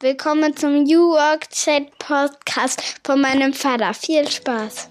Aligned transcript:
Willkommen 0.00 0.54
zum 0.54 0.82
New 0.82 1.12
Work 1.12 1.48
Chat 1.48 1.98
Podcast 1.98 3.00
von 3.02 3.18
meinem 3.18 3.54
Vater. 3.54 3.94
Viel 3.94 4.28
Spaß. 4.28 4.90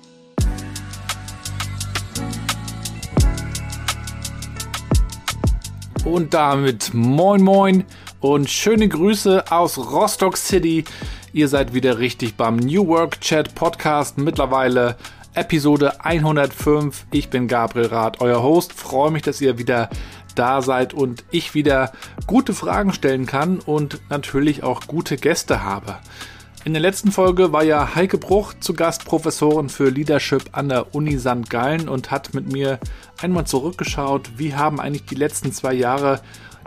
Und 6.05 6.33
damit 6.33 6.91
moin 6.96 7.44
moin 7.44 7.83
und 8.20 8.49
schöne 8.49 8.89
Grüße 8.89 9.44
aus 9.52 9.78
Rostock 9.78 10.38
City. 10.38 10.83
Ihr 11.34 11.50
seid 11.50 11.76
wieder 11.76 12.00
richtig 12.00 12.36
beim 12.36 12.56
New 12.56 12.88
Work 12.88 13.22
Chat 13.22 13.54
Podcast. 13.54 14.18
Mittlerweile 14.18 14.98
Episode 15.36 16.04
105. 16.04 17.06
Ich 17.12 17.30
bin 17.30 17.48
Gabriel 17.48 17.88
Rath, 17.88 18.22
euer 18.22 18.42
Host. 18.42 18.74
Freue 18.74 19.12
mich, 19.12 19.22
dass 19.22 19.40
ihr 19.40 19.60
wieder 19.60 19.92
da 20.36 20.61
seid 20.61 20.93
und 20.93 21.23
ich 21.31 21.54
wieder 21.54 21.91
gute 22.27 22.54
Fragen 22.54 22.93
stellen 22.93 23.25
kann 23.25 23.59
und 23.59 23.99
natürlich 24.09 24.63
auch 24.63 24.88
gute 24.88 25.17
Gäste 25.17 25.63
habe. 25.63 25.97
In 26.63 26.73
der 26.73 26.81
letzten 26.81 27.12
Folge 27.12 27.52
war 27.52 27.63
ja 27.63 27.93
Heike 27.93 28.17
Bruch 28.17 28.53
zu 28.59 28.73
Gast, 28.73 29.05
Professorin 29.05 29.70
für 29.70 29.90
Leadership 29.90 30.49
an 30.53 30.70
der 30.70 30.95
Uni 30.95 31.20
St. 31.20 31.49
Gallen 31.49 31.88
und 31.88 32.09
hat 32.09 32.34
mit 32.34 32.52
mir 32.52 32.79
einmal 33.21 33.45
zurückgeschaut, 33.45 34.31
wie 34.38 34.55
haben 34.55 34.79
eigentlich 34.79 35.05
die 35.05 35.16
letzten 35.16 35.52
zwei 35.52 35.73
Jahre 35.73 36.21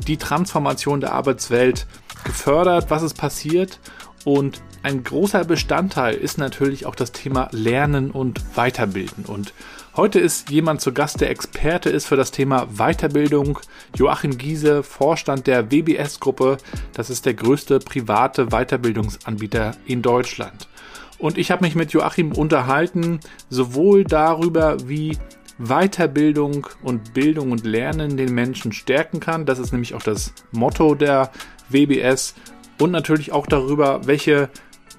die 0.06 0.16
Transformation 0.16 1.00
der 1.00 1.12
Arbeitswelt 1.12 1.86
gefördert, 2.24 2.90
was 2.90 3.02
ist 3.02 3.14
passiert 3.14 3.80
und 4.24 4.60
ein 4.82 5.04
großer 5.04 5.44
Bestandteil 5.44 6.14
ist 6.14 6.38
natürlich 6.38 6.86
auch 6.86 6.94
das 6.94 7.12
Thema 7.12 7.48
Lernen 7.52 8.10
und 8.10 8.40
Weiterbilden. 8.56 9.24
Und 9.24 9.52
heute 9.96 10.20
ist 10.20 10.50
jemand 10.50 10.80
zu 10.80 10.92
Gast, 10.92 11.20
der 11.20 11.30
Experte 11.30 11.90
ist 11.90 12.06
für 12.06 12.16
das 12.16 12.30
Thema 12.30 12.66
Weiterbildung. 12.76 13.58
Joachim 13.94 14.36
Giese, 14.38 14.82
Vorstand 14.82 15.46
der 15.46 15.70
WBS-Gruppe. 15.70 16.58
Das 16.92 17.10
ist 17.10 17.26
der 17.26 17.34
größte 17.34 17.78
private 17.78 18.46
Weiterbildungsanbieter 18.46 19.76
in 19.86 20.02
Deutschland. 20.02 20.68
Und 21.18 21.36
ich 21.36 21.50
habe 21.50 21.64
mich 21.64 21.74
mit 21.74 21.92
Joachim 21.92 22.32
unterhalten, 22.32 23.20
sowohl 23.50 24.04
darüber, 24.04 24.76
wie 24.88 25.18
Weiterbildung 25.58 26.68
und 26.82 27.12
Bildung 27.14 27.50
und 27.50 27.64
Lernen 27.64 28.16
den 28.16 28.32
Menschen 28.32 28.72
stärken 28.72 29.18
kann. 29.18 29.44
Das 29.44 29.58
ist 29.58 29.72
nämlich 29.72 29.94
auch 29.94 30.02
das 30.02 30.32
Motto 30.52 30.94
der 30.94 31.32
WBS. 31.68 32.34
Und 32.80 32.92
natürlich 32.92 33.32
auch 33.32 33.46
darüber, 33.46 34.06
welche 34.06 34.50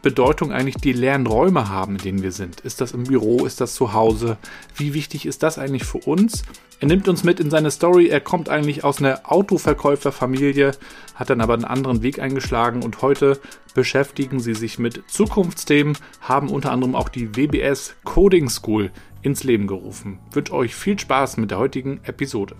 Bedeutung 0.02 0.52
eigentlich 0.52 0.78
die 0.78 0.94
Lernräume 0.94 1.69
haben, 1.69 1.94
in 1.94 2.02
denen 2.02 2.23
wir 2.23 2.31
sind. 2.31 2.61
Ist 2.61 2.81
das 2.81 2.94
im 2.94 3.03
Büro, 3.03 3.45
ist 3.45 3.59
das 3.59 3.73
zu 3.73 3.94
Hause? 3.94 4.38
Wie 4.75 4.94
wichtig 4.94 5.25
ist 5.25 5.44
das 5.44 5.58
eigentlich 5.58 5.83
für 5.83 6.00
uns? 6.00 6.44
Er 6.80 6.88
nimmt 6.88 7.09
uns 7.09 7.23
mit 7.23 7.39
in 7.39 7.50
seine 7.50 7.72
Story. 7.72 8.08
Er 8.08 8.22
kommt 8.22 8.47
eigentlich 8.47 8.83
aus 8.83 9.00
einer 9.00 9.22
Autoverkäuferfamilie, 9.25 10.72
hat 11.16 11.30
dann 11.30 11.41
aber 11.41 11.53
einen 11.53 11.66
anderen 11.66 12.02
Weg 12.02 12.19
eingeschlagen 12.19 12.83
und 12.83 13.02
heute 13.02 13.39
beschäftigen 13.73 14.39
sie 14.39 14.53
sich 14.53 14.80
mit 14.80 15.03
Zukunftsthemen, 15.08 15.97
haben 16.22 16.50
unter 16.50 16.72
anderem 16.72 16.95
auch 16.95 17.09
die 17.09 17.36
WBS 17.36 17.95
Coding 18.06 18.50
School 18.50 18.91
ins 19.22 19.44
Leben 19.44 19.67
gerufen. 19.67 20.19
Ich 20.30 20.36
wünsche 20.36 20.53
euch 20.53 20.75
viel 20.75 20.97
Spaß 20.97 21.38
mit 21.38 21.52
der 21.52 21.59
heutigen 21.59 22.00
Episode. 22.03 22.56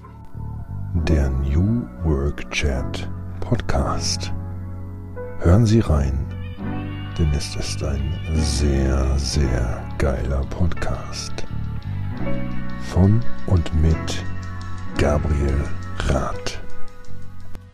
Der 1.08 1.30
New 1.30 1.84
Work 2.03 2.52
Chat 2.52 3.09
Podcast. 3.40 4.34
Hören 5.40 5.66
Sie 5.66 5.80
rein 5.80 6.39
denn 7.20 7.34
es 7.34 7.53
ist 7.58 7.84
ein 7.84 8.17
sehr, 8.34 9.20
sehr 9.20 9.84
geiler 9.98 10.42
Podcast. 10.50 11.34
Von 12.94 13.22
und 13.45 13.70
mit 13.81 14.23
Gabriel 14.98 15.66
Rath. 16.08 16.59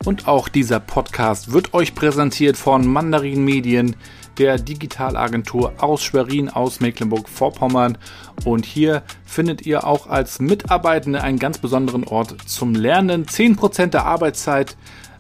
Und 0.04 0.28
auch 0.28 0.50
dieser 0.50 0.80
Podcast 0.80 1.52
wird 1.52 1.76
euch 1.76 1.94
präsentiert 1.94 2.58
von 2.58 2.88
Mandarin 2.88 3.46
Medien, 3.46 3.96
der 4.40 4.58
Digitalagentur 4.58 5.74
aus 5.78 6.04
Schwerin 6.04 6.50
aus 6.50 6.80
Mecklenburg-Vorpommern. 6.80 8.00
Und 8.46 8.66
hier 8.66 9.04
findet 9.26 9.66
ihr 9.66 9.86
auch 9.86 10.08
als 10.08 10.40
Mitarbeitende 10.40 11.22
einen 11.22 11.40
ganz 11.40 11.60
besonderen 11.60 12.04
Ort 12.04 12.36
zum 12.48 12.74
Lernen. 12.74 13.26
10% 13.26 13.88
der 13.88 14.06
Arbeitszeit 14.06 14.76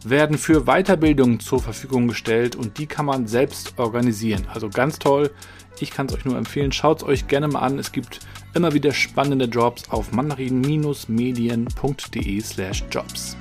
werden 0.09 0.37
für 0.37 0.65
Weiterbildung 0.65 1.39
zur 1.39 1.61
Verfügung 1.61 2.07
gestellt 2.07 2.55
und 2.55 2.77
die 2.77 2.85
kann 2.85 3.05
man 3.05 3.25
selbst 3.27 3.73
organisieren. 3.77 4.45
Also 4.53 4.69
ganz 4.69 4.99
toll. 4.99 5.31
Ich 5.79 5.91
kann 5.91 6.05
es 6.05 6.13
euch 6.13 6.23
nur 6.25 6.37
empfehlen. 6.37 6.71
Schaut 6.71 6.99
es 6.99 7.07
euch 7.07 7.27
gerne 7.27 7.47
mal 7.47 7.59
an. 7.59 7.79
Es 7.79 7.91
gibt 7.91 8.19
immer 8.53 8.73
wieder 8.73 8.93
spannende 8.93 9.45
Jobs 9.45 9.89
auf 9.89 10.11
mandarin-medien.de 10.11 12.41
slash 12.41 12.83
jobs. 12.91 13.35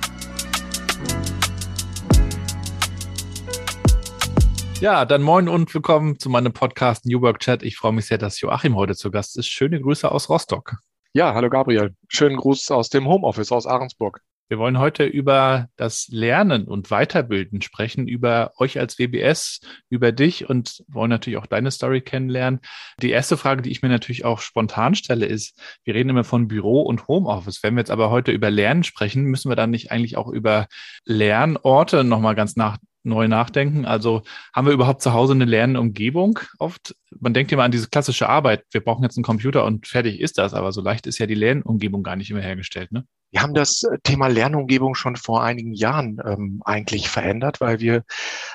Ja, 4.81 5.05
dann 5.05 5.21
moin 5.21 5.47
und 5.47 5.73
willkommen 5.73 6.19
zu 6.19 6.29
meinem 6.29 6.51
Podcast 6.51 7.05
New 7.05 7.21
Work 7.21 7.39
Chat. 7.39 7.63
Ich 7.63 7.77
freue 7.77 7.93
mich 7.93 8.07
sehr, 8.07 8.17
dass 8.17 8.41
Joachim 8.41 8.75
heute 8.75 8.95
zu 8.95 9.09
Gast 9.11 9.37
ist. 9.37 9.47
Schöne 9.47 9.79
Grüße 9.79 10.11
aus 10.11 10.27
Rostock. 10.29 10.75
Ja, 11.13 11.33
hallo 11.33 11.49
Gabriel. 11.49 11.95
Schönen 12.09 12.35
Gruß 12.35 12.71
aus 12.71 12.89
dem 12.89 13.07
Homeoffice 13.07 13.53
aus 13.53 13.67
Ahrensburg. 13.67 14.19
Wir 14.47 14.59
wollen 14.59 14.77
heute 14.77 15.05
über 15.05 15.67
das 15.75 16.07
Lernen 16.09 16.65
und 16.67 16.91
Weiterbilden 16.91 17.61
sprechen, 17.61 18.07
über 18.07 18.51
euch 18.57 18.79
als 18.79 18.99
WBS, 18.99 19.59
über 19.89 20.11
dich 20.11 20.47
und 20.47 20.83
wollen 20.87 21.09
natürlich 21.09 21.37
auch 21.37 21.47
deine 21.47 21.71
Story 21.71 22.01
kennenlernen. 22.01 22.59
Die 23.01 23.09
erste 23.09 23.37
Frage, 23.37 23.63
die 23.63 23.71
ich 23.71 23.81
mir 23.81 23.89
natürlich 23.89 24.23
auch 24.23 24.39
spontan 24.39 24.93
stelle, 24.93 25.25
ist, 25.25 25.59
wir 25.83 25.95
reden 25.95 26.09
immer 26.09 26.23
von 26.23 26.47
Büro 26.47 26.81
und 26.81 27.07
Homeoffice. 27.07 27.63
Wenn 27.63 27.73
wir 27.73 27.81
jetzt 27.81 27.91
aber 27.91 28.11
heute 28.11 28.31
über 28.31 28.51
Lernen 28.51 28.83
sprechen, 28.83 29.23
müssen 29.23 29.49
wir 29.49 29.55
dann 29.55 29.71
nicht 29.71 29.91
eigentlich 29.91 30.15
auch 30.15 30.27
über 30.27 30.67
Lernorte 31.05 32.03
nochmal 32.03 32.35
ganz 32.35 32.55
nach, 32.55 32.77
neu 33.05 33.27
nachdenken. 33.27 33.85
Also 33.85 34.23
haben 34.53 34.67
wir 34.67 34.73
überhaupt 34.73 35.01
zu 35.01 35.13
Hause 35.13 35.33
eine 35.33 35.45
lernende 35.45 35.79
Umgebung 35.79 36.39
oft? 36.59 36.95
Man 37.19 37.33
denkt 37.33 37.51
immer 37.51 37.63
an 37.63 37.71
diese 37.71 37.87
klassische 37.87 38.29
Arbeit. 38.29 38.63
Wir 38.71 38.81
brauchen 38.81 39.03
jetzt 39.03 39.17
einen 39.17 39.23
Computer 39.23 39.65
und 39.65 39.87
fertig 39.87 40.19
ist 40.19 40.37
das. 40.37 40.53
Aber 40.53 40.71
so 40.71 40.81
leicht 40.81 41.07
ist 41.07 41.17
ja 41.17 41.25
die 41.25 41.35
Lernumgebung 41.35 42.03
gar 42.03 42.15
nicht 42.15 42.31
immer 42.31 42.41
hergestellt, 42.41 42.91
ne? 42.91 43.05
Wir 43.31 43.41
haben 43.41 43.53
das 43.53 43.83
äh, 43.83 43.97
Thema 44.03 44.27
Lernumgebung 44.27 44.95
schon 44.95 45.17
vor 45.17 45.43
einigen 45.43 45.73
Jahren 45.73 46.21
ähm, 46.25 46.61
eigentlich 46.63 47.09
verändert, 47.09 47.59
weil 47.59 47.81
wir 47.81 48.03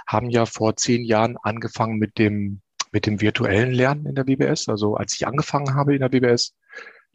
haben 0.06 0.30
ja 0.30 0.46
vor 0.46 0.74
zehn 0.76 1.04
Jahren 1.04 1.36
angefangen 1.42 1.98
mit 1.98 2.18
dem, 2.18 2.62
mit 2.90 3.04
dem 3.04 3.20
virtuellen 3.20 3.72
Lernen 3.72 4.06
in 4.06 4.14
der 4.14 4.24
BBS. 4.24 4.70
Also 4.70 4.94
als 4.94 5.14
ich 5.14 5.26
angefangen 5.26 5.74
habe 5.74 5.94
in 5.94 6.00
der 6.00 6.08
BBS 6.08 6.54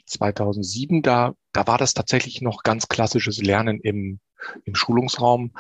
2007, 0.06 1.02
da, 1.02 1.34
da 1.54 1.66
war 1.66 1.80
das 1.80 1.96
tatsächlich 1.96 2.42
noch 2.42 2.62
ganz 2.62 2.88
klassisches 2.88 3.42
Lernen 3.42 3.80
im, 3.80 4.20
im 4.66 4.76
Schulungsraum. 4.76 5.52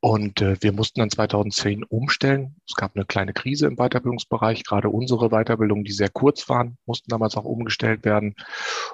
Und 0.00 0.40
äh, 0.40 0.56
wir 0.62 0.72
mussten 0.72 1.00
dann 1.00 1.10
2010 1.10 1.82
umstellen. 1.82 2.56
Es 2.68 2.76
gab 2.76 2.94
eine 2.94 3.04
kleine 3.04 3.32
Krise 3.32 3.66
im 3.66 3.76
Weiterbildungsbereich. 3.76 4.64
Gerade 4.64 4.90
unsere 4.90 5.30
Weiterbildungen, 5.30 5.84
die 5.84 5.92
sehr 5.92 6.08
kurz 6.08 6.48
waren, 6.48 6.78
mussten 6.86 7.10
damals 7.10 7.36
auch 7.36 7.44
umgestellt 7.44 8.04
werden. 8.04 8.34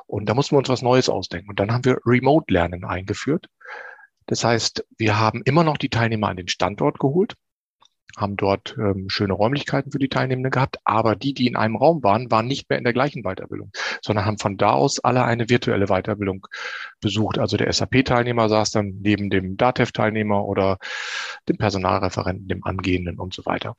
Und 0.06 0.26
da 0.28 0.34
mussten 0.34 0.54
wir 0.54 0.58
uns 0.58 0.70
was 0.70 0.82
Neues 0.82 1.10
ausdenken. 1.10 1.50
Und 1.50 1.60
dann 1.60 1.72
haben 1.72 1.84
wir 1.84 1.98
Remote-Lernen 2.06 2.84
eingeführt. 2.84 3.48
Das 4.26 4.44
heißt, 4.44 4.86
wir 4.96 5.18
haben 5.18 5.42
immer 5.44 5.64
noch 5.64 5.76
die 5.76 5.90
Teilnehmer 5.90 6.28
an 6.28 6.38
den 6.38 6.48
Standort 6.48 6.98
geholt 6.98 7.36
haben 8.16 8.36
dort 8.36 8.76
ähm, 8.78 9.08
schöne 9.08 9.32
Räumlichkeiten 9.32 9.90
für 9.90 9.98
die 9.98 10.08
Teilnehmenden 10.08 10.50
gehabt, 10.50 10.78
aber 10.84 11.16
die, 11.16 11.34
die 11.34 11.46
in 11.46 11.56
einem 11.56 11.76
Raum 11.76 12.02
waren, 12.02 12.30
waren 12.30 12.46
nicht 12.46 12.68
mehr 12.68 12.78
in 12.78 12.84
der 12.84 12.92
gleichen 12.92 13.22
Weiterbildung, 13.22 13.72
sondern 14.02 14.24
haben 14.24 14.38
von 14.38 14.56
da 14.56 14.70
aus 14.70 15.00
alle 15.00 15.24
eine 15.24 15.48
virtuelle 15.48 15.86
Weiterbildung 15.86 16.46
besucht. 17.00 17.38
Also 17.38 17.56
der 17.56 17.72
SAP-Teilnehmer 17.72 18.48
saß 18.48 18.70
dann 18.70 18.98
neben 19.02 19.30
dem 19.30 19.56
DATEV-Teilnehmer 19.56 20.44
oder 20.44 20.78
dem 21.48 21.56
Personalreferenten, 21.56 22.48
dem 22.48 22.64
Angehenden 22.64 23.18
und 23.18 23.34
so 23.34 23.44
weiter. 23.46 23.76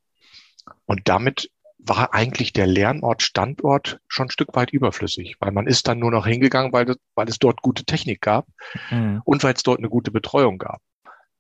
Und 0.86 1.08
damit 1.08 1.50
war 1.78 2.14
eigentlich 2.14 2.52
der 2.52 2.68
Lernort 2.68 3.22
Standort 3.22 4.00
schon 4.08 4.28
ein 4.28 4.32
Stück 4.32 4.56
weit 4.56 4.72
überflüssig, 4.72 5.36
weil 5.40 5.52
man 5.52 5.68
ist 5.68 5.88
dann 5.88 6.00
nur 6.00 6.12
noch 6.12 6.26
hingegangen, 6.26 6.74
weil, 6.74 6.96
weil 7.14 7.30
es 7.30 7.38
dort 7.38 7.62
gute 7.62 7.86
Technik 7.86 8.22
gab 8.22 8.48
mhm. 8.90 9.22
und 9.24 9.44
weil 9.44 9.54
es 9.54 9.64
dort 9.64 9.80
eine 9.80 9.90
gute 9.90 10.12
Betreuung 10.12 10.58
gab. 10.58 10.82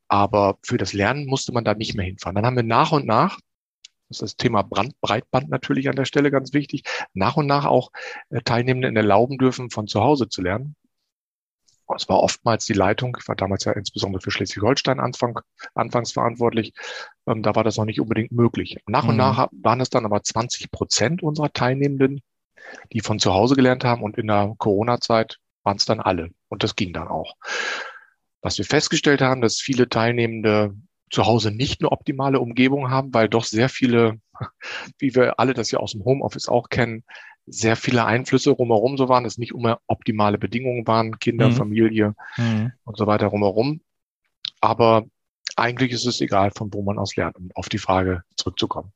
Aber 0.07 0.57
für 0.63 0.77
das 0.77 0.93
Lernen 0.93 1.25
musste 1.25 1.51
man 1.51 1.65
da 1.65 1.73
nicht 1.73 1.95
mehr 1.95 2.05
hinfahren. 2.05 2.35
Dann 2.35 2.45
haben 2.45 2.55
wir 2.55 2.63
nach 2.63 2.91
und 2.91 3.05
nach, 3.05 3.39
das 4.09 4.17
ist 4.17 4.21
das 4.21 4.37
Thema 4.37 4.61
Brand, 4.61 4.99
Breitband 5.01 5.49
natürlich 5.49 5.89
an 5.89 5.95
der 5.95 6.05
Stelle 6.05 6.29
ganz 6.29 6.53
wichtig, 6.53 6.83
nach 7.13 7.37
und 7.37 7.47
nach 7.47 7.65
auch 7.65 7.91
äh, 8.29 8.41
Teilnehmenden 8.41 8.95
erlauben 8.95 9.37
dürfen, 9.37 9.71
von 9.71 9.87
zu 9.87 10.01
Hause 10.01 10.29
zu 10.29 10.41
lernen. 10.41 10.75
Es 11.95 12.09
war 12.09 12.21
oftmals 12.21 12.65
die 12.65 12.73
Leitung, 12.73 13.15
ich 13.19 13.27
war 13.27 13.35
damals 13.35 13.65
ja 13.65 13.71
insbesondere 13.71 14.21
für 14.21 14.31
Schleswig-Holstein 14.31 14.99
Anfang, 14.99 15.39
anfangs 15.75 16.11
verantwortlich, 16.13 16.73
ähm, 17.27 17.43
da 17.43 17.55
war 17.55 17.63
das 17.63 17.77
noch 17.77 17.85
nicht 17.85 18.01
unbedingt 18.01 18.31
möglich. 18.31 18.77
Nach 18.87 19.03
mhm. 19.03 19.09
und 19.09 19.17
nach 19.17 19.47
waren 19.51 19.81
es 19.81 19.89
dann 19.89 20.05
aber 20.05 20.23
20 20.23 20.71
Prozent 20.71 21.21
unserer 21.21 21.53
Teilnehmenden, 21.53 22.21
die 22.91 23.01
von 23.01 23.19
zu 23.19 23.33
Hause 23.33 23.55
gelernt 23.55 23.83
haben 23.83 24.01
und 24.01 24.17
in 24.17 24.27
der 24.27 24.55
Corona-Zeit 24.57 25.39
waren 25.63 25.77
es 25.77 25.85
dann 25.85 25.99
alle 25.99 26.31
und 26.49 26.63
das 26.63 26.75
ging 26.75 26.93
dann 26.93 27.07
auch. 27.07 27.35
Was 28.45 28.59
wir 28.59 28.65
festgestellt 28.65 29.21
haben, 29.21 29.41
dass 29.41 29.59
viele 29.59 29.89
Teilnehmende 29.89 30.75
zu 31.09 31.25
Hause 31.25 31.49
nicht 31.49 31.81
eine 31.81 31.91
optimale 31.91 32.39
Umgebung 32.39 32.91
haben, 32.91 33.11
weil 33.11 33.27
doch 33.27 33.43
sehr 33.43 33.69
viele, 33.69 34.19
wie 34.99 35.15
wir 35.15 35.39
alle 35.39 35.55
das 35.55 35.71
ja 35.71 35.79
aus 35.79 35.93
dem 35.93 36.05
Homeoffice 36.05 36.47
auch 36.47 36.69
kennen, 36.69 37.03
sehr 37.47 37.75
viele 37.75 38.05
Einflüsse 38.05 38.51
rumherum 38.51 38.97
so 38.97 39.09
waren, 39.09 39.23
dass 39.23 39.39
nicht 39.39 39.53
immer 39.55 39.79
optimale 39.87 40.37
Bedingungen 40.37 40.85
waren, 40.85 41.17
Kinder, 41.17 41.49
mhm. 41.49 41.53
Familie 41.53 42.15
mhm. 42.37 42.71
und 42.83 42.95
so 42.95 43.07
weiter 43.07 43.25
rumherum. 43.25 43.81
Aber 44.61 45.05
eigentlich 45.55 45.91
ist 45.91 46.05
es 46.05 46.21
egal, 46.21 46.51
von 46.51 46.71
wo 46.71 46.83
man 46.83 46.99
aus 46.99 47.15
lernt, 47.15 47.37
um 47.37 47.49
auf 47.55 47.67
die 47.67 47.79
Frage 47.79 48.21
zurückzukommen. 48.35 48.93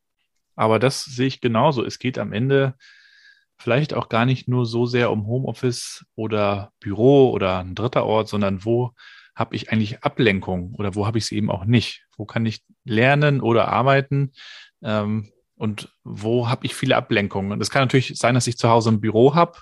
Aber 0.56 0.78
das 0.78 1.06
sehe 1.06 1.25
ich 1.25 1.42
genauso. 1.42 1.84
Es 1.84 1.98
geht 1.98 2.19
am 2.19 2.34
Ende 2.34 2.75
vielleicht 3.57 3.95
auch 3.95 4.10
gar 4.10 4.28
nicht 4.28 4.48
nur 4.48 4.68
so 4.68 4.86
sehr 4.86 5.10
um 5.10 5.25
Homeoffice 5.25 6.06
oder 6.13 6.72
Büro 6.80 7.31
oder 7.31 7.57
ein 7.57 7.74
dritter 7.74 8.06
Ort, 8.06 8.28
sondern 8.28 8.63
wo 8.63 8.94
habe 9.39 9.56
ich 9.56 9.71
eigentlich 9.71 10.03
Ablenkung 10.03 10.75
oder 10.75 10.95
wo 10.95 11.07
habe 11.07 11.18
ich 11.18 11.25
sie 11.25 11.38
eben 11.38 11.50
auch 11.50 11.63
nicht? 11.63 12.06
Wo 12.18 12.25
kann 12.25 12.45
ich 12.45 12.62
lernen 12.83 13.39
oder 13.39 13.69
arbeiten? 13.69 14.33
Ähm, 14.83 15.31
und 15.56 15.89
wo 16.03 16.50
habe 16.50 16.65
ich 16.65 16.75
viele 16.75 16.97
Ablenkungen? 16.97 17.53
Und 17.53 17.62
es 17.62 17.69
kann 17.69 17.83
natürlich 17.83 18.18
sein, 18.18 18.36
dass 18.36 18.47
ich 18.47 18.57
zu 18.57 18.69
Hause 18.69 18.91
ein 18.91 19.01
Büro 19.01 19.36
habe. 19.36 19.59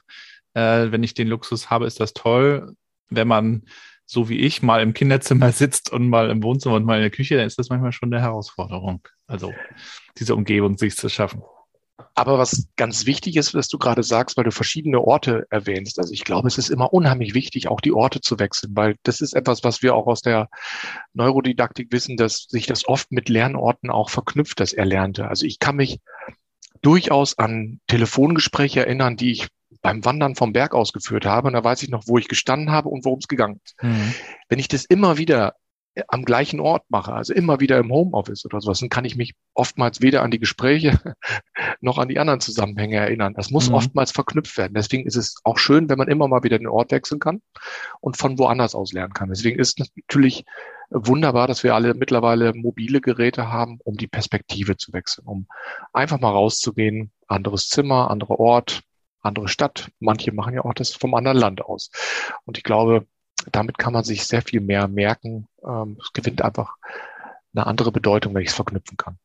Äh, 0.53 0.91
wenn 0.91 1.03
ich 1.03 1.13
den 1.13 1.27
Luxus 1.27 1.69
habe, 1.69 1.85
ist 1.85 1.99
das 1.99 2.13
toll. 2.13 2.75
Wenn 3.09 3.27
man 3.27 3.63
so 4.05 4.29
wie 4.29 4.39
ich 4.39 4.63
mal 4.63 4.81
im 4.81 4.93
Kinderzimmer 4.93 5.51
sitzt 5.53 5.91
und 5.91 6.09
mal 6.09 6.31
im 6.31 6.41
Wohnzimmer 6.41 6.75
und 6.75 6.85
mal 6.85 6.95
in 6.95 7.03
der 7.03 7.11
Küche, 7.11 7.37
dann 7.37 7.45
ist 7.45 7.59
das 7.59 7.69
manchmal 7.69 7.91
schon 7.91 8.11
eine 8.11 8.21
Herausforderung. 8.21 9.07
Also 9.27 9.53
diese 10.17 10.35
Umgebung 10.35 10.77
sich 10.77 10.95
zu 10.95 11.07
schaffen. 11.09 11.43
Aber 12.17 12.39
was 12.39 12.67
ganz 12.77 13.05
wichtig 13.05 13.35
ist, 13.35 13.53
was 13.53 13.67
du 13.67 13.77
gerade 13.77 14.01
sagst, 14.01 14.37
weil 14.37 14.43
du 14.43 14.51
verschiedene 14.51 14.99
Orte 14.99 15.45
erwähnst. 15.51 15.99
Also 15.99 16.11
ich 16.11 16.23
glaube, 16.23 16.47
es 16.47 16.57
ist 16.57 16.71
immer 16.71 16.91
unheimlich 16.91 17.35
wichtig, 17.35 17.67
auch 17.67 17.79
die 17.79 17.91
Orte 17.91 18.21
zu 18.21 18.39
wechseln, 18.39 18.71
weil 18.75 18.95
das 19.03 19.21
ist 19.21 19.33
etwas, 19.33 19.63
was 19.63 19.83
wir 19.83 19.93
auch 19.93 20.07
aus 20.07 20.23
der 20.23 20.49
Neurodidaktik 21.13 21.91
wissen, 21.91 22.17
dass 22.17 22.47
sich 22.49 22.65
das 22.65 22.87
oft 22.87 23.11
mit 23.11 23.29
Lernorten 23.29 23.91
auch 23.91 24.09
verknüpft, 24.09 24.59
das 24.59 24.73
Erlernte. 24.73 25.27
Also 25.27 25.45
ich 25.45 25.59
kann 25.59 25.75
mich 25.75 25.99
durchaus 26.81 27.37
an 27.37 27.81
Telefongespräche 27.85 28.79
erinnern, 28.79 29.15
die 29.15 29.33
ich 29.33 29.49
beim 29.83 30.03
Wandern 30.03 30.33
vom 30.33 30.53
Berg 30.53 30.73
ausgeführt 30.73 31.27
habe. 31.27 31.49
Und 31.49 31.53
da 31.53 31.63
weiß 31.63 31.83
ich 31.83 31.89
noch, 31.89 32.07
wo 32.07 32.17
ich 32.17 32.27
gestanden 32.27 32.71
habe 32.71 32.89
und 32.89 33.05
worum 33.05 33.19
es 33.19 33.27
gegangen 33.27 33.61
ist. 33.63 33.75
Mhm. 33.83 34.15
Wenn 34.49 34.57
ich 34.57 34.67
das 34.67 34.85
immer 34.85 35.19
wieder 35.19 35.53
am 36.07 36.25
gleichen 36.25 36.59
Ort 36.59 36.83
mache, 36.89 37.13
also 37.13 37.33
immer 37.33 37.59
wieder 37.59 37.77
im 37.77 37.91
Homeoffice 37.91 38.45
oder 38.45 38.61
sowas, 38.61 38.79
dann 38.79 38.89
kann 38.89 39.05
ich 39.05 39.15
mich 39.15 39.33
oftmals 39.53 40.01
weder 40.01 40.21
an 40.23 40.31
die 40.31 40.39
Gespräche 40.39 40.99
noch 41.81 41.97
an 41.97 42.09
die 42.09 42.19
anderen 42.19 42.39
Zusammenhänge 42.39 42.97
erinnern. 42.97 43.33
Das 43.33 43.51
muss 43.51 43.69
mhm. 43.69 43.75
oftmals 43.75 44.11
verknüpft 44.11 44.57
werden. 44.57 44.73
Deswegen 44.73 45.05
ist 45.05 45.15
es 45.15 45.35
auch 45.43 45.57
schön, 45.57 45.89
wenn 45.89 45.97
man 45.97 46.07
immer 46.07 46.27
mal 46.27 46.43
wieder 46.43 46.57
den 46.57 46.67
Ort 46.67 46.91
wechseln 46.91 47.19
kann 47.19 47.41
und 47.99 48.17
von 48.17 48.37
woanders 48.37 48.75
aus 48.75 48.93
lernen 48.93 49.13
kann. 49.13 49.29
Deswegen 49.29 49.59
ist 49.59 49.79
es 49.79 49.87
natürlich 49.95 50.45
wunderbar, 50.89 51.47
dass 51.47 51.63
wir 51.63 51.75
alle 51.75 51.93
mittlerweile 51.93 52.53
mobile 52.53 53.01
Geräte 53.01 53.51
haben, 53.51 53.79
um 53.83 53.97
die 53.97 54.07
Perspektive 54.07 54.77
zu 54.77 54.93
wechseln, 54.93 55.27
um 55.27 55.47
einfach 55.93 56.19
mal 56.19 56.31
rauszugehen, 56.31 57.11
anderes 57.27 57.69
Zimmer, 57.69 58.09
anderer 58.09 58.39
Ort, 58.39 58.81
andere 59.21 59.47
Stadt. 59.47 59.91
Manche 59.99 60.31
machen 60.31 60.53
ja 60.53 60.63
auch 60.63 60.73
das 60.73 60.93
vom 60.93 61.13
anderen 61.13 61.37
Land 61.37 61.61
aus. 61.61 61.91
Und 62.45 62.57
ich 62.57 62.63
glaube, 62.63 63.05
damit 63.51 63.77
kann 63.77 63.93
man 63.93 64.03
sich 64.03 64.25
sehr 64.25 64.41
viel 64.41 64.61
mehr 64.61 64.87
merken. 64.87 65.47
Ähm, 65.63 65.97
es 66.01 66.13
gewinnt 66.13 66.41
einfach 66.41 66.75
eine 67.55 67.67
andere 67.67 67.91
Bedeutung, 67.91 68.33
wenn 68.33 68.43
ich 68.43 68.49
es 68.49 68.55
verknüpfen 68.55 68.97
kann. 68.97 69.17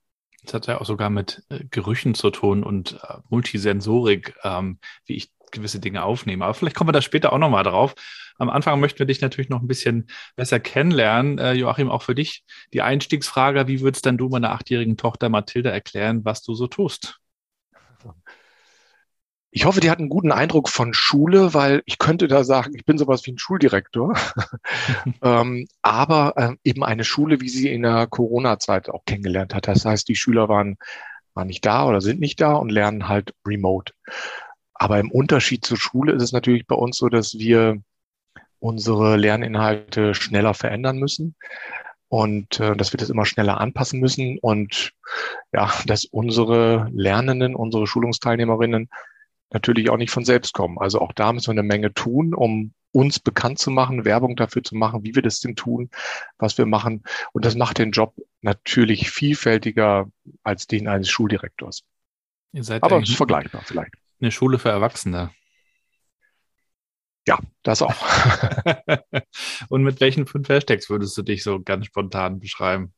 Das 0.45 0.55
hat 0.55 0.67
ja 0.67 0.81
auch 0.81 0.87
sogar 0.87 1.11
mit 1.11 1.45
äh, 1.51 1.65
Gerüchen 1.71 2.15
zu 2.15 2.31
tun 2.31 2.65
und 2.65 2.99
äh, 3.03 3.19
Multisensorik, 3.29 4.35
ähm, 4.43 4.79
wie 5.07 5.15
ich 5.15 5.31
gewisse 5.53 5.81
Dinge 5.81 6.03
aufnehme. 6.03 6.45
Aber 6.45 6.55
vielleicht 6.55 6.77
kommen 6.77 6.89
wir 6.89 6.93
da 6.93 7.03
später 7.03 7.33
auch 7.33 7.39
nochmal 7.39 7.63
drauf. 7.63 7.95
Am 8.39 8.51
Anfang 8.51 8.81
möchten 8.81 8.99
wir 8.99 9.07
dich 9.07 9.21
natürlich 9.21 9.51
noch 9.51 9.61
ein 9.61 9.69
bisschen 9.69 10.09
besser 10.35 10.59
kennenlernen. 10.59 11.39
Äh, 11.39 11.53
Joachim, 11.53 11.91
auch 11.91 12.03
für 12.03 12.15
dich 12.15 12.45
die 12.73 12.83
Einstiegsfrage, 12.83 13.69
wie 13.69 13.81
würdest 13.81 14.05
denn 14.07 14.19
du 14.19 14.29
meiner 14.29 14.53
achtjährigen 14.53 14.97
Tochter 14.97 15.29
Mathilda 15.29 15.71
erklären, 15.71 16.25
was 16.25 16.43
du 16.43 16.55
so 16.55 16.67
tust? 16.67 17.21
Ich 19.55 19.67
hoffe, 19.67 19.81
die 19.81 19.91
hat 19.91 19.99
einen 19.99 20.09
guten 20.09 20.33
Eindruck 20.33 20.71
von 20.71 20.95
Schule, 20.95 21.53
weil 21.53 21.83
ich 21.85 21.99
könnte 21.99 22.27
da 22.27 22.43
sagen, 22.43 22.73
ich 22.75 22.87
bin 22.87 22.97
sowas 22.97 23.27
wie 23.27 23.33
ein 23.33 23.39
Schuldirektor. 23.39 24.15
ähm, 25.23 25.69
aber 25.83 26.33
äh, 26.37 26.57
eben 26.65 26.83
eine 26.83 27.05
Schule, 27.05 27.43
wie 27.43 27.51
sie 27.51 27.71
in 27.71 27.83
der 27.83 28.07
Corona-Zeit 28.07 28.89
auch 28.89 29.05
kennengelernt 29.05 29.55
hat. 29.55 29.69
Das 29.69 29.85
heißt, 29.85 30.09
die 30.09 30.17
Schüler 30.17 30.49
waren, 30.49 30.79
waren 31.35 31.49
nicht 31.49 31.67
da 31.67 31.87
oder 31.87 32.01
sind 32.01 32.19
nicht 32.19 32.41
da 32.41 32.55
und 32.55 32.71
lernen 32.71 33.09
halt 33.09 33.35
remote. 33.47 33.93
Aber 34.73 34.99
im 34.99 35.11
Unterschied 35.11 35.67
zur 35.67 35.77
Schule 35.77 36.13
ist 36.13 36.23
es 36.23 36.33
natürlich 36.33 36.67
bei 36.67 36.75
uns 36.75 36.97
so, 36.97 37.11
dass 37.11 37.35
wir 37.35 37.77
unsere 38.59 39.17
Lerninhalte 39.17 40.15
schneller 40.15 40.55
verändern 40.55 40.97
müssen 40.97 41.35
und 42.09 42.59
äh, 42.59 42.75
dass 42.75 42.95
wir 42.95 42.99
das 42.99 43.11
immer 43.11 43.27
schneller 43.27 43.61
anpassen 43.61 44.01
müssen 44.01 44.39
und 44.39 44.93
ja, 45.53 45.71
dass 45.85 46.07
unsere 46.07 46.89
Lernenden, 46.91 47.55
unsere 47.55 47.87
Schulungsteilnehmerinnen 47.87 48.89
natürlich 49.53 49.91
auch 49.91 49.97
nicht 49.97 50.11
von 50.11 50.25
selbst 50.25 50.55
kommen. 50.55 50.79
Also 50.79 51.01
auch 51.01 51.13
da 51.13 51.33
müssen 51.33 51.49
wir 51.49 51.61
eine 51.61 51.63
Menge 51.63 51.93
tun, 51.95 52.35
um 52.35 52.73
uns 52.93 53.19
bekannt 53.19 53.59
zu 53.59 53.71
machen, 53.71 54.05
Werbung 54.05 54.37
dafür 54.37 54.63
zu 54.63 54.77
machen, 54.77 55.05
wie 55.05 55.15
wir 55.15 55.23
das 55.23 55.41
denn 55.41 55.57
tun, 55.57 55.91
was 56.39 56.59
wir 56.59 56.67
machen. 56.67 57.03
Und 57.33 57.45
das 57.45 57.55
macht 57.55 57.79
den 57.79 57.91
Job 57.91 58.15
natürlich 58.43 59.11
vielfältiger 59.11 60.11
als 60.43 60.67
den 60.67 60.89
eines 60.89 61.09
Schuldirektors. 61.09 61.85
Ihr 62.53 62.65
seid 62.65 62.83
Aber 62.83 63.01
es 63.01 63.09
ist 63.09 63.17
vergleichbar 63.17 63.63
vielleicht. 63.65 63.95
Eine 64.21 64.31
Schule 64.31 64.59
für 64.59 64.69
Erwachsene. 64.69 65.31
Ja, 67.27 67.39
das 67.63 67.83
auch. 67.83 67.95
Und 69.69 69.83
mit 69.83 70.01
welchen 70.01 70.27
fünf 70.27 70.49
Hashtags 70.49 70.91
würdest 70.91 71.17
du 71.17 71.23
dich 71.23 71.43
so 71.43 71.63
ganz 71.63 71.87
spontan 71.87 72.41
beschreiben? 72.41 72.93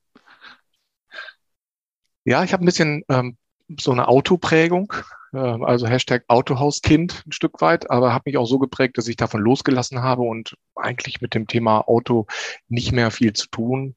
Ja, 2.24 2.42
ich 2.42 2.52
habe 2.52 2.64
ein 2.64 2.66
bisschen 2.66 3.04
ähm, 3.10 3.36
so 3.78 3.92
eine 3.92 4.08
Autoprägung, 4.08 4.92
also 5.34 5.86
Hashtag 5.86 6.24
Autohauskind 6.28 7.24
ein 7.26 7.32
Stück 7.32 7.60
weit, 7.60 7.90
aber 7.90 8.12
habe 8.12 8.24
mich 8.26 8.38
auch 8.38 8.46
so 8.46 8.58
geprägt, 8.58 8.98
dass 8.98 9.08
ich 9.08 9.16
davon 9.16 9.40
losgelassen 9.40 10.02
habe 10.02 10.22
und 10.22 10.56
eigentlich 10.74 11.20
mit 11.20 11.34
dem 11.34 11.46
Thema 11.46 11.88
Auto 11.88 12.26
nicht 12.68 12.92
mehr 12.92 13.10
viel 13.10 13.32
zu 13.32 13.48
tun 13.48 13.94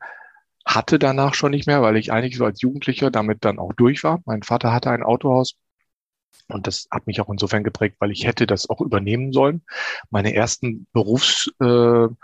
hatte 0.68 1.00
danach 1.00 1.34
schon 1.34 1.52
nicht 1.52 1.66
mehr, 1.66 1.82
weil 1.82 1.96
ich 1.96 2.12
eigentlich 2.12 2.36
so 2.36 2.46
als 2.46 2.62
Jugendlicher 2.62 3.10
damit 3.10 3.46
dann 3.46 3.58
auch 3.58 3.72
durch 3.74 4.04
war. 4.04 4.20
Mein 4.26 4.44
Vater 4.44 4.74
hatte 4.74 4.92
ein 4.92 5.02
Autohaus 5.02 5.56
und 6.50 6.68
das 6.68 6.88
hat 6.92 7.08
mich 7.08 7.22
auch 7.22 7.30
insofern 7.30 7.64
geprägt, 7.64 7.96
weil 8.00 8.12
ich 8.12 8.26
hätte 8.26 8.46
das 8.46 8.70
auch 8.70 8.82
übernehmen 8.82 9.32
sollen. 9.32 9.64
Meine 10.10 10.34
ersten 10.34 10.86
Berufsschritte 10.92 12.16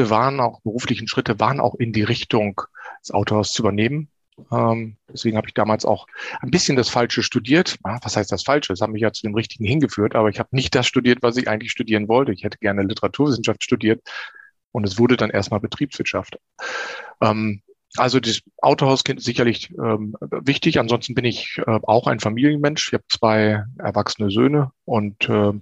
äh, 0.00 0.10
waren 0.10 0.40
auch, 0.40 0.60
beruflichen 0.62 1.06
Schritte 1.06 1.38
waren 1.38 1.60
auch 1.60 1.76
in 1.76 1.92
die 1.92 2.02
Richtung, 2.02 2.60
das 3.00 3.12
Autohaus 3.12 3.52
zu 3.52 3.62
übernehmen. 3.62 4.08
Ähm, 4.50 4.96
deswegen 5.12 5.36
habe 5.36 5.46
ich 5.48 5.54
damals 5.54 5.84
auch 5.84 6.06
ein 6.40 6.50
bisschen 6.50 6.76
das 6.76 6.88
Falsche 6.88 7.22
studiert. 7.22 7.78
Was 7.82 8.16
heißt 8.16 8.32
das 8.32 8.42
Falsche? 8.42 8.72
Das 8.72 8.80
hat 8.80 8.90
mich 8.90 9.02
ja 9.02 9.12
zu 9.12 9.22
dem 9.22 9.34
Richtigen 9.34 9.64
hingeführt, 9.64 10.14
aber 10.14 10.28
ich 10.28 10.38
habe 10.38 10.48
nicht 10.52 10.74
das 10.74 10.86
studiert, 10.86 11.22
was 11.22 11.36
ich 11.36 11.48
eigentlich 11.48 11.70
studieren 11.70 12.08
wollte. 12.08 12.32
Ich 12.32 12.44
hätte 12.44 12.58
gerne 12.58 12.82
Literaturwissenschaft 12.82 13.62
studiert 13.62 14.02
und 14.72 14.84
es 14.84 14.98
wurde 14.98 15.16
dann 15.16 15.30
erstmal 15.30 15.60
Betriebswirtschaft. 15.60 16.38
Ähm, 17.20 17.62
also 17.96 18.18
das 18.18 18.42
Autohauskind 18.60 19.20
ist 19.20 19.26
sicherlich 19.26 19.70
ähm, 19.70 20.16
wichtig. 20.20 20.80
Ansonsten 20.80 21.14
bin 21.14 21.24
ich 21.24 21.58
äh, 21.58 21.78
auch 21.84 22.08
ein 22.08 22.18
Familienmensch. 22.18 22.88
Ich 22.88 22.94
habe 22.94 23.04
zwei 23.08 23.64
erwachsene 23.78 24.30
Söhne 24.30 24.72
und 24.84 25.28
äh, 25.28 25.52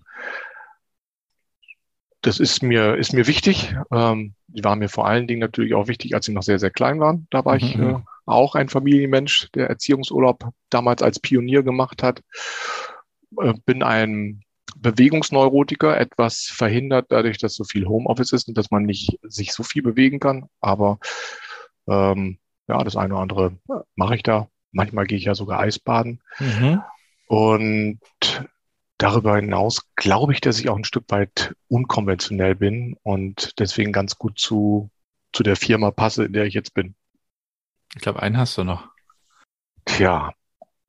das 2.23 2.39
ist 2.39 2.63
mir, 2.63 2.95
ist 2.97 3.13
mir 3.13 3.27
wichtig. 3.27 3.75
Ähm, 3.93 4.35
die 4.47 4.65
waren 4.65 4.79
mir 4.79 4.89
vor 4.89 5.07
allen 5.07 5.27
Dingen 5.27 5.41
natürlich 5.41 5.75
auch 5.75 5.89
wichtig, 5.89 6.15
als 6.15 6.27
sie 6.27 6.33
noch 6.33 6.43
sehr, 6.43 6.59
sehr 6.59 6.71
klein 6.71 7.01
waren. 7.01 7.27
Da 7.31 7.45
war 7.45 7.55
mhm. 7.55 7.61
ich 7.61 7.79
äh, 7.79 7.97
auch 8.27 8.55
ein 8.55 8.69
Familienmensch, 8.69 9.51
der 9.55 9.69
Erziehungsurlaub 9.69 10.51
damals 10.71 11.03
als 11.03 11.19
Pionier 11.21 11.63
gemacht 11.63 12.03
hat. 12.03 12.23
Äh, 13.41 13.55
bin 13.65 13.83
ein 13.83 14.43
Bewegungsneurotiker, 14.77 15.99
etwas 15.99 16.45
verhindert 16.45 17.07
dadurch, 17.11 17.39
dass 17.39 17.55
so 17.55 17.65
viel 17.65 17.87
Homeoffice 17.87 18.33
ist 18.33 18.49
und 18.49 18.57
dass 18.57 18.71
man 18.71 18.85
nicht 18.85 19.19
sich 19.23 19.53
so 19.53 19.63
viel 19.63 19.83
bewegen 19.83 20.19
kann. 20.19 20.47
Aber 20.61 20.99
ähm, 21.89 22.39
ja, 22.69 22.83
das 22.83 22.97
eine 22.97 23.15
oder 23.15 23.23
andere 23.23 23.59
mache 23.95 24.17
ich 24.17 24.23
da. 24.23 24.49
Manchmal 24.71 25.07
gehe 25.07 25.19
ich 25.19 25.25
ja 25.25 25.35
sogar 25.35 25.61
Eisbaden. 25.61 26.23
Mhm. 26.39 26.83
Und 27.27 28.01
darüber 28.99 29.37
hinaus 29.37 29.83
glaube 29.97 30.33
ich, 30.33 30.41
dass 30.41 30.59
ich 30.59 30.69
auch 30.69 30.77
ein 30.77 30.85
Stück 30.85 31.05
weit 31.09 31.55
unkonventionell 31.69 32.55
bin 32.55 32.97
und 33.03 33.59
deswegen 33.59 33.93
ganz 33.93 34.17
gut 34.17 34.39
zu, 34.39 34.91
zu 35.33 35.43
der 35.43 35.57
Firma 35.57 35.91
passe, 35.91 36.25
in 36.25 36.33
der 36.33 36.47
ich 36.47 36.55
jetzt 36.55 36.75
bin. 36.75 36.95
Ich 37.95 38.03
glaube, 38.03 38.23
einen 38.23 38.37
hast 38.37 38.57
du 38.59 38.65
noch. 38.65 38.89
Tja. 39.85 40.33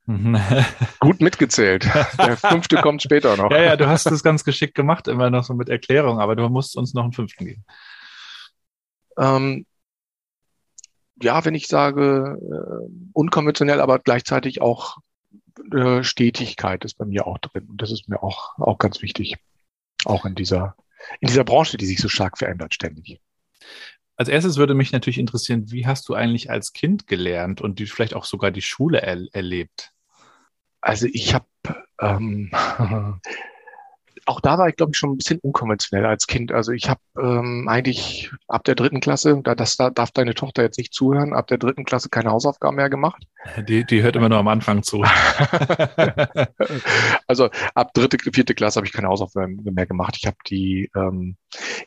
Gut 1.00 1.22
mitgezählt. 1.22 1.86
Der 2.18 2.36
fünfte 2.36 2.78
kommt 2.78 3.02
später 3.02 3.38
noch. 3.38 3.52
Ja, 3.52 3.62
ja, 3.62 3.76
du 3.78 3.88
hast 3.88 4.06
das 4.06 4.22
ganz 4.22 4.44
geschickt 4.44 4.76
gemacht, 4.76 5.08
immer 5.08 5.30
noch 5.30 5.44
so 5.44 5.54
mit 5.54 5.70
Erklärung, 5.70 6.20
aber 6.20 6.36
du 6.36 6.48
musst 6.50 6.76
uns 6.76 6.94
noch 6.94 7.04
einen 7.04 7.14
fünften 7.14 7.46
geben. 7.46 7.66
Ähm, 9.18 9.66
ja, 11.22 11.46
wenn 11.46 11.56
ich 11.56 11.68
sage, 11.68 12.38
äh, 12.42 13.10
unkonventionell, 13.14 13.80
aber 13.80 14.00
gleichzeitig 14.00 14.62
auch 14.62 14.98
äh, 15.72 16.04
Stetigkeit 16.04 16.84
ist 16.84 16.98
bei 16.98 17.06
mir 17.06 17.28
auch 17.28 17.38
drin. 17.38 17.68
Und 17.70 17.82
das 17.82 17.92
ist 17.92 18.10
mir 18.10 18.22
auch, 18.22 18.58
auch 18.60 18.78
ganz 18.78 19.02
wichtig. 19.02 19.38
Auch 20.04 20.26
in 20.26 20.36
dieser, 20.36 20.76
in 21.22 21.28
dieser 21.28 21.46
Branche, 21.46 21.78
die 21.78 21.86
sich 21.86 22.00
so 22.00 22.10
stark 22.10 22.38
verändert 22.38 22.74
ständig. 22.74 23.22
Als 24.24 24.30
erstes 24.30 24.56
würde 24.56 24.74
mich 24.74 24.94
natürlich 24.94 25.18
interessieren, 25.18 25.70
wie 25.70 25.86
hast 25.86 26.08
du 26.08 26.14
eigentlich 26.14 26.50
als 26.50 26.72
Kind 26.72 27.08
gelernt 27.08 27.60
und 27.60 27.78
die, 27.78 27.88
vielleicht 27.88 28.14
auch 28.14 28.24
sogar 28.24 28.52
die 28.52 28.62
Schule 28.62 29.02
er, 29.02 29.22
erlebt? 29.34 29.92
Also 30.80 31.08
ich 31.12 31.34
habe 31.34 31.46
ähm, 32.00 32.50
auch 34.26 34.40
da 34.40 34.58
war 34.58 34.70
ich, 34.70 34.76
glaube 34.76 34.92
ich, 34.94 34.98
schon 34.98 35.12
ein 35.12 35.18
bisschen 35.18 35.40
unkonventionell 35.40 36.06
als 36.06 36.28
Kind. 36.28 36.52
Also 36.52 36.72
ich 36.72 36.90
habe 36.90 37.02
ähm, 37.20 37.68
eigentlich 37.68 38.32
ab 38.48 38.64
der 38.64 38.76
dritten 38.76 39.02
Klasse, 39.02 39.42
da, 39.44 39.56
das, 39.56 39.76
da 39.76 39.90
darf 39.90 40.12
deine 40.12 40.34
Tochter 40.34 40.64
jetzt 40.64 40.78
nicht 40.78 40.94
zuhören, 40.94 41.34
ab 41.34 41.48
der 41.48 41.58
dritten 41.58 41.84
Klasse 41.84 42.10
keine 42.10 42.32
Hausaufgaben 42.32 42.78
mehr 42.78 42.90
gemacht. 42.90 43.24
Die, 43.68 43.86
die 43.86 44.02
hört 44.02 44.16
immer 44.16 44.30
nur 44.30 44.38
am 44.38 44.48
Anfang 44.48 44.84
zu. 44.84 45.04
also 47.28 47.50
ab 47.76 47.94
dritte, 47.94 48.18
vierte 48.34 48.56
Klasse 48.56 48.78
habe 48.78 48.88
ich 48.88 48.94
keine 48.94 49.10
Hausaufgaben 49.10 49.60
mehr 49.64 49.86
gemacht. 49.86 50.16
Ich 50.18 50.26
habe 50.26 50.38
die, 50.48 50.90
ähm, 50.96 51.36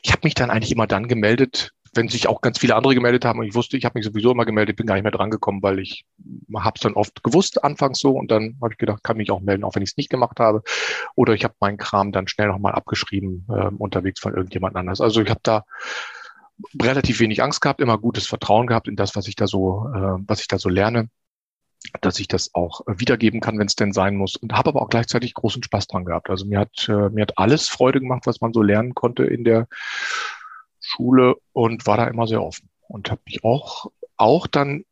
ich 0.03 0.11
habe 0.11 0.21
mich 0.23 0.35
dann 0.35 0.51
eigentlich 0.51 0.71
immer 0.71 0.87
dann 0.87 1.07
gemeldet, 1.07 1.71
wenn 1.93 2.09
sich 2.09 2.27
auch 2.27 2.41
ganz 2.41 2.59
viele 2.59 2.75
andere 2.75 2.95
gemeldet 2.95 3.25
haben 3.25 3.39
und 3.39 3.45
ich 3.45 3.55
wusste, 3.55 3.77
ich 3.77 3.85
habe 3.85 3.97
mich 3.97 4.05
sowieso 4.05 4.31
immer 4.31 4.45
gemeldet, 4.45 4.75
bin 4.75 4.85
gar 4.85 4.95
nicht 4.95 5.03
mehr 5.03 5.11
drangekommen, 5.11 5.61
weil 5.61 5.79
ich 5.79 6.05
habe 6.55 6.75
es 6.75 6.81
dann 6.81 6.93
oft 6.93 7.23
gewusst, 7.23 7.63
anfangs 7.63 7.99
so 7.99 8.11
und 8.11 8.31
dann 8.31 8.57
habe 8.61 8.73
ich 8.73 8.77
gedacht, 8.77 9.03
kann 9.03 9.17
mich 9.17 9.31
auch 9.31 9.41
melden, 9.41 9.63
auch 9.63 9.75
wenn 9.75 9.83
ich 9.83 9.91
es 9.91 9.97
nicht 9.97 10.09
gemacht 10.09 10.39
habe. 10.39 10.63
Oder 11.15 11.33
ich 11.33 11.43
habe 11.43 11.55
meinen 11.59 11.77
Kram 11.77 12.11
dann 12.11 12.27
schnell 12.27 12.47
nochmal 12.47 12.73
abgeschrieben, 12.73 13.47
äh, 13.49 13.67
unterwegs 13.77 14.19
von 14.19 14.33
irgendjemand 14.33 14.75
anders. 14.75 15.01
Also 15.01 15.21
ich 15.21 15.29
habe 15.29 15.41
da 15.43 15.65
relativ 16.81 17.19
wenig 17.19 17.43
Angst 17.43 17.61
gehabt, 17.61 17.81
immer 17.81 17.97
gutes 17.97 18.27
Vertrauen 18.27 18.67
gehabt 18.67 18.87
in 18.87 18.95
das, 18.95 19.15
was 19.15 19.27
ich 19.27 19.35
da 19.35 19.47
so, 19.47 19.89
äh, 19.93 20.23
was 20.27 20.41
ich 20.41 20.47
da 20.47 20.57
so 20.57 20.69
lerne 20.69 21.09
dass 22.01 22.19
ich 22.19 22.27
das 22.27 22.53
auch 22.53 22.81
wiedergeben 22.87 23.39
kann, 23.39 23.57
wenn 23.59 23.67
es 23.67 23.75
denn 23.75 23.93
sein 23.93 24.15
muss. 24.15 24.35
Und 24.35 24.53
habe 24.53 24.69
aber 24.69 24.81
auch 24.81 24.89
gleichzeitig 24.89 25.33
großen 25.33 25.63
Spaß 25.63 25.87
dran 25.87 26.05
gehabt. 26.05 26.29
Also 26.29 26.45
mir 26.45 26.59
hat, 26.59 26.87
äh, 26.89 27.09
mir 27.09 27.21
hat 27.21 27.37
alles 27.37 27.69
Freude 27.69 27.99
gemacht, 27.99 28.23
was 28.25 28.41
man 28.41 28.53
so 28.53 28.61
lernen 28.61 28.95
konnte 28.95 29.23
in 29.23 29.43
der 29.43 29.67
Schule 30.87 31.35
und 31.53 31.85
war 31.85 31.97
da 31.97 32.07
immer 32.07 32.27
sehr 32.27 32.41
offen 32.41 32.69
und 32.87 33.11
habe 33.11 33.21
mich 33.25 33.43
auch, 33.43 33.87
auch 34.15 34.47
dann 34.47 34.83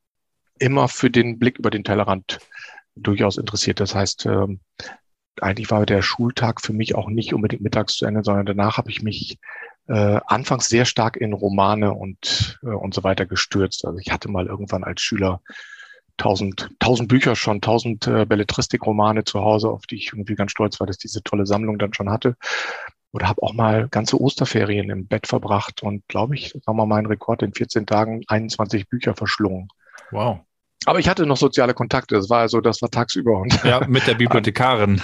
immer 0.59 0.87
für 0.87 1.09
den 1.09 1.39
Blick 1.39 1.57
über 1.57 1.69
den 1.69 1.83
Tellerrand 1.83 2.39
durchaus 2.95 3.37
interessiert. 3.37 3.79
Das 3.79 3.95
heißt, 3.95 4.25
ähm, 4.25 4.59
eigentlich 5.39 5.71
war 5.71 5.85
der 5.85 6.01
Schultag 6.01 6.61
für 6.61 6.73
mich 6.73 6.95
auch 6.95 7.09
nicht 7.09 7.33
unbedingt 7.33 7.61
mittags 7.61 7.95
zu 7.95 8.05
Ende, 8.05 8.23
sondern 8.23 8.45
danach 8.45 8.77
habe 8.77 8.89
ich 8.89 9.01
mich 9.01 9.37
äh, 9.87 10.19
anfangs 10.25 10.67
sehr 10.67 10.85
stark 10.85 11.17
in 11.17 11.33
Romane 11.33 11.93
und, 11.93 12.59
äh, 12.63 12.67
und 12.67 12.93
so 12.93 13.03
weiter 13.03 13.25
gestürzt. 13.25 13.85
Also 13.85 13.99
ich 13.99 14.11
hatte 14.11 14.29
mal 14.29 14.47
irgendwann 14.47 14.83
als 14.83 15.01
Schüler 15.01 15.41
tausend, 16.17 16.69
tausend 16.79 17.09
Bücher 17.09 17.35
schon, 17.35 17.61
tausend 17.61 18.07
äh, 18.07 18.25
Belletristik-Romane 18.25 19.25
zu 19.25 19.41
Hause, 19.41 19.69
auf 19.69 19.85
die 19.85 19.95
ich 19.95 20.07
irgendwie 20.13 20.35
ganz 20.35 20.51
stolz 20.51 20.79
war, 20.79 20.87
dass 20.87 20.97
diese 20.97 21.21
tolle 21.23 21.45
Sammlung 21.45 21.77
dann 21.77 21.93
schon 21.93 22.09
hatte 22.09 22.35
oder 23.15 23.29
habe 23.29 23.41
auch 23.43 23.53
mal 23.53 23.87
ganze 23.87 24.19
Osterferien 24.19 24.89
im 24.89 25.07
Bett 25.07 25.25
verbracht 25.25 25.81
und 25.81 26.05
glaube 26.09 26.35
ich, 26.35 26.49
sagen 26.49 26.63
wir 26.65 26.73
mal 26.73 26.85
meinen 26.85 27.05
Rekord 27.05 27.43
in 27.43 27.53
14 27.53 27.85
Tagen 27.85 28.23
21 28.27 28.89
Bücher 28.89 29.15
verschlungen. 29.15 29.69
Wow. 30.11 30.39
Aber 30.85 30.99
ich 30.99 31.07
hatte 31.07 31.25
noch 31.25 31.37
soziale 31.37 31.73
Kontakte. 31.73 32.15
Das 32.15 32.29
war 32.29 32.41
also, 32.41 32.59
das 32.59 32.81
war 32.81 32.91
tagsüber. 32.91 33.39
Und 33.39 33.63
ja, 33.63 33.87
mit 33.87 34.05
der 34.05 34.13
Bibliothekarin. 34.15 35.01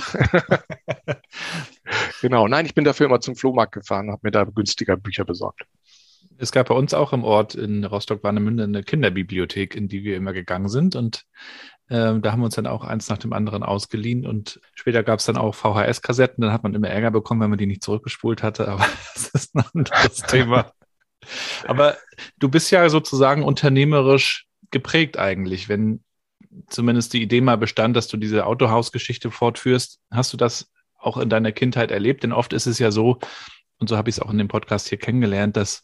genau. 2.22 2.50
Nein, 2.50 2.66
ich 2.66 2.76
bin 2.76 2.84
dafür 2.84 3.06
immer 3.06 3.22
zum 3.22 3.38
Flohmarkt 3.38 3.72
gefahren, 3.72 4.12
habe 4.12 4.20
mir 4.24 4.32
da 4.32 4.44
günstiger 4.44 4.98
Bücher 4.98 5.24
besorgt. 5.24 5.64
Es 6.38 6.52
gab 6.52 6.68
bei 6.68 6.76
uns 6.76 6.94
auch 6.94 7.14
im 7.14 7.24
Ort 7.24 7.56
in 7.56 7.86
Rostock-Warnemünde 7.86 8.66
eine 8.66 8.84
Kinderbibliothek, 8.84 9.74
in 9.74 9.88
die 9.88 10.04
wir 10.04 10.18
immer 10.18 10.34
gegangen 10.34 10.68
sind. 10.68 10.98
Und 10.98 11.24
ähm, 11.92 12.22
da 12.22 12.32
haben 12.32 12.40
wir 12.40 12.46
uns 12.46 12.56
dann 12.56 12.68
auch 12.68 12.86
eins 12.86 13.10
nach 13.10 13.18
dem 13.18 13.34
anderen 13.34 13.64
ausgeliehen 13.64 14.26
und 14.26 14.62
später 14.74 15.04
gab 15.04 15.20
es 15.20 15.26
dann 15.26 15.36
auch 15.36 15.54
VHS-Kassetten. 15.54 16.42
Dann 16.42 16.54
hat 16.54 16.64
man 16.64 16.74
immer 16.74 16.88
Ärger 16.88 17.12
bekommen, 17.12 17.42
wenn 17.42 17.50
man 17.50 17.60
die 17.60 17.66
nicht 17.66 17.84
zurückgespult 17.84 18.44
hatte. 18.44 18.70
Aber 18.70 18.86
das 19.14 19.28
ist 19.28 19.54
ein 19.54 19.66
anderes 19.74 20.16
Thema. 20.28 20.72
Aber 21.68 21.98
du 22.40 22.48
bist 22.48 22.72
ja 22.72 22.88
sozusagen 22.88 23.44
unternehmerisch 23.44 24.48
geprägt 24.72 25.20
eigentlich, 25.20 25.68
wenn 25.68 26.02
zumindest 26.68 27.12
die 27.12 27.22
Idee 27.22 27.42
mal 27.42 27.58
bestand, 27.58 27.98
dass 27.98 28.08
du 28.08 28.16
diese 28.16 28.46
Autohausgeschichte 28.46 29.30
fortführst. 29.30 30.00
Hast 30.12 30.32
du 30.32 30.38
das 30.38 30.72
auch 30.98 31.18
in 31.18 31.30
deiner 31.30 31.52
Kindheit 31.52 31.92
erlebt? 31.92 32.24
Denn 32.24 32.32
oft 32.32 32.54
ist 32.54 32.68
es 32.68 32.80
ja 32.80 32.92
so, 32.92 33.20
und 33.80 33.90
so 33.90 33.98
habe 33.98 34.10
ich 34.10 34.16
es 34.16 34.22
auch 34.22 34.32
in 34.32 34.38
dem 34.38 34.48
Podcast 34.48 34.88
hier 34.88 34.98
kennengelernt, 34.98 35.58
dass 35.58 35.84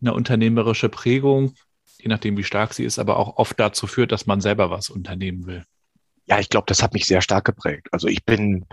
eine 0.00 0.14
unternehmerische 0.14 0.88
Prägung 0.88 1.56
je 2.02 2.08
nachdem, 2.08 2.36
wie 2.36 2.44
stark 2.44 2.74
sie 2.74 2.84
ist, 2.84 2.98
aber 2.98 3.16
auch 3.16 3.36
oft 3.36 3.58
dazu 3.58 3.86
führt, 3.86 4.12
dass 4.12 4.26
man 4.26 4.40
selber 4.40 4.70
was 4.70 4.90
unternehmen 4.90 5.46
will. 5.46 5.64
Ja, 6.26 6.38
ich 6.38 6.48
glaube, 6.48 6.66
das 6.66 6.82
hat 6.82 6.94
mich 6.94 7.06
sehr 7.06 7.22
stark 7.22 7.44
geprägt. 7.44 7.88
Also 7.92 8.06
ich 8.06 8.24
bin, 8.24 8.66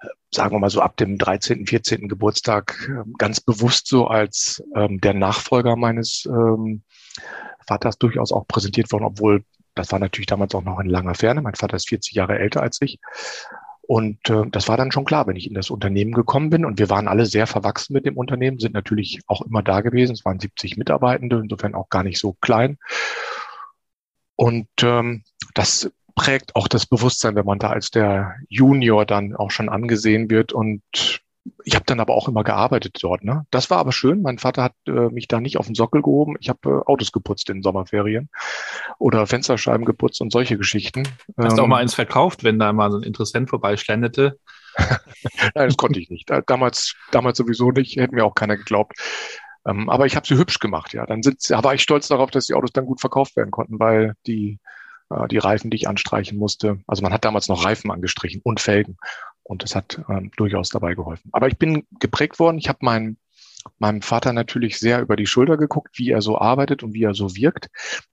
äh, 0.00 0.08
sagen 0.30 0.54
wir 0.54 0.58
mal 0.58 0.70
so 0.70 0.80
ab 0.80 0.96
dem 0.96 1.18
13., 1.18 1.66
14. 1.66 2.08
Geburtstag 2.08 2.88
ähm, 2.88 3.14
ganz 3.18 3.40
bewusst 3.40 3.86
so 3.86 4.06
als 4.06 4.62
ähm, 4.76 5.00
der 5.00 5.14
Nachfolger 5.14 5.76
meines 5.76 6.26
ähm, 6.26 6.82
Vaters 7.66 7.98
durchaus 7.98 8.32
auch 8.32 8.46
präsentiert 8.46 8.92
worden, 8.92 9.04
obwohl 9.04 9.44
das 9.74 9.92
war 9.92 9.98
natürlich 9.98 10.26
damals 10.26 10.54
auch 10.54 10.64
noch 10.64 10.80
in 10.80 10.90
langer 10.90 11.14
Ferne. 11.14 11.42
Mein 11.42 11.54
Vater 11.54 11.76
ist 11.76 11.88
40 11.88 12.12
Jahre 12.14 12.38
älter 12.38 12.60
als 12.60 12.78
ich. 12.82 12.98
Und 13.90 14.30
äh, 14.30 14.44
das 14.52 14.68
war 14.68 14.76
dann 14.76 14.92
schon 14.92 15.04
klar, 15.04 15.26
wenn 15.26 15.34
ich 15.34 15.48
in 15.48 15.54
das 15.54 15.68
Unternehmen 15.68 16.12
gekommen 16.12 16.48
bin. 16.48 16.64
Und 16.64 16.78
wir 16.78 16.90
waren 16.90 17.08
alle 17.08 17.26
sehr 17.26 17.48
verwachsen 17.48 17.92
mit 17.92 18.06
dem 18.06 18.16
Unternehmen, 18.16 18.60
sind 18.60 18.72
natürlich 18.72 19.18
auch 19.26 19.42
immer 19.42 19.64
da 19.64 19.80
gewesen. 19.80 20.12
Es 20.12 20.24
waren 20.24 20.38
70 20.38 20.76
Mitarbeitende, 20.76 21.40
insofern 21.42 21.74
auch 21.74 21.88
gar 21.88 22.04
nicht 22.04 22.20
so 22.20 22.36
klein. 22.40 22.78
Und 24.36 24.68
ähm, 24.84 25.24
das 25.54 25.90
prägt 26.14 26.54
auch 26.54 26.68
das 26.68 26.86
Bewusstsein, 26.86 27.34
wenn 27.34 27.46
man 27.46 27.58
da 27.58 27.70
als 27.70 27.90
der 27.90 28.36
Junior 28.48 29.06
dann 29.06 29.34
auch 29.34 29.50
schon 29.50 29.68
angesehen 29.68 30.30
wird 30.30 30.52
und 30.52 30.82
ich 31.64 31.74
habe 31.74 31.84
dann 31.86 32.00
aber 32.00 32.14
auch 32.14 32.28
immer 32.28 32.44
gearbeitet 32.44 32.98
dort. 33.00 33.24
Ne? 33.24 33.46
Das 33.50 33.70
war 33.70 33.78
aber 33.78 33.92
schön. 33.92 34.22
Mein 34.22 34.38
Vater 34.38 34.62
hat 34.62 34.74
äh, 34.86 35.08
mich 35.08 35.26
da 35.26 35.40
nicht 35.40 35.56
auf 35.56 35.66
den 35.66 35.74
Sockel 35.74 36.02
gehoben. 36.02 36.36
Ich 36.40 36.48
habe 36.48 36.58
äh, 36.68 36.90
Autos 36.90 37.12
geputzt 37.12 37.48
in 37.48 37.58
den 37.58 37.62
Sommerferien 37.62 38.28
oder 38.98 39.26
Fensterscheiben 39.26 39.86
geputzt 39.86 40.20
und 40.20 40.32
solche 40.32 40.58
Geschichten. 40.58 41.04
Hast 41.36 41.52
ähm, 41.52 41.56
du 41.56 41.62
auch 41.62 41.66
mal 41.66 41.80
eins 41.80 41.94
verkauft, 41.94 42.44
wenn 42.44 42.58
da 42.58 42.72
mal 42.72 42.90
so 42.90 42.98
ein 42.98 43.02
Interessent 43.02 43.48
vorbeischlendete? 43.48 44.38
Nein, 44.76 44.98
das 45.54 45.76
konnte 45.76 45.98
ich 45.98 46.10
nicht. 46.10 46.30
Damals, 46.46 46.94
damals 47.10 47.38
sowieso 47.38 47.70
nicht. 47.70 47.96
Hätte 47.96 48.14
mir 48.14 48.24
auch 48.24 48.34
keiner 48.34 48.56
geglaubt. 48.56 48.94
Ähm, 49.66 49.88
aber 49.88 50.06
ich 50.06 50.16
habe 50.16 50.26
sie 50.26 50.36
hübsch 50.36 50.58
gemacht. 50.58 50.92
Ja, 50.92 51.06
dann 51.06 51.22
sind, 51.22 51.38
war 51.50 51.74
ich 51.74 51.82
stolz 51.82 52.08
darauf, 52.08 52.30
dass 52.30 52.46
die 52.46 52.54
Autos 52.54 52.72
dann 52.72 52.86
gut 52.86 53.00
verkauft 53.00 53.36
werden 53.36 53.50
konnten, 53.50 53.78
weil 53.78 54.14
die 54.26 54.58
die 55.30 55.38
Reifen, 55.38 55.70
die 55.70 55.76
ich 55.76 55.88
anstreichen 55.88 56.38
musste. 56.38 56.80
Also 56.86 57.02
man 57.02 57.12
hat 57.12 57.24
damals 57.24 57.48
noch 57.48 57.64
Reifen 57.64 57.90
angestrichen 57.90 58.40
und 58.44 58.60
Felgen. 58.60 58.96
Und 59.42 59.64
das 59.64 59.74
hat 59.74 60.00
ähm, 60.08 60.30
durchaus 60.36 60.68
dabei 60.68 60.94
geholfen. 60.94 61.30
Aber 61.32 61.48
ich 61.48 61.58
bin 61.58 61.86
geprägt 61.98 62.38
worden. 62.38 62.58
Ich 62.58 62.68
habe 62.68 62.78
meinen 62.82 63.18
meinem 63.78 64.00
Vater 64.00 64.32
natürlich 64.32 64.78
sehr 64.78 65.02
über 65.02 65.16
die 65.16 65.26
Schulter 65.26 65.56
geguckt, 65.56 65.98
wie 65.98 66.10
er 66.10 66.22
so 66.22 66.38
arbeitet 66.38 66.82
und 66.82 66.94
wie 66.94 67.04
er 67.04 67.14
so 67.14 67.36
wirkt. 67.36 67.68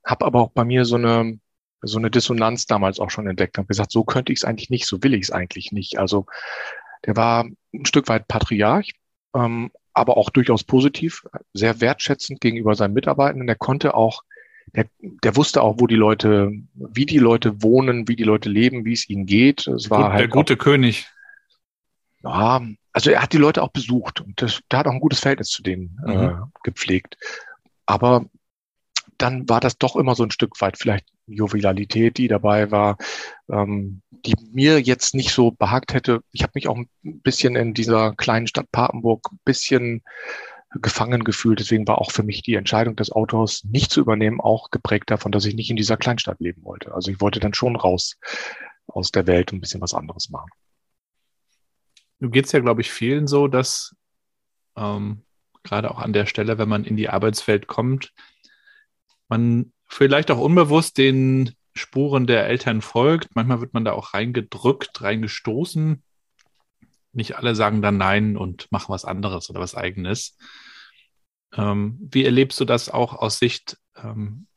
Habe 0.05 0.25
aber 0.25 0.41
auch 0.41 0.51
bei 0.51 0.65
mir 0.65 0.83
so 0.83 0.95
eine 0.95 1.39
so 1.81 1.99
eine 1.99 2.09
Dissonanz 2.09 2.65
damals 2.65 2.99
auch 2.99 3.11
schon 3.11 3.27
entdeckt. 3.27 3.57
Habe 3.57 3.67
gesagt, 3.67 3.91
so 3.91 4.03
könnte 4.03 4.33
ich 4.33 4.39
es 4.39 4.43
eigentlich 4.43 4.69
nicht, 4.69 4.87
so 4.87 5.03
will 5.03 5.13
ich 5.13 5.23
es 5.23 5.31
eigentlich 5.31 5.71
nicht. 5.71 5.99
Also 5.99 6.25
der 7.05 7.15
war 7.15 7.45
ein 7.73 7.85
Stück 7.85 8.07
weit 8.09 8.27
Patriarch, 8.27 8.93
ähm, 9.35 9.71
aber 9.93 10.17
auch 10.17 10.29
durchaus 10.29 10.63
positiv, 10.63 11.23
sehr 11.53 11.79
wertschätzend 11.79 12.41
gegenüber 12.41 12.75
seinen 12.75 12.93
Mitarbeitenden. 12.93 13.47
Der 13.47 13.55
konnte 13.55 13.93
auch 13.93 14.23
der, 14.75 14.87
der 14.99 15.35
wusste 15.35 15.61
auch, 15.61 15.75
wo 15.79 15.87
die 15.87 15.95
Leute, 15.95 16.51
wie 16.73 17.05
die 17.05 17.19
Leute 17.19 17.61
wohnen, 17.61 18.07
wie 18.07 18.15
die 18.15 18.23
Leute 18.23 18.49
leben, 18.49 18.85
wie 18.85 18.93
es 18.93 19.09
ihnen 19.09 19.25
geht. 19.25 19.67
Es 19.67 19.89
war 19.89 20.03
Gut, 20.03 20.11
halt 20.11 20.19
der 20.19 20.27
gute 20.27 20.53
auch, 20.53 20.57
König. 20.57 21.07
Ja, 22.23 22.61
also 22.91 23.11
er 23.11 23.21
hat 23.21 23.33
die 23.33 23.37
Leute 23.37 23.63
auch 23.63 23.71
besucht 23.71 24.21
und 24.21 24.41
das, 24.41 24.59
der 24.71 24.79
hat 24.79 24.87
auch 24.87 24.91
ein 24.91 24.99
gutes 24.99 25.19
Verhältnis 25.19 25.49
zu 25.49 25.63
denen 25.63 25.99
mhm. 26.05 26.11
äh, 26.11 26.33
gepflegt. 26.63 27.17
Aber 27.85 28.25
dann 29.17 29.47
war 29.49 29.59
das 29.59 29.77
doch 29.77 29.95
immer 29.95 30.15
so 30.15 30.23
ein 30.23 30.31
Stück 30.31 30.59
weit 30.61 30.77
vielleicht 30.77 31.05
Jovialität, 31.27 32.17
die 32.17 32.27
dabei 32.27 32.71
war, 32.71 32.97
ähm, 33.49 34.01
die 34.11 34.35
mir 34.51 34.79
jetzt 34.79 35.15
nicht 35.15 35.31
so 35.31 35.51
behagt 35.51 35.93
hätte. 35.93 36.21
Ich 36.31 36.43
habe 36.43 36.53
mich 36.55 36.67
auch 36.67 36.77
ein 36.77 36.89
bisschen 37.03 37.55
in 37.55 37.73
dieser 37.73 38.13
kleinen 38.15 38.47
Stadt 38.47 38.71
Papenburg 38.71 39.31
ein 39.31 39.39
bisschen 39.43 40.03
gefangen 40.69 41.23
gefühlt. 41.23 41.59
Deswegen 41.59 41.87
war 41.87 41.99
auch 41.99 42.11
für 42.11 42.23
mich 42.23 42.41
die 42.41 42.55
Entscheidung 42.55 42.95
des 42.95 43.11
Autors 43.11 43.63
nicht 43.63 43.91
zu 43.91 44.01
übernehmen 44.01 44.41
auch 44.41 44.69
geprägt 44.69 45.09
davon, 45.09 45.31
dass 45.31 45.45
ich 45.45 45.55
nicht 45.55 45.69
in 45.69 45.75
dieser 45.75 45.97
Kleinstadt 45.97 46.39
leben 46.39 46.63
wollte. 46.63 46.93
Also 46.93 47.11
ich 47.11 47.21
wollte 47.21 47.39
dann 47.39 47.53
schon 47.53 47.75
raus 47.75 48.17
aus 48.87 49.11
der 49.11 49.27
Welt 49.27 49.51
und 49.51 49.57
ein 49.57 49.61
bisschen 49.61 49.81
was 49.81 49.93
anderes 49.93 50.29
machen. 50.29 50.49
Du 52.19 52.29
geht's 52.29 52.51
ja, 52.51 52.59
glaube 52.59 52.81
ich, 52.81 52.91
vielen 52.91 53.27
so, 53.27 53.47
dass 53.47 53.95
ähm, 54.75 55.23
gerade 55.63 55.91
auch 55.91 55.99
an 55.99 56.13
der 56.13 56.25
Stelle, 56.25 56.57
wenn 56.57 56.69
man 56.69 56.83
in 56.83 56.97
die 56.97 57.09
Arbeitswelt 57.09 57.67
kommt, 57.67 58.13
man 59.29 59.71
vielleicht 59.85 60.31
auch 60.31 60.39
unbewusst 60.39 60.97
den 60.97 61.53
Spuren 61.75 62.25
der 62.27 62.47
Eltern 62.47 62.81
folgt. 62.81 63.35
Manchmal 63.35 63.61
wird 63.61 63.73
man 63.73 63.85
da 63.85 63.91
auch 63.91 64.13
reingedrückt, 64.13 65.01
reingestoßen 65.01 66.03
nicht 67.17 67.35
alle 67.35 67.55
sagen 67.55 67.81
dann 67.81 67.97
Nein 67.97 68.37
und 68.37 68.71
machen 68.71 68.93
was 68.93 69.05
anderes 69.05 69.49
oder 69.49 69.59
was 69.59 69.75
eigenes. 69.75 70.37
Ähm, 71.53 71.97
wie 71.99 72.25
erlebst 72.25 72.59
du 72.59 72.65
das 72.65 72.89
auch 72.89 73.13
aus 73.13 73.39
Sicht 73.39 73.77
ähm, 73.95 74.47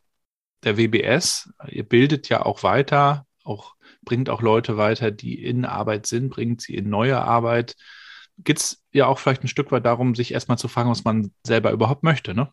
der 0.63 0.77
WBS? 0.77 1.53
Ihr 1.69 1.85
bildet 1.85 2.29
ja 2.29 2.45
auch 2.45 2.63
weiter, 2.63 3.27
auch 3.43 3.75
bringt 4.03 4.31
auch 4.31 4.43
Leute 4.43 4.77
weiter, 4.77 5.11
die 5.11 5.43
in 5.43 5.65
Arbeit 5.65 6.07
sind, 6.07 6.31
bringt 6.31 6.61
sie 6.61 6.75
in 6.75 6.89
neue 6.89 7.21
Arbeit. 7.21 7.77
Geht 8.39 8.59
es 8.59 8.83
ja 8.93 9.07
auch 9.07 9.19
vielleicht 9.19 9.45
ein 9.45 9.49
Stück 9.49 9.73
weit 9.73 9.85
darum, 9.85 10.15
sich 10.15 10.33
erstmal 10.33 10.59
zu 10.59 10.69
fragen, 10.69 10.91
was 10.91 11.05
man 11.05 11.33
selber 11.45 11.73
überhaupt 11.73 12.03
möchte, 12.03 12.35
ne? 12.35 12.53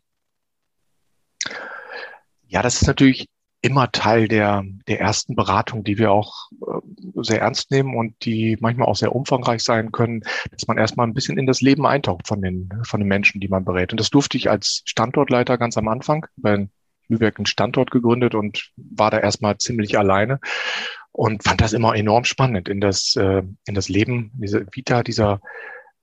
Ja, 2.50 2.62
das 2.62 2.82
ist 2.82 2.88
natürlich 2.88 3.28
immer 3.62 3.92
Teil 3.92 4.28
der, 4.28 4.64
der 4.88 5.02
ersten 5.02 5.36
Beratung, 5.36 5.84
die 5.84 5.98
wir 5.98 6.12
auch 6.12 6.50
äh, 6.62 6.77
sehr 7.16 7.42
ernst 7.42 7.72
nehmen 7.72 7.96
und 7.96 8.14
die 8.26 8.58
manchmal 8.60 8.88
auch 8.88 8.96
sehr 8.96 9.16
umfangreich 9.16 9.64
sein 9.64 9.92
können, 9.92 10.22
dass 10.52 10.68
man 10.68 10.78
erstmal 10.78 11.08
ein 11.08 11.14
bisschen 11.14 11.38
in 11.38 11.48
das 11.48 11.62
Leben 11.62 11.86
eintaucht 11.86 12.28
von 12.28 12.42
den, 12.42 12.70
von 12.84 13.00
den 13.00 13.08
Menschen, 13.08 13.40
die 13.40 13.48
man 13.48 13.66
berät. 13.66 13.92
Und 13.92 14.00
das 14.00 14.10
durfte 14.10 14.38
ich 14.38 14.50
als 14.50 14.82
Standortleiter 14.86 15.58
ganz 15.58 15.78
am 15.78 15.88
Anfang 15.88 16.26
bei 16.36 16.68
Lübeck 17.08 17.38
einen 17.38 17.46
Standort 17.46 17.92
gegründet 17.92 18.36
und 18.36 18.72
war 18.76 19.12
da 19.12 19.20
erstmal 19.20 19.58
ziemlich 19.58 19.98
alleine 19.98 20.40
und 21.12 21.44
fand 21.44 21.62
das 21.62 21.74
immer 21.74 21.96
enorm 21.96 22.26
spannend, 22.26 22.70
in 22.70 22.82
das, 22.82 23.16
äh, 23.16 23.44
in 23.66 23.76
das 23.76 23.90
Leben, 23.90 24.32
diese 24.36 24.66
Vita 24.72 25.04
dieser 25.04 25.42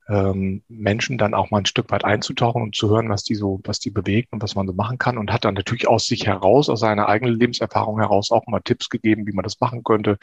ähm, 0.07 0.63
Menschen 0.67 1.17
dann 1.17 1.33
auch 1.33 1.51
mal 1.51 1.59
ein 1.59 1.65
Stück 1.65 1.91
weit 1.91 2.05
einzutauchen 2.05 2.61
und 2.61 2.75
zu 2.75 2.89
hören, 2.89 3.09
was 3.09 3.23
die 3.23 3.35
so, 3.35 3.59
was 3.63 3.79
die 3.79 3.89
bewegt 3.89 4.33
und 4.33 4.43
was 4.43 4.55
man 4.55 4.67
so 4.67 4.73
machen 4.73 4.97
kann 4.97 5.17
und 5.17 5.31
hat 5.31 5.45
dann 5.45 5.55
natürlich 5.55 5.87
aus 5.87 6.05
sich 6.05 6.27
heraus, 6.27 6.69
aus 6.69 6.79
seiner 6.79 7.07
eigenen 7.07 7.39
Lebenserfahrung 7.39 7.99
heraus 7.99 8.31
auch 8.31 8.45
mal 8.47 8.59
Tipps 8.59 8.89
gegeben, 8.89 9.25
wie 9.25 9.33
man 9.33 9.43
das 9.43 9.59
machen 9.59 9.83
könnte 9.83 10.17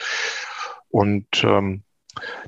und 0.93 1.43
ähm, 1.43 1.83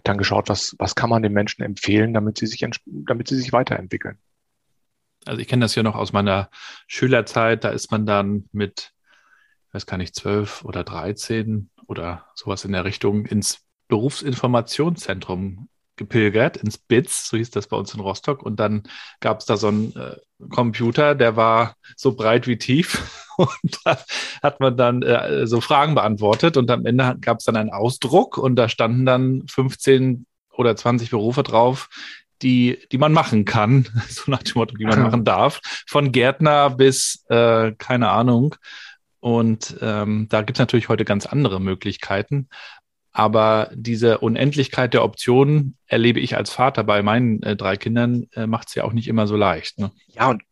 dann 0.03 0.19
geschaut, 0.19 0.49
was, 0.49 0.75
was 0.77 0.93
kann 0.93 1.09
man 1.09 1.23
den 1.23 1.33
Menschen 1.33 1.63
empfehlen, 1.63 2.13
damit 2.13 2.37
sie 2.37 2.45
sich, 2.45 2.63
damit 2.85 3.27
sie 3.27 3.35
sich 3.35 3.51
weiterentwickeln. 3.51 4.19
Also 5.25 5.41
ich 5.41 5.47
kenne 5.47 5.65
das 5.65 5.73
ja 5.73 5.81
noch 5.81 5.95
aus 5.95 6.13
meiner 6.13 6.51
Schülerzeit, 6.85 7.63
da 7.63 7.69
ist 7.69 7.89
man 7.89 8.05
dann 8.05 8.47
mit, 8.51 8.93
weiß 9.71 9.87
gar 9.87 9.97
nicht, 9.97 10.13
zwölf 10.13 10.63
oder 10.63 10.83
dreizehn 10.83 11.71
oder 11.87 12.27
sowas 12.35 12.63
in 12.65 12.73
der 12.73 12.85
Richtung 12.85 13.25
ins 13.25 13.65
Berufsinformationszentrum 13.87 15.67
gepilgert 15.95 16.57
ins 16.57 16.77
BITS, 16.77 17.29
so 17.29 17.37
hieß 17.37 17.51
das 17.51 17.67
bei 17.67 17.77
uns 17.77 17.93
in 17.93 17.99
Rostock. 17.99 18.43
Und 18.43 18.59
dann 18.59 18.83
gab 19.19 19.39
es 19.39 19.45
da 19.45 19.57
so 19.57 19.67
einen 19.67 19.95
äh, 19.95 20.15
Computer, 20.49 21.15
der 21.15 21.35
war 21.35 21.75
so 21.95 22.13
breit 22.13 22.47
wie 22.47 22.57
tief. 22.57 23.23
Und 23.37 23.79
da 23.83 23.97
hat 24.41 24.59
man 24.61 24.77
dann 24.77 25.01
äh, 25.01 25.45
so 25.45 25.59
Fragen 25.59 25.95
beantwortet. 25.95 26.55
Und 26.55 26.71
am 26.71 26.85
Ende 26.85 27.17
gab 27.19 27.39
es 27.39 27.45
dann 27.45 27.57
einen 27.57 27.71
Ausdruck 27.71 28.37
und 28.37 28.55
da 28.55 28.69
standen 28.69 29.05
dann 29.05 29.43
15 29.49 30.25
oder 30.53 30.75
20 30.75 31.09
Berufe 31.09 31.43
drauf, 31.43 31.89
die, 32.41 32.79
die 32.93 32.97
man 32.97 33.11
machen 33.11 33.43
kann, 33.43 33.87
so 34.09 34.31
nach 34.31 34.43
dem 34.43 34.53
Motto, 34.55 34.75
die 34.77 34.85
man 34.85 35.01
machen 35.01 35.25
darf, 35.25 35.59
von 35.85 36.13
Gärtner 36.13 36.69
bis, 36.69 37.25
äh, 37.29 37.73
keine 37.73 38.09
Ahnung. 38.09 38.55
Und 39.19 39.77
ähm, 39.81 40.27
da 40.29 40.43
gibt 40.43 40.57
es 40.57 40.59
natürlich 40.59 40.87
heute 40.87 41.03
ganz 41.03 41.25
andere 41.25 41.59
Möglichkeiten. 41.59 42.47
Aber 43.17 43.71
diese 43.73 44.17
Unendlichkeit 44.17 44.93
der 44.93 45.01
Optionen 45.01 45.77
erlebe 45.87 46.19
ich 46.19 46.35
als 46.35 46.49
Vater 46.49 46.83
bei 46.83 47.01
meinen 47.01 47.41
äh, 47.43 47.55
drei 47.55 47.77
Kindern, 47.77 48.27
äh, 48.33 48.45
macht 48.45 48.67
es 48.67 48.75
ja 48.75 48.83
auch 48.83 48.91
nicht 48.91 49.07
immer 49.07 49.25
so 49.25 49.37
leicht. 49.37 49.79
Ne? 49.79 49.89
Ja, 50.07 50.29
und 50.31 50.43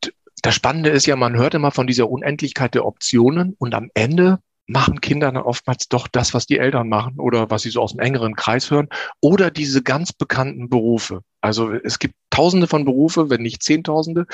das 0.44 0.56
Spannende 0.56 0.90
ist 0.90 1.06
ja, 1.06 1.18
man 1.18 1.36
hört 1.36 1.56
immer 1.56 1.72
von 1.72 1.88
dieser 1.88 2.10
Unendlichkeit 2.10 2.74
der 2.74 2.86
Optionen 2.86 3.54
und 3.60 3.76
am 3.76 3.90
Ende 3.94 4.40
machen 4.66 5.02
Kinder 5.02 5.30
dann 5.30 5.44
oftmals 5.44 5.90
doch 5.90 6.08
das, 6.08 6.34
was 6.34 6.46
die 6.46 6.58
Eltern 6.58 6.88
machen 6.88 7.20
oder 7.20 7.50
was 7.50 7.64
sie 7.64 7.70
so 7.70 7.82
aus 7.82 7.92
dem 7.92 8.00
engeren 8.00 8.38
Kreis 8.38 8.72
hören 8.72 8.88
oder 9.20 9.52
diese 9.52 9.84
ganz 9.84 10.14
bekannten 10.14 10.70
Berufe. 10.70 11.20
Also 11.42 11.74
es 11.74 12.00
gibt 12.00 12.16
tausende 12.30 12.68
von 12.68 12.86
Berufe, 12.86 13.30
wenn 13.30 13.42
nicht 13.42 13.62
zehntausende. 13.62 14.26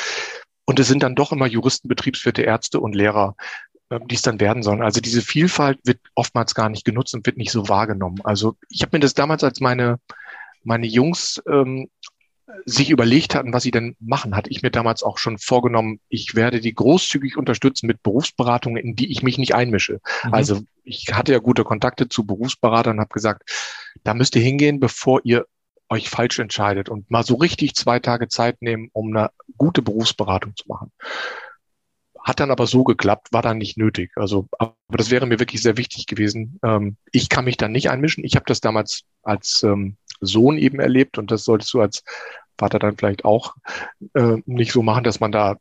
Und 0.65 0.79
es 0.79 0.87
sind 0.87 1.01
dann 1.01 1.15
doch 1.15 1.31
immer 1.31 1.47
Juristen, 1.47 1.87
Betriebswirte, 1.87 2.43
Ärzte 2.43 2.79
und 2.79 2.93
Lehrer. 2.93 3.35
Ähm, 3.91 4.07
die 4.07 4.15
es 4.15 4.21
dann 4.21 4.39
werden 4.39 4.61
sollen. 4.61 4.83
Also 4.83 5.01
diese 5.01 5.21
Vielfalt 5.21 5.79
wird 5.83 5.99
oftmals 6.13 6.53
gar 6.53 6.69
nicht 6.69 6.85
genutzt 6.85 7.15
und 7.15 7.25
wird 7.25 7.37
nicht 7.37 7.51
so 7.51 7.69
wahrgenommen. 7.69 8.19
Also 8.23 8.55
ich 8.69 8.83
habe 8.83 8.95
mir 8.95 8.99
das 8.99 9.15
damals, 9.15 9.43
als 9.43 9.61
meine, 9.61 9.99
meine 10.63 10.85
Jungs 10.85 11.41
ähm, 11.49 11.89
sich 12.65 12.91
überlegt 12.91 13.33
hatten, 13.33 13.51
was 13.51 13.63
sie 13.63 13.71
denn 13.71 13.95
machen, 13.99 14.35
hatte 14.35 14.51
ich 14.51 14.61
mir 14.61 14.69
damals 14.69 15.01
auch 15.01 15.17
schon 15.17 15.39
vorgenommen, 15.39 15.99
ich 16.07 16.35
werde 16.35 16.59
die 16.59 16.73
großzügig 16.73 17.35
unterstützen 17.35 17.87
mit 17.87 18.03
Berufsberatungen, 18.03 18.83
in 18.83 18.95
die 18.95 19.11
ich 19.11 19.23
mich 19.23 19.39
nicht 19.39 19.55
einmische. 19.55 20.01
Mhm. 20.23 20.33
Also 20.33 20.61
ich 20.83 21.07
hatte 21.13 21.31
ja 21.31 21.39
gute 21.39 21.63
Kontakte 21.63 22.07
zu 22.09 22.25
Berufsberatern 22.25 22.97
und 22.97 23.01
habe 23.01 23.13
gesagt, 23.13 23.49
da 24.03 24.13
müsst 24.13 24.35
ihr 24.35 24.41
hingehen, 24.43 24.79
bevor 24.79 25.21
ihr 25.23 25.45
euch 25.89 26.09
falsch 26.09 26.37
entscheidet 26.37 26.89
und 26.89 27.09
mal 27.09 27.23
so 27.23 27.35
richtig 27.35 27.73
zwei 27.73 27.99
Tage 27.99 28.27
Zeit 28.27 28.61
nehmen, 28.61 28.89
um 28.93 29.15
eine 29.15 29.31
gute 29.57 29.81
Berufsberatung 29.81 30.55
zu 30.55 30.65
machen. 30.67 30.91
Hat 32.29 32.39
dann 32.39 32.51
aber 32.51 32.67
so 32.67 32.83
geklappt, 32.83 33.29
war 33.31 33.41
dann 33.41 33.57
nicht 33.57 33.75
nötig. 33.75 34.11
Also, 34.15 34.47
aber 34.59 34.75
das 34.89 35.09
wäre 35.09 35.25
mir 35.25 35.39
wirklich 35.39 35.63
sehr 35.63 35.77
wichtig 35.77 36.05
gewesen. 36.05 36.59
Ähm, 36.63 36.95
ich 37.11 37.27
kann 37.27 37.43
mich 37.43 37.57
dann 37.57 37.71
nicht 37.71 37.89
einmischen. 37.89 38.23
Ich 38.23 38.35
habe 38.35 38.45
das 38.45 38.61
damals 38.61 39.01
als 39.23 39.63
ähm, 39.63 39.97
Sohn 40.21 40.59
eben 40.59 40.79
erlebt 40.79 41.17
und 41.17 41.31
das 41.31 41.43
solltest 41.43 41.73
du 41.73 41.81
als 41.81 42.03
Vater 42.55 42.77
dann 42.77 42.97
vielleicht 42.97 43.25
auch 43.25 43.55
äh, 44.13 44.37
nicht 44.45 44.71
so 44.71 44.83
machen, 44.83 45.03
dass 45.03 45.19
man 45.19 45.31
da 45.31 45.57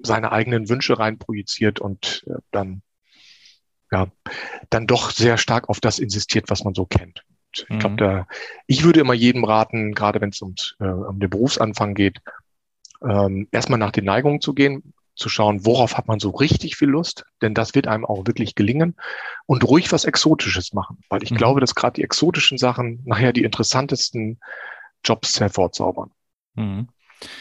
seine 0.00 0.30
eigenen 0.30 0.68
Wünsche 0.68 0.96
rein 0.96 1.18
projiziert 1.18 1.80
und 1.80 2.22
äh, 2.28 2.34
dann 2.52 2.82
ja 3.90 4.06
dann 4.70 4.86
doch 4.86 5.10
sehr 5.10 5.38
stark 5.38 5.68
auf 5.68 5.80
das 5.80 5.98
insistiert, 5.98 6.50
was 6.50 6.62
man 6.62 6.74
so 6.74 6.86
kennt. 6.86 7.24
Und 7.26 7.66
ich 7.68 7.78
glaube, 7.80 7.94
mhm. 7.94 7.96
da 7.96 8.26
ich 8.68 8.84
würde 8.84 9.00
immer 9.00 9.14
jedem 9.14 9.42
raten, 9.42 9.92
gerade 9.92 10.20
wenn 10.20 10.30
es 10.30 10.40
ums, 10.40 10.76
äh, 10.78 10.86
um 10.86 11.18
den 11.18 11.30
Berufsanfang 11.30 11.94
geht, 11.94 12.20
ähm, 13.02 13.48
erstmal 13.50 13.80
nach 13.80 13.90
den 13.90 14.04
Neigungen 14.04 14.40
zu 14.40 14.54
gehen 14.54 14.92
zu 15.16 15.28
schauen, 15.28 15.64
worauf 15.64 15.96
hat 15.96 16.08
man 16.08 16.20
so 16.20 16.30
richtig 16.30 16.76
viel 16.76 16.88
Lust, 16.88 17.24
denn 17.42 17.54
das 17.54 17.74
wird 17.74 17.88
einem 17.88 18.04
auch 18.04 18.26
wirklich 18.26 18.54
gelingen 18.54 18.94
und 19.46 19.64
ruhig 19.64 19.90
was 19.90 20.04
Exotisches 20.04 20.72
machen, 20.72 20.98
weil 21.08 21.22
ich 21.22 21.30
mhm. 21.30 21.36
glaube, 21.36 21.60
dass 21.60 21.74
gerade 21.74 21.94
die 21.94 22.04
exotischen 22.04 22.58
Sachen 22.58 23.02
nachher 23.04 23.32
die 23.32 23.42
interessantesten 23.42 24.38
Jobs 25.02 25.40
hervorzaubern. 25.40 26.10
Mhm. 26.54 26.88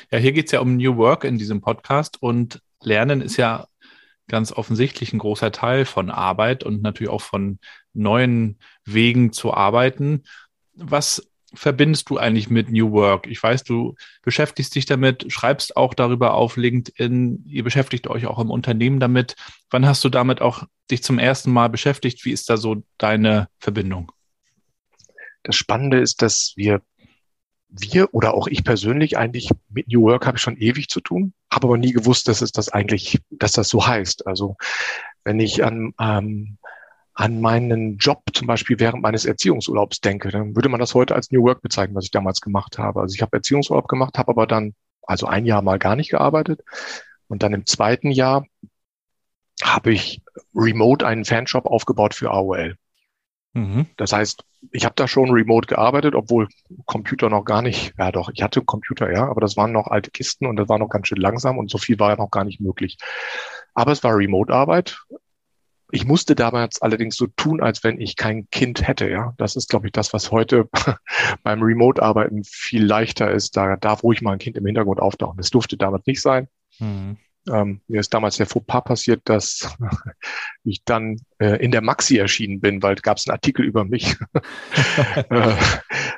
Ja, 0.10 0.18
hier 0.18 0.32
geht 0.32 0.46
es 0.46 0.52
ja 0.54 0.62
um 0.62 0.78
New 0.78 0.96
Work 0.98 1.26
in 1.26 1.38
diesem 1.38 1.62
Podcast 1.62 2.22
und 2.22 2.62
Lernen 2.82 3.22
ist 3.22 3.38
ja 3.38 3.68
ganz 4.28 4.52
offensichtlich 4.52 5.14
ein 5.14 5.20
großer 5.20 5.52
Teil 5.52 5.86
von 5.86 6.10
Arbeit 6.10 6.64
und 6.64 6.82
natürlich 6.82 7.12
auch 7.12 7.22
von 7.22 7.60
neuen 7.94 8.60
Wegen 8.84 9.32
zu 9.32 9.54
arbeiten. 9.54 10.24
Was 10.74 11.30
verbindest 11.56 12.10
du 12.10 12.18
eigentlich 12.18 12.50
mit 12.50 12.70
New 12.70 12.92
Work? 12.92 13.28
Ich 13.28 13.42
weiß, 13.42 13.64
du 13.64 13.96
beschäftigst 14.22 14.76
dich 14.76 14.86
damit, 14.86 15.32
schreibst 15.32 15.76
auch 15.78 15.94
darüber 15.94 16.34
auf 16.34 16.58
LinkedIn, 16.58 17.46
ihr 17.48 17.64
beschäftigt 17.64 18.08
euch 18.08 18.28
auch 18.28 18.40
im 18.40 18.52
Unternehmen 18.52 19.00
damit. 19.00 19.36
Wann 19.70 19.86
hast 19.86 20.04
du 20.04 20.10
damit 20.10 20.42
auch 20.42 20.64
dich 20.92 21.04
zum 21.04 21.20
ersten 21.20 21.52
Mal 21.52 21.70
beschäftigt? 21.70 22.26
Wie 22.26 22.32
ist 22.32 22.50
da 22.50 22.58
so 22.58 22.84
deine 22.98 23.50
Verbindung? 23.60 24.12
Das 25.44 25.56
Spannende 25.56 26.00
ist, 26.00 26.22
dass 26.22 26.54
wir, 26.56 26.82
wir 27.70 28.14
oder 28.14 28.34
auch 28.34 28.48
ich 28.48 28.64
persönlich 28.64 29.18
eigentlich 29.18 29.50
mit 29.70 29.88
New 29.88 30.04
Work 30.04 30.26
habe 30.26 30.38
ich 30.38 30.42
schon 30.42 30.58
ewig 30.58 30.90
zu 30.90 31.02
tun, 31.02 31.34
habe 31.52 31.68
aber 31.68 31.78
nie 31.78 31.92
gewusst, 31.92 32.28
dass 32.28 32.42
es 32.42 32.52
das 32.52 32.70
eigentlich, 32.70 33.20
dass 33.30 33.52
das 33.52 33.70
so 33.70 33.86
heißt. 33.86 34.28
Also 34.28 34.56
wenn 35.24 35.40
ich 35.40 35.64
an 35.64 35.94
ähm, 36.00 36.58
an 37.16 37.40
meinen 37.40 37.98
Job 37.98 38.24
zum 38.34 38.46
Beispiel 38.46 38.80
während 38.80 39.02
meines 39.02 39.26
Erziehungsurlaubs 39.26 40.02
denke, 40.02 40.30
dann 40.30 40.56
würde 40.56 40.70
man 40.70 40.82
das 40.82 40.94
heute 40.94 41.16
als 41.16 41.32
New 41.32 41.44
Work 41.44 41.62
bezeichnen, 41.62 41.96
was 41.96 42.06
ich 42.06 42.12
damals 42.12 42.42
gemacht 42.42 42.78
habe. 42.78 43.02
Also 43.02 43.16
ich 43.16 43.22
habe 43.22 43.38
Erziehungsurlaub 43.38 43.88
gemacht, 43.88 44.18
habe 44.18 44.32
aber 44.32 44.46
dann 44.46 44.76
also 45.02 45.26
ein 45.26 45.46
Jahr 45.46 45.62
mal 45.62 45.80
gar 45.80 45.96
nicht 45.96 46.12
gearbeitet 46.12 46.62
und 47.28 47.42
dann 47.42 47.54
im 47.54 47.66
zweiten 47.66 48.12
Jahr 48.12 48.46
habe 49.64 49.94
ich 49.94 50.22
remote 50.54 51.08
einen 51.08 51.24
Fanshop 51.24 51.66
aufgebaut 51.66 52.14
für 52.14 52.32
AOL. 52.32 52.76
Mhm. 53.54 53.86
Das 53.96 54.12
heißt, 54.12 54.44
ich 54.72 54.84
habe 54.84 54.96
da 54.96 55.08
schon 55.08 55.32
remote 55.32 55.68
gearbeitet, 55.68 56.16
obwohl 56.16 56.50
Computer 56.86 57.30
noch 57.30 57.46
gar 57.46 57.62
nicht, 57.62 57.94
ja 57.98 58.12
doch, 58.12 58.30
ich 58.34 58.44
hatte 58.44 58.62
Computer, 58.62 59.10
ja, 59.10 59.30
aber 59.30 59.40
das 59.40 59.56
waren 59.56 59.72
noch 59.72 59.88
alte 59.88 60.12
Kisten 60.12 60.46
und 60.48 60.58
das 60.58 60.68
war 60.68 60.80
noch 60.80 60.90
ganz 60.90 61.08
schön 61.08 61.20
langsam 61.20 61.58
und 61.58 61.72
so 61.72 61.78
viel 61.78 61.98
war 61.98 62.10
ja 62.10 62.18
noch 62.18 62.32
gar 62.32 62.44
nicht 62.44 62.60
möglich. 62.60 62.98
Aber 63.74 63.94
es 63.94 64.04
war 64.04 64.18
Remote-Arbeit 64.18 64.98
ich 65.92 66.06
musste 66.06 66.36
damals 66.36 66.82
allerdings 66.82 67.16
so 67.16 67.28
tun, 67.28 67.62
als 67.62 67.84
wenn 67.84 68.00
ich 68.00 68.16
kein 68.16 68.50
Kind 68.50 68.88
hätte. 68.88 69.10
Ja, 69.10 69.34
das 69.38 69.56
ist, 69.56 69.70
glaube 69.70 69.88
ich, 69.88 69.92
das, 69.94 70.14
was 70.14 70.32
heute 70.32 70.68
beim 71.44 71.62
Remote-Arbeiten 71.62 72.44
viel 72.44 72.84
leichter 72.84 73.32
ist. 73.32 73.56
Da 73.56 73.76
darf 73.76 74.04
ruhig 74.04 74.22
mal 74.22 74.34
ein 74.34 74.40
Kind 74.40 74.58
im 74.58 74.66
Hintergrund 74.66 75.00
auftauchen. 75.00 75.38
Das 75.38 75.50
durfte 75.50 75.78
damals 75.78 76.06
nicht 76.06 76.22
sein. 76.22 76.48
Mhm. 76.80 77.18
Ähm, 77.48 77.82
mir 77.88 78.00
ist 78.00 78.12
damals 78.12 78.38
der 78.38 78.48
Fauxpas 78.48 78.82
passiert, 78.82 79.22
dass 79.26 79.78
ich 80.64 80.84
dann 80.84 81.18
äh, 81.38 81.64
in 81.64 81.72
der 81.72 81.82
Maxi 81.82 82.18
erschienen 82.18 82.60
bin, 82.60 82.82
weil 82.82 82.96
gab 82.96 83.18
es 83.18 83.28
einen 83.28 83.36
Artikel 83.36 83.64
über 83.64 83.86
mich. 83.86 84.16
äh, 85.30 85.54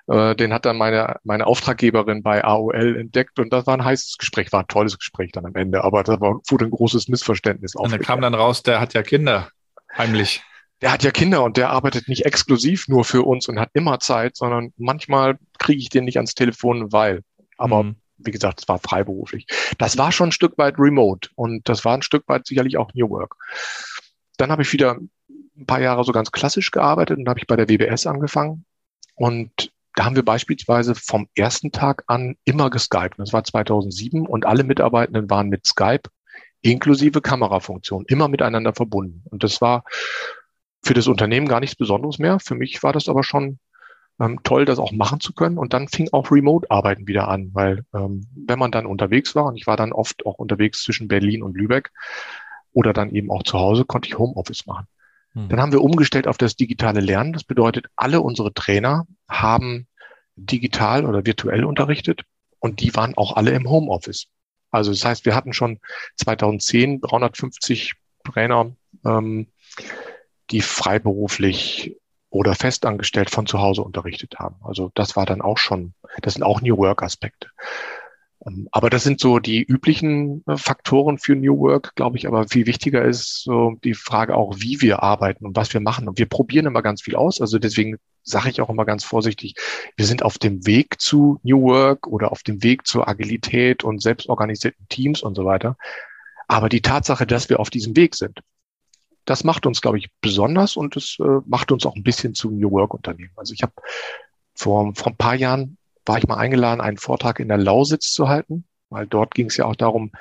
äh, 0.08 0.36
den 0.36 0.54
hat 0.54 0.66
dann 0.66 0.78
meine, 0.78 1.18
meine 1.24 1.46
Auftraggeberin 1.46 2.24
bei 2.24 2.46
AOL 2.46 2.96
entdeckt 2.98 3.40
und 3.40 3.52
das 3.52 3.68
war 3.68 3.74
ein 3.74 3.84
heißes 3.84 4.18
Gespräch, 4.18 4.54
war 4.54 4.62
ein 4.62 4.68
tolles 4.68 4.98
Gespräch 4.98 5.34
dann 5.34 5.46
am 5.46 5.56
Ende, 5.56 5.84
aber 5.84 6.04
da 6.04 6.22
war, 6.22 6.40
wurde 6.48 6.66
ein 6.66 6.72
großes 6.72 7.10
Missverständnis 7.10 7.76
auf. 7.76 7.86
Und 7.86 7.92
da 7.92 7.98
kam 7.98 8.22
dann 8.22 8.34
raus, 8.34 8.64
der 8.64 8.80
hat 8.80 8.94
ja 8.94 9.04
Kinder. 9.04 9.50
Heimlich. 9.98 10.44
Der 10.82 10.92
hat 10.92 11.04
ja 11.04 11.12
Kinder 11.12 11.44
und 11.44 11.58
der 11.58 11.72
arbeitet 11.72 12.08
nicht 12.08 12.26
exklusiv 12.26 12.88
nur 12.88 13.04
für 13.04 13.24
uns 13.24 13.48
und 13.48 13.60
hat 13.60 13.72
immer 13.74 14.00
Zeit, 14.00 14.36
sondern 14.36 14.74
manchmal 14.78 15.40
kriege 15.58 15.82
ich 15.82 15.90
den 15.90 16.06
nicht 16.06 16.18
ans 16.18 16.36
Telefon, 16.36 16.92
weil. 16.92 17.24
Aber 17.58 17.84
mhm. 17.84 17.96
wie 18.18 18.32
gesagt, 18.32 18.62
es 18.62 18.68
war 18.68 18.78
freiberuflich. 18.78 19.48
Das 19.80 19.98
war 19.98 20.12
schon 20.12 20.30
ein 20.30 20.34
Stück 20.34 20.58
weit 20.60 20.76
remote 20.78 21.30
und 21.36 21.68
das 21.68 21.84
war 21.84 21.96
ein 21.96 22.04
Stück 22.04 22.28
weit 22.28 22.46
sicherlich 22.46 22.78
auch 22.78 22.94
New 22.94 23.10
Work. 23.10 23.36
Dann 24.38 24.52
habe 24.52 24.62
ich 24.62 24.72
wieder 24.72 25.00
ein 25.58 25.66
paar 25.66 25.82
Jahre 25.82 26.04
so 26.04 26.12
ganz 26.12 26.32
klassisch 26.32 26.70
gearbeitet 26.70 27.18
und 27.18 27.28
habe 27.28 27.40
ich 27.40 27.48
bei 27.48 27.56
der 27.56 27.68
WBS 27.68 28.06
angefangen. 28.06 28.66
Und 29.16 29.72
da 29.96 30.06
haben 30.06 30.16
wir 30.16 30.24
beispielsweise 30.24 30.94
vom 30.94 31.28
ersten 31.34 31.72
Tag 31.72 32.04
an 32.06 32.36
immer 32.46 32.70
geskypt. 32.70 33.18
Das 33.18 33.34
war 33.34 33.44
2007 33.44 34.28
und 34.28 34.46
alle 34.46 34.64
Mitarbeitenden 34.64 35.28
waren 35.32 35.50
mit 35.50 35.66
Skype 35.66 36.04
inklusive 36.62 37.22
Kamerafunktion, 37.22 38.06
immer 38.08 38.28
miteinander 38.28 38.74
verbunden. 38.74 39.24
Und 39.30 39.44
das 39.44 39.62
war 39.62 39.84
für 40.84 40.94
das 40.94 41.08
Unternehmen 41.08 41.48
gar 41.48 41.60
nichts 41.60 41.76
Besonderes 41.76 42.20
mehr. 42.20 42.40
Für 42.40 42.56
mich 42.56 42.82
war 42.84 42.94
das 42.94 43.10
aber 43.10 43.24
schon 43.24 43.60
Ähm, 44.20 44.40
toll, 44.42 44.66
das 44.66 44.80
auch 44.80 44.92
machen 44.92 45.20
zu 45.20 45.32
können. 45.32 45.60
Und 45.60 45.74
dann 45.74 45.88
fing 45.88 46.10
auch 46.12 46.32
Remote-Arbeiten 46.32 47.06
wieder 47.06 47.28
an, 47.28 47.52
weil 47.54 47.84
ähm, 47.94 48.26
wenn 48.36 48.58
man 48.58 48.72
dann 48.72 48.88
unterwegs 48.88 49.36
war, 49.36 49.46
und 49.46 49.58
ich 49.58 49.68
war 49.68 49.78
dann 49.78 49.92
oft 49.94 50.26
auch 50.26 50.40
unterwegs 50.40 50.82
zwischen 50.82 51.08
Berlin 51.08 51.44
und 51.44 51.56
Lübeck 51.56 51.92
oder 52.74 52.94
dann 52.94 53.12
eben 53.12 53.30
auch 53.30 53.44
zu 53.44 53.60
Hause, 53.60 53.86
konnte 53.86 54.08
ich 54.08 54.18
Homeoffice 54.18 54.66
machen. 54.66 54.88
Hm. 55.34 55.50
Dann 55.50 55.62
haben 55.62 55.72
wir 55.72 55.84
umgestellt 55.84 56.28
auf 56.28 56.40
das 56.40 56.56
digitale 56.56 57.00
Lernen. 57.00 57.32
Das 57.32 57.44
bedeutet, 57.44 57.90
alle 57.96 58.22
unsere 58.22 58.52
Trainer 58.56 59.06
haben 59.30 59.86
digital 60.36 61.06
oder 61.06 61.24
virtuell 61.28 61.64
unterrichtet 61.64 62.24
und 62.58 62.82
die 62.82 62.96
waren 62.96 63.14
auch 63.16 63.36
alle 63.36 63.52
im 63.52 63.70
Homeoffice. 63.70 64.30
Also 64.72 64.92
das 64.92 65.06
heißt, 65.06 65.26
wir 65.26 65.36
hatten 65.36 65.54
schon 65.54 65.80
2010 66.18 67.02
350 67.02 67.94
Trainer, 68.24 68.76
ähm, 69.06 69.48
die 70.52 70.62
freiberuflich 70.62 71.96
oder 72.30 72.56
festangestellt 72.56 73.30
von 73.30 73.46
zu 73.46 73.60
Hause 73.60 73.82
unterrichtet 73.84 74.40
haben. 74.40 74.58
Also 74.64 74.92
das 74.96 75.16
war 75.16 75.26
dann 75.26 75.42
auch 75.42 75.58
schon, 75.58 75.94
das 76.22 76.34
sind 76.34 76.44
auch 76.44 76.62
New 76.62 76.78
Work 76.78 77.04
Aspekte. 77.04 77.50
Ähm, 78.46 78.68
aber 78.72 78.90
das 78.90 79.04
sind 79.04 79.20
so 79.20 79.40
die 79.40 79.64
üblichen 79.64 80.44
äh, 80.48 80.58
Faktoren 80.58 81.18
für 81.18 81.36
New 81.36 81.58
Work, 81.60 81.96
glaube 81.96 82.18
ich. 82.18 82.28
Aber 82.28 82.48
viel 82.48 82.66
wichtiger 82.66 83.04
ist 83.04 83.44
so 83.44 83.78
die 83.84 83.94
Frage 83.94 84.36
auch, 84.36 84.56
wie 84.60 84.82
wir 84.82 85.04
arbeiten 85.04 85.46
und 85.46 85.56
was 85.56 85.74
wir 85.74 85.82
machen. 85.82 86.08
Und 86.08 86.20
wir 86.20 86.28
probieren 86.28 86.66
immer 86.66 86.82
ganz 86.82 87.02
viel 87.02 87.16
aus. 87.16 87.42
Also 87.42 87.60
deswegen 87.60 87.98
sage 88.28 88.50
ich 88.50 88.62
auch 88.62 88.70
immer 88.70 88.86
ganz 88.86 89.04
vorsichtig, 89.04 89.56
wir 89.96 90.06
sind 90.06 90.22
auf 90.22 90.38
dem 90.38 90.66
Weg 90.68 91.00
zu 91.00 91.40
New 91.44 91.62
Work 91.64 92.08
oder 92.08 92.32
auf 92.32 92.44
dem 92.44 92.62
Weg 92.62 92.86
zur 92.86 93.08
Agilität 93.08 93.84
und 93.84 94.02
selbstorganisierten 94.02 94.88
Teams 94.90 95.22
und 95.22 95.36
so 95.36 95.46
weiter. 95.46 95.78
Aber 96.48 96.70
die 96.70 96.82
Tatsache, 96.82 97.26
dass 97.26 97.50
wir 97.50 97.60
auf 97.60 97.70
diesem 97.70 97.96
Weg 97.96 98.16
sind, 98.16 98.40
das 99.26 99.44
macht 99.44 99.66
uns, 99.66 99.82
glaube 99.82 99.98
ich, 99.98 100.10
besonders 100.22 100.78
und 100.78 100.96
es 100.96 101.18
äh, 101.20 101.40
macht 101.46 101.72
uns 101.72 101.86
auch 101.86 101.96
ein 101.96 102.04
bisschen 102.04 102.34
zu 102.34 102.50
New 102.52 102.72
Work 102.72 102.94
Unternehmen. 102.94 103.34
Also 103.36 103.54
ich 103.54 103.62
habe 103.62 103.74
vor, 104.54 104.94
vor 104.96 105.08
ein 105.08 105.18
paar 105.18 105.36
Jahren 105.36 105.78
war 106.06 106.18
ich 106.18 106.28
mal 106.28 106.38
eingeladen, 106.38 106.82
einen 106.82 106.98
Vortrag 106.98 107.40
in 107.40 107.50
der 107.50 107.58
Lausitz 107.58 108.12
zu 108.12 108.28
halten, 108.28 108.66
weil 108.90 109.08
dort 109.08 109.36
ging 109.36 109.48
es 109.48 109.58
ja 109.58 109.66
auch 109.66 109.76
darum, 109.76 110.12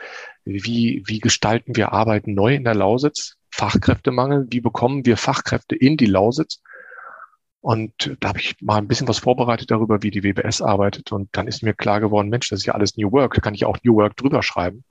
wie, 0.44 1.02
wie 1.06 1.20
gestalten 1.20 1.76
wir 1.76 1.92
Arbeiten 1.92 2.34
neu 2.34 2.54
in 2.54 2.64
der 2.64 2.74
Lausitz, 2.74 3.36
Fachkräftemangel, 3.50 4.46
wie 4.50 4.60
bekommen 4.60 5.06
wir 5.06 5.16
Fachkräfte 5.16 5.74
in 5.76 5.96
die 5.96 6.06
Lausitz. 6.06 6.60
Und 7.66 8.16
da 8.20 8.28
habe 8.28 8.38
ich 8.38 8.54
mal 8.60 8.76
ein 8.76 8.86
bisschen 8.86 9.08
was 9.08 9.18
vorbereitet 9.18 9.72
darüber, 9.72 10.00
wie 10.00 10.12
die 10.12 10.22
WBS 10.22 10.62
arbeitet. 10.62 11.10
Und 11.10 11.30
dann 11.32 11.48
ist 11.48 11.64
mir 11.64 11.74
klar 11.74 11.98
geworden, 11.98 12.28
Mensch, 12.28 12.48
das 12.48 12.60
ist 12.60 12.66
ja 12.66 12.74
alles 12.74 12.96
New 12.96 13.10
Work, 13.10 13.34
da 13.34 13.40
kann 13.40 13.54
ich 13.54 13.64
auch 13.64 13.76
New 13.82 13.96
Work 13.96 14.16
drüber 14.16 14.44
schreiben. 14.44 14.84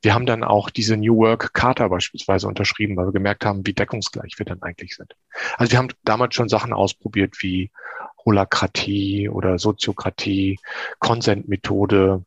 Wir 0.00 0.14
haben 0.14 0.24
dann 0.24 0.42
auch 0.42 0.70
diese 0.70 0.96
New 0.96 1.18
Work 1.18 1.52
Charta 1.52 1.86
beispielsweise 1.88 2.48
unterschrieben, 2.48 2.96
weil 2.96 3.08
wir 3.08 3.12
gemerkt 3.12 3.44
haben, 3.44 3.66
wie 3.66 3.74
deckungsgleich 3.74 4.38
wir 4.38 4.46
dann 4.46 4.62
eigentlich 4.62 4.96
sind. 4.96 5.14
Also 5.58 5.72
wir 5.72 5.78
haben 5.78 5.88
damals 6.02 6.34
schon 6.34 6.48
Sachen 6.48 6.72
ausprobiert 6.72 7.34
wie 7.42 7.70
Holakratie 8.24 9.28
oder 9.28 9.58
Soziokratie, 9.58 10.58
Consent-Methode. 10.98 12.24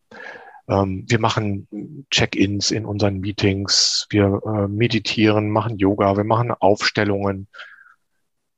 Ähm, 0.67 1.05
wir 1.07 1.19
machen 1.19 2.05
Check-ins 2.11 2.69
in 2.69 2.85
unseren 2.85 3.19
Meetings. 3.19 4.05
Wir 4.11 4.41
äh, 4.45 4.67
meditieren, 4.67 5.49
machen 5.49 5.79
Yoga, 5.79 6.17
wir 6.17 6.23
machen 6.23 6.51
Aufstellungen. 6.51 7.47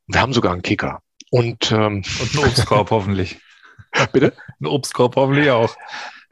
Wir 0.07 0.21
haben 0.21 0.33
sogar 0.33 0.53
einen 0.53 0.61
Kicker. 0.61 1.01
Und, 1.29 1.71
ähm, 1.71 2.03
Und 2.21 2.35
einen 2.35 2.45
Obstkorb 2.45 2.91
hoffentlich. 2.91 3.39
Bitte? 4.11 4.33
Ein 4.59 4.67
Obstkorb 4.67 5.15
hoffentlich 5.15 5.49
auch. 5.49 5.75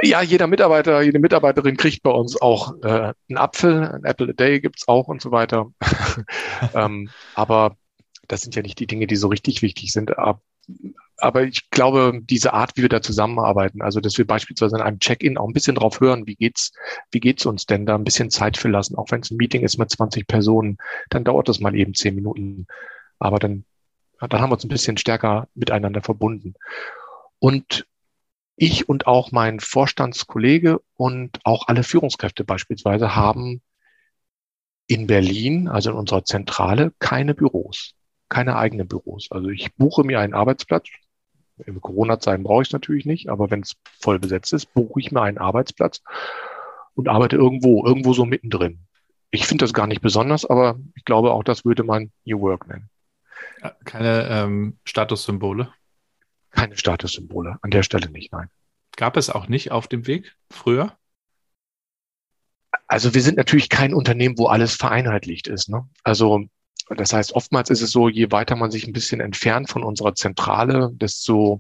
Ja, 0.02 0.22
jeder 0.22 0.48
Mitarbeiter, 0.48 1.02
jede 1.02 1.20
Mitarbeiterin 1.20 1.78
kriegt 1.78 2.04
bei 2.04 2.12
uns 2.12 2.42
auch 2.42 2.74
äh, 2.84 3.14
einen 3.30 3.38
Apfel, 3.38 3.84
ein 3.84 4.04
Apple 4.04 4.30
a 4.30 4.34
Day 4.34 4.60
gibt's 4.60 4.88
auch 4.88 5.08
und 5.08 5.22
so 5.22 5.32
weiter. 5.32 5.68
ähm, 6.74 7.10
aber 7.34 7.78
das 8.28 8.42
sind 8.42 8.56
ja 8.56 8.62
nicht 8.62 8.80
die 8.80 8.88
Dinge, 8.88 9.08
die 9.08 9.16
so 9.16 9.28
richtig 9.28 9.62
wichtig 9.62 9.92
sind. 9.92 10.12
Aber 11.18 11.44
ich 11.44 11.70
glaube, 11.70 12.20
diese 12.24 12.54
Art, 12.54 12.76
wie 12.76 12.82
wir 12.82 12.90
da 12.90 13.02
zusammenarbeiten, 13.02 13.82
also 13.82 14.02
dass 14.02 14.18
wir 14.18 14.28
beispielsweise 14.28 14.76
in 14.76 14.82
einem 14.82 15.00
Check-in 15.00 15.38
auch 15.38 15.48
ein 15.48 15.54
bisschen 15.54 15.76
drauf 15.76 16.02
hören, 16.02 16.28
wie 16.28 16.36
geht's, 16.36 16.72
wie 17.12 17.20
geht's 17.22 17.46
uns 17.46 17.66
denn 17.66 17.86
da 17.86 17.96
ein 17.96 18.04
bisschen 18.04 18.30
Zeit 18.30 18.58
für 18.58 18.68
lassen, 18.68 18.96
auch 18.96 19.12
wenn 19.12 19.22
es 19.22 19.32
ein 19.32 19.38
Meeting 19.38 19.64
ist 19.64 19.78
mit 19.78 19.90
20 19.90 20.28
Personen, 20.28 20.78
dann 21.10 21.24
dauert 21.24 21.48
das 21.48 21.60
mal 21.60 21.76
eben 21.76 21.94
zehn 21.94 22.16
Minuten. 22.16 22.68
Aber 23.26 23.40
dann, 23.40 23.66
dann 24.20 24.40
haben 24.40 24.50
wir 24.50 24.54
uns 24.54 24.64
ein 24.64 24.70
bisschen 24.70 24.98
stärker 24.98 25.48
miteinander 25.56 26.02
verbunden. 26.02 26.54
Und 27.40 27.86
ich 28.56 28.88
und 28.88 29.08
auch 29.08 29.32
mein 29.32 29.60
Vorstandskollege 29.60 30.80
und 30.96 31.40
auch 31.44 31.68
alle 31.68 31.84
Führungskräfte 31.84 32.44
beispielsweise 32.44 33.16
haben 33.16 33.62
in 34.88 35.08
Berlin, 35.08 35.68
also 35.68 35.90
in 35.90 35.98
unserer 35.98 36.24
Zentrale, 36.24 36.94
keine 37.00 37.34
Büros, 37.34 37.96
keine 38.30 38.56
eigenen 38.56 38.88
Büros. 38.88 39.28
Also 39.32 39.50
ich 39.50 39.74
buche 39.76 40.04
mir 40.04 40.20
einen 40.20 40.34
Arbeitsplatz. 40.34 40.88
Im 41.66 41.82
Corona-Zeiten 41.82 42.44
brauche 42.44 42.62
ich 42.62 42.70
es 42.70 42.74
natürlich 42.74 43.06
nicht, 43.06 43.30
aber 43.30 43.50
wenn 43.50 43.62
es 43.62 43.76
voll 44.00 44.20
besetzt 44.20 44.54
ist, 44.54 44.74
buche 44.74 45.00
ich 45.00 45.12
mir 45.12 45.22
einen 45.22 45.38
Arbeitsplatz 45.38 46.02
und 46.94 47.10
arbeite 47.10 47.38
irgendwo, 47.38 47.86
irgendwo 47.86 48.14
so 48.14 48.26
mittendrin. 48.26 48.80
Ich 49.32 49.48
finde 49.48 49.64
das 49.64 49.74
gar 49.74 49.88
nicht 49.88 50.02
besonders, 50.02 50.46
aber 50.46 50.80
ich 50.96 51.06
glaube 51.06 51.34
auch, 51.34 51.44
das 51.44 51.66
würde 51.66 51.84
man 51.84 52.12
New 52.26 52.40
Work 52.42 52.68
nennen. 52.68 52.90
Keine 53.84 54.28
ähm, 54.30 54.78
Statussymbole? 54.84 55.74
keine 56.56 56.78
Statussymbole. 56.78 57.60
An 57.62 57.70
der 57.70 57.84
Stelle 57.84 58.10
nicht, 58.10 58.32
nein. 58.32 58.50
Gab 58.96 59.18
es 59.18 59.30
auch 59.30 59.48
nicht 59.48 59.72
auf 59.72 59.88
dem 59.88 60.08
Weg 60.08 60.36
früher? 60.50 60.98
Also 62.88 63.14
wir 63.14 63.22
sind 63.22 63.38
natürlich 63.38 63.70
kein 63.70 63.94
Unternehmen, 63.94 64.38
wo 64.38 64.48
alles 64.48 64.76
vereinheitlicht 64.76 65.48
ist. 65.48 65.70
Ne? 65.70 65.88
Also 66.04 66.46
das 66.90 67.14
heißt, 67.14 67.34
oftmals 67.34 67.70
ist 67.70 67.82
es 67.82 67.92
so, 67.92 68.10
je 68.10 68.32
weiter 68.32 68.56
man 68.56 68.72
sich 68.72 68.88
ein 68.88 68.94
bisschen 68.94 69.20
entfernt 69.20 69.70
von 69.70 69.84
unserer 69.84 70.16
Zentrale, 70.16 70.92
desto 70.94 71.60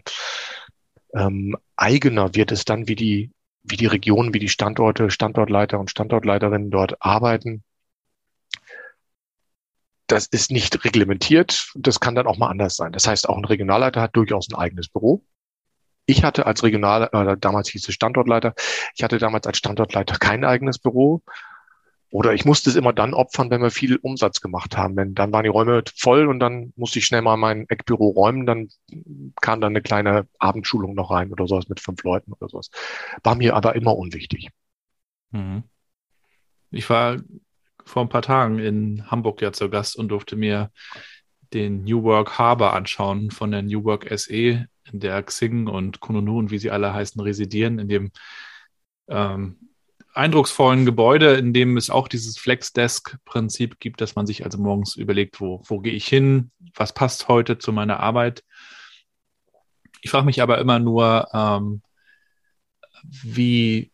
ähm, 1.14 1.58
eigener 1.76 2.36
wird 2.36 2.52
es 2.52 2.64
dann, 2.64 2.88
wie 2.88 2.96
die, 2.96 3.32
wie 3.64 3.78
die 3.78 3.88
Regionen, 3.88 4.34
wie 4.34 4.40
die 4.40 4.50
Standorte, 4.50 5.10
Standortleiter 5.10 5.80
und 5.80 5.90
Standortleiterinnen 5.90 6.70
dort 6.70 7.02
arbeiten 7.02 7.64
das 10.08 10.28
ist 10.28 10.52
nicht 10.52 10.84
reglementiert. 10.86 11.72
Das 11.76 12.00
kann 12.00 12.16
dann 12.16 12.28
auch 12.28 12.38
mal 12.38 12.50
anders 12.50 12.76
sein. 12.76 12.92
Das 12.92 13.08
heißt, 13.08 13.28
auch 13.28 13.38
ein 13.38 13.46
Regionalleiter 13.46 14.02
hat 14.02 14.16
durchaus 14.16 14.50
ein 14.50 14.56
eigenes 14.56 14.90
Büro. 14.90 15.24
Ich 16.06 16.24
hatte 16.24 16.46
als 16.46 16.64
Regional, 16.64 17.10
äh, 17.12 17.38
damals 17.38 17.70
hieß 17.70 17.88
es 17.88 17.96
Standortleiter, 17.96 18.54
ich 18.96 19.04
hatte 19.04 19.18
damals 19.18 19.48
als 19.48 19.58
Standortleiter 19.58 20.18
kein 20.18 20.44
eigenes 20.46 20.78
Büro. 20.78 21.24
Oder 22.12 22.34
ich 22.34 22.46
musste 22.46 22.70
es 22.70 22.78
immer 22.78 22.94
dann 22.94 23.14
opfern, 23.14 23.50
wenn 23.50 23.62
wir 23.62 23.72
viel 23.72 23.98
Umsatz 23.98 24.40
gemacht 24.40 24.78
haben. 24.78 24.96
Denn 24.96 25.16
dann 25.16 25.34
waren 25.34 25.44
die 25.44 25.50
Räume 25.50 25.84
voll 25.98 26.28
und 26.28 26.40
dann 26.40 26.72
musste 26.78 27.00
ich 27.00 27.06
schnell 27.06 27.22
mal 27.22 27.36
mein 27.36 27.68
Eckbüro 27.68 28.08
räumen. 28.10 28.46
Dann 28.46 28.70
kam 29.42 29.60
dann 29.60 29.74
eine 29.74 29.82
kleine 29.82 30.28
Abendschulung 30.40 30.94
noch 30.94 31.12
rein 31.12 31.34
oder 31.34 31.46
sowas 31.48 31.68
mit 31.68 31.82
fünf 31.82 32.04
Leuten 32.04 32.32
oder 32.32 32.48
sowas. 32.48 32.70
War 33.24 33.36
mir 33.36 33.56
aber 33.56 33.76
immer 33.76 33.98
unwichtig. 33.98 34.50
Mhm. 35.32 35.64
Ich 36.72 36.90
war 36.90 37.18
vor 37.86 38.02
ein 38.02 38.10
paar 38.10 38.22
Tagen 38.22 38.60
in 38.60 39.10
Hamburg 39.10 39.42
ja 39.42 39.52
zu 39.54 39.70
Gast 39.70 39.96
und 39.96 40.10
durfte 40.10 40.36
mir 40.36 40.72
den 41.54 41.84
New 41.84 42.04
Work 42.04 42.38
Harbor 42.38 42.74
anschauen 42.74 43.32
von 43.32 43.52
der 43.52 43.62
New 43.62 43.84
Work 43.84 44.08
SE, 44.20 44.68
in 44.92 45.00
der 45.00 45.24
Xing 45.24 45.68
und 45.68 46.00
Kununu 46.00 46.38
und 46.38 46.52
wie 46.52 46.58
sie 46.58 46.72
alle 46.72 46.94
heißen, 46.94 47.22
residieren, 47.22 47.80
in 47.80 47.88
dem 47.88 48.12
ähm, 49.08 49.58
eindrucksvollen 50.14 50.86
Gebäude, 50.86 51.34
in 51.36 51.54
dem 51.54 51.78
es 51.78 51.90
auch 51.90 52.08
dieses 52.08 52.38
Flex-Desk-Prinzip 52.38 53.80
gibt, 53.80 54.02
dass 54.02 54.16
man 54.16 54.26
sich 54.26 54.46
also 54.46 54.58
morgens 54.58 54.96
überlegt, 54.96 55.40
wo, 55.42 55.62
wo 55.66 55.80
gehe 55.80 55.94
ich 55.94 56.08
hin, 56.08 56.52
was 56.74 56.94
passt 56.94 57.28
heute 57.28 57.58
zu 57.58 57.72
meiner 57.74 58.00
Arbeit. 58.00 58.44
Ich 60.02 60.12
frage 60.12 60.26
mich 60.26 60.42
aber 60.42 60.60
immer 60.60 60.80
nur, 60.80 61.28
ähm, 61.34 61.82
wie 63.04 63.92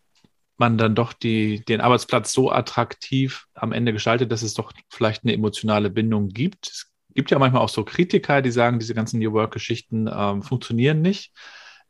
man 0.61 0.77
dann 0.77 0.95
doch 0.95 1.11
die, 1.11 1.65
den 1.65 1.81
Arbeitsplatz 1.81 2.31
so 2.31 2.51
attraktiv 2.51 3.47
am 3.55 3.73
Ende 3.73 3.91
gestaltet, 3.91 4.31
dass 4.31 4.43
es 4.43 4.53
doch 4.53 4.71
vielleicht 4.89 5.23
eine 5.23 5.33
emotionale 5.33 5.89
Bindung 5.89 6.29
gibt. 6.29 6.69
Es 6.69 6.91
gibt 7.15 7.31
ja 7.31 7.39
manchmal 7.39 7.63
auch 7.63 7.69
so 7.69 7.83
Kritiker, 7.83 8.43
die 8.43 8.51
sagen, 8.51 8.79
diese 8.79 8.93
ganzen 8.93 9.19
New 9.19 9.33
Work-Geschichten 9.33 10.07
ähm, 10.07 10.43
funktionieren 10.43 11.01
nicht. 11.01 11.33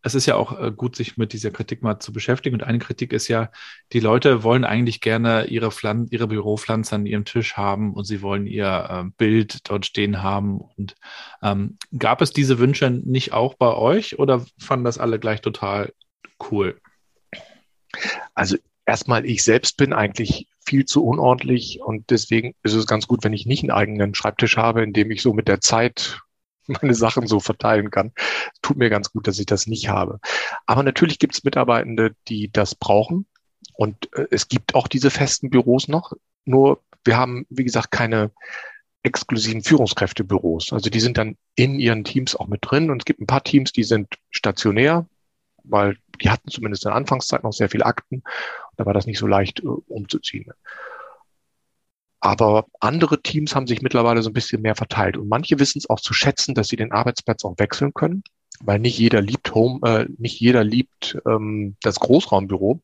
Es 0.03 0.15
ist 0.15 0.25
ja 0.25 0.35
auch 0.35 0.57
äh, 0.57 0.71
gut, 0.71 0.95
sich 0.95 1.17
mit 1.17 1.33
dieser 1.33 1.51
Kritik 1.51 1.83
mal 1.83 1.99
zu 1.99 2.13
beschäftigen. 2.13 2.55
Und 2.55 2.63
eine 2.63 2.79
Kritik 2.79 3.11
ist 3.11 3.27
ja, 3.27 3.51
die 3.91 3.99
Leute 3.99 4.41
wollen 4.41 4.63
eigentlich 4.63 5.01
gerne 5.01 5.45
ihre, 5.47 5.69
Pflan 5.69 6.07
ihre 6.09 6.27
Büropflanze 6.27 6.95
an 6.95 7.05
ihrem 7.05 7.25
Tisch 7.25 7.57
haben 7.57 7.93
und 7.93 8.05
sie 8.05 8.21
wollen 8.21 8.47
ihr 8.47 8.87
äh, 8.89 9.11
Bild 9.17 9.69
dort 9.69 9.85
stehen 9.85 10.23
haben. 10.23 10.61
Und 10.61 10.95
ähm, 11.43 11.77
gab 11.97 12.21
es 12.21 12.31
diese 12.31 12.57
Wünsche 12.57 12.89
nicht 12.89 13.33
auch 13.33 13.55
bei 13.55 13.75
euch 13.75 14.17
oder 14.17 14.45
fanden 14.57 14.85
das 14.85 14.97
alle 14.97 15.19
gleich 15.19 15.41
total 15.41 15.93
cool? 16.49 16.79
Also 18.33 18.57
erstmal, 18.85 19.25
ich 19.25 19.43
selbst 19.43 19.77
bin 19.77 19.93
eigentlich 19.93 20.47
viel 20.65 20.85
zu 20.85 21.05
unordentlich 21.05 21.79
und 21.81 22.09
deswegen 22.09 22.53
ist 22.63 22.73
es 22.73 22.87
ganz 22.87 23.07
gut, 23.07 23.23
wenn 23.23 23.33
ich 23.33 23.45
nicht 23.45 23.63
einen 23.63 23.71
eigenen 23.71 24.15
Schreibtisch 24.15 24.57
habe, 24.57 24.83
in 24.83 24.93
dem 24.93 25.11
ich 25.11 25.21
so 25.21 25.33
mit 25.33 25.47
der 25.47 25.61
Zeit 25.61 26.19
meine 26.67 26.93
Sachen 26.93 27.27
so 27.27 27.39
verteilen 27.39 27.91
kann. 27.91 28.11
Tut 28.61 28.77
mir 28.77 28.89
ganz 28.89 29.11
gut, 29.11 29.27
dass 29.27 29.39
ich 29.39 29.45
das 29.45 29.67
nicht 29.67 29.89
habe. 29.89 30.19
Aber 30.65 30.83
natürlich 30.83 31.19
gibt 31.19 31.33
es 31.33 31.43
Mitarbeitende, 31.43 32.15
die 32.27 32.51
das 32.51 32.75
brauchen. 32.75 33.25
Und 33.73 34.13
äh, 34.15 34.27
es 34.31 34.47
gibt 34.47 34.75
auch 34.75 34.87
diese 34.87 35.09
festen 35.09 35.49
Büros 35.49 35.87
noch. 35.87 36.13
Nur 36.45 36.81
wir 37.03 37.17
haben, 37.17 37.45
wie 37.49 37.63
gesagt, 37.63 37.91
keine, 37.91 38.31
exklusiven 39.03 39.63
Führungskräftebüros. 39.63 40.73
Also 40.73 40.89
die 40.89 40.99
sind 40.99 41.17
dann 41.17 41.37
in 41.55 41.79
ihren 41.79 42.03
Teams 42.03 42.35
auch 42.35 42.47
mit 42.47 42.59
drin 42.61 42.91
und 42.91 43.01
es 43.01 43.05
gibt 43.05 43.19
ein 43.19 43.27
paar 43.27 43.43
Teams, 43.43 43.71
die 43.71 43.83
sind 43.83 44.07
stationär, 44.29 45.07
weil 45.63 45.97
die 46.21 46.29
hatten 46.29 46.49
zumindest 46.49 46.85
in 46.85 46.89
der 46.89 46.95
Anfangszeit 46.95 47.43
noch 47.43 47.53
sehr 47.53 47.69
viele 47.69 47.85
Akten. 47.85 48.23
Da 48.77 48.85
war 48.85 48.93
das 48.93 49.05
nicht 49.05 49.19
so 49.19 49.27
leicht 49.27 49.59
äh, 49.59 49.67
umzuziehen. 49.67 50.51
Aber 52.19 52.67
andere 52.79 53.21
Teams 53.21 53.55
haben 53.55 53.65
sich 53.65 53.81
mittlerweile 53.81 54.21
so 54.21 54.29
ein 54.29 54.33
bisschen 54.33 54.61
mehr 54.61 54.75
verteilt 54.75 55.17
und 55.17 55.27
manche 55.27 55.57
wissen 55.57 55.79
es 55.79 55.89
auch 55.89 55.99
zu 55.99 56.13
schätzen, 56.13 56.53
dass 56.53 56.67
sie 56.67 56.75
den 56.75 56.91
Arbeitsplatz 56.91 57.43
auch 57.43 57.57
wechseln 57.57 57.95
können, 57.95 58.23
weil 58.61 58.77
nicht 58.77 58.99
jeder 58.99 59.21
liebt 59.21 59.55
Home, 59.55 59.79
äh, 59.83 60.05
nicht 60.19 60.39
jeder 60.39 60.63
liebt 60.63 61.17
ähm, 61.25 61.77
das 61.81 61.99
Großraumbüro, 61.99 62.79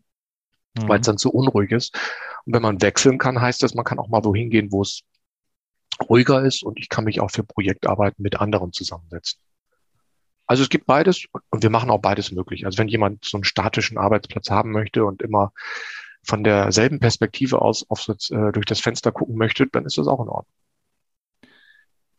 mhm. 0.76 0.89
weil 0.89 1.02
es 1.02 1.06
dann 1.06 1.19
zu 1.19 1.32
unruhig 1.32 1.71
ist. 1.71 1.95
Und 2.45 2.54
wenn 2.54 2.63
man 2.63 2.82
wechseln 2.82 3.19
kann, 3.19 3.39
heißt 3.39 3.62
das, 3.62 3.76
man 3.76 3.86
kann 3.86 4.00
auch 4.00 4.08
mal 4.08 4.26
wohin 4.26 4.50
gehen, 4.50 4.71
wo 4.71 4.82
es 4.82 5.04
ruhiger 6.10 6.43
ist 6.43 6.63
und 6.63 6.80
ich 6.80 6.89
kann 6.89 7.04
mich 7.04 7.21
auch 7.21 7.30
für 7.30 7.43
Projektarbeiten 7.43 8.23
mit 8.23 8.39
anderen 8.39 8.73
zusammensetzen. 8.73 9.39
Also 10.47 10.63
es 10.63 10.69
gibt 10.69 10.86
beides 10.86 11.25
und 11.49 11.62
wir 11.62 11.69
machen 11.69 11.89
auch 11.89 11.99
beides 11.99 12.31
möglich. 12.31 12.65
Also 12.65 12.77
wenn 12.77 12.88
jemand 12.88 13.25
so 13.25 13.38
einen 13.38 13.43
statischen 13.43 13.97
Arbeitsplatz 13.97 14.49
haben 14.49 14.71
möchte 14.71 15.05
und 15.05 15.21
immer 15.21 15.51
von 16.23 16.43
derselben 16.43 16.99
Perspektive 16.99 17.62
aus 17.62 17.86
auf, 17.89 18.07
äh, 18.07 18.51
durch 18.51 18.65
das 18.65 18.79
Fenster 18.79 19.12
gucken 19.12 19.38
möchte, 19.38 19.67
dann 19.67 19.86
ist 19.86 19.97
das 19.97 20.07
auch 20.07 20.21
in 20.21 20.29
Ordnung. 20.29 20.53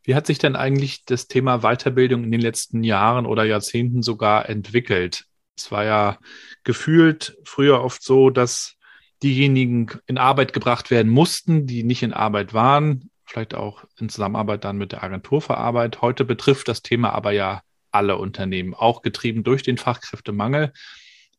Wie 0.03 0.15
hat 0.15 0.27
sich 0.27 0.39
denn 0.39 0.57
eigentlich 0.57 1.05
das 1.05 1.27
Thema 1.27 1.59
Weiterbildung 1.59 2.25
in 2.25 2.33
den 2.33 2.41
letzten 2.41 2.83
Jahren 2.83 3.27
oder 3.27 3.45
Jahrzehnten 3.45 4.03
sogar 4.03 4.49
entwickelt? 4.49 5.25
Es 5.57 5.71
war 5.71 5.85
ja 5.85 6.19
gefühlt 6.65 7.37
früher 7.45 7.83
oft 7.83 8.03
so, 8.03 8.31
dass 8.31 8.77
diejenigen 9.23 9.91
in 10.07 10.17
Arbeit 10.17 10.53
gebracht 10.53 10.91
werden 10.91 11.11
mussten, 11.11 11.67
die 11.67 11.83
nicht 11.83 12.03
in 12.03 12.13
Arbeit 12.13 12.55
waren, 12.55 13.11
vielleicht 13.25 13.55
auch 13.55 13.85
in 13.99 14.09
Zusammenarbeit 14.09 14.65
dann 14.65 14.79
mit 14.79 14.93
der 14.93 15.03
Agentur 15.03 15.43
für 15.43 15.59
Arbeit. 15.59 16.01
Heute 16.01 16.25
betrifft 16.25 16.69
das 16.69 16.83
Thema 16.83 17.13
aber 17.13 17.33
ja 17.33 17.63
alle 17.99 18.17
Unternehmen, 18.17 18.75
auch 18.75 19.03
getrieben 19.03 19.43
durch 19.43 19.63
den 19.63 19.77
Fachkräftemangel. 19.77 20.73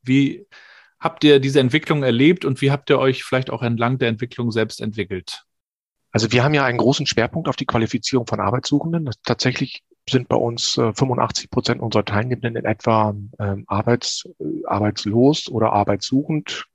Wie 0.04 0.45
habt 1.00 1.24
ihr 1.24 1.39
diese 1.39 1.62
Entwicklung 1.62 2.04
erlebt 2.04 2.43
und 2.43 2.62
wie 2.62 2.69
habt 2.69 2.89
ihr 2.89 3.00
euch 3.00 3.24
vielleicht 3.24 3.50
auch 3.50 3.63
entlang 3.63 3.98
der 3.98 4.10
Entwicklung 4.10 4.52
selbst 4.52 4.82
entwickelt? 4.82 5.45
Also 6.12 6.32
wir 6.34 6.43
haben 6.43 6.54
ja 6.54 6.65
einen 6.65 6.78
großen 6.78 7.06
Schwerpunkt 7.06 7.48
auf 7.48 7.56
die 7.56 7.65
Qualifizierung 7.65 8.28
von 8.28 8.41
Arbeitssuchenden. 8.41 9.10
Tatsächlich 9.24 9.84
sind 10.10 10.28
bei 10.28 10.36
uns 10.36 10.78
äh, 10.78 10.93
85 10.93 11.50
Prozent 11.50 11.82
unserer 11.82 12.04
Teilnehmenden 12.04 12.58
in 12.58 12.65
etwa 12.65 13.15
ähm, 13.39 13.63
arbeits, 13.67 14.28
äh, 14.39 14.65
arbeitslos 14.65 15.48
oder 15.48 15.72
arbeitssuchend, 15.72 16.65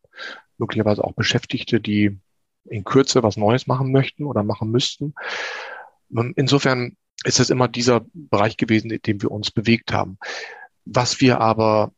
möglicherweise 0.57 1.05
auch 1.05 1.13
Beschäftigte, 1.13 1.81
die 1.81 2.19
in 2.67 2.85
Kürze 2.85 3.23
was 3.23 3.37
Neues 3.37 3.67
machen 3.67 3.93
möchten 3.93 4.25
oder 4.25 4.43
machen 4.43 4.71
müssten. 4.71 5.15
Ähm, 6.17 6.33
insofern 6.37 6.97
ist 7.25 7.41
es 7.41 7.51
immer 7.51 7.69
dieser 7.69 8.03
Bereich 8.13 8.57
gewesen, 8.57 8.91
in 8.91 9.03
dem 9.03 9.23
wir 9.23 9.31
uns 9.31 9.51
bewegt 9.51 9.93
haben. 9.93 10.19
Was 10.85 11.21
wir 11.21 11.41
aber 11.41 11.93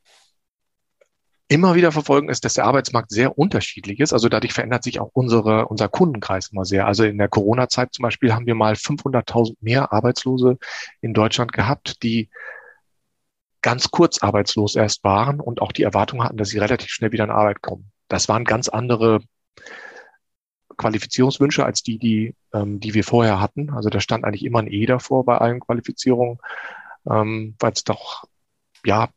immer 1.49 1.75
wieder 1.75 1.93
verfolgen, 1.93 2.29
ist, 2.29 2.45
dass 2.45 2.55
der 2.55 2.65
Arbeitsmarkt 2.65 3.11
sehr 3.11 3.39
unterschiedlich 3.39 4.01
ist. 4.01 4.12
Also 4.12 4.29
dadurch 4.29 4.53
verändert 4.53 4.83
sich 4.83 4.99
auch 5.01 5.11
unsere, 5.12 5.69
unser 5.69 5.89
Kundenkreis 5.89 6.49
immer 6.49 6.65
sehr. 6.65 6.87
Also 6.87 7.05
in 7.05 7.19
der 7.19 7.29
Corona-Zeit 7.29 7.95
zum 7.95 8.03
Beispiel 8.03 8.33
haben 8.33 8.47
wir 8.47 8.55
mal 8.55 8.75
500.000 8.75 9.57
mehr 9.61 9.93
Arbeitslose 9.93 10.59
in 11.01 11.15
Deutschland 11.15 11.53
gehabt, 11.53 12.03
die 12.03 12.31
ganz 13.62 13.91
kurz 13.91 14.23
arbeitslos 14.23 14.77
erst 14.77 15.05
waren 15.05 15.41
und 15.41 15.61
auch 15.61 15.73
die 15.73 15.83
Erwartung 15.83 16.23
hatten, 16.23 16.37
dass 16.37 16.49
sie 16.51 16.59
relativ 16.59 16.91
schnell 16.91 17.12
wieder 17.12 17.25
in 17.25 17.31
Arbeit 17.31 17.62
kommen. 17.62 17.91
Das 18.09 18.29
waren 18.29 18.45
ganz 18.45 18.69
andere 18.69 19.21
Qualifizierungswünsche 20.77 21.65
als 21.65 21.83
die, 21.83 21.99
die, 21.99 22.35
ähm, 22.53 22.81
die 22.81 22.95
wir 22.95 23.05
vorher 23.05 23.41
hatten. 23.41 23.71
Also 23.71 23.89
da 23.89 24.01
stand 24.01 24.25
eigentlich 24.25 24.45
immer 24.45 24.61
ein 24.61 24.73
E 24.73 24.87
davor 24.87 25.25
bei 25.25 25.39
allen 25.39 25.61
Qualifizierungen, 25.61 26.39
ähm, 27.11 27.55
weil 27.59 27.73
es 27.73 27.85
doch 27.85 28.25
ja 28.85 29.09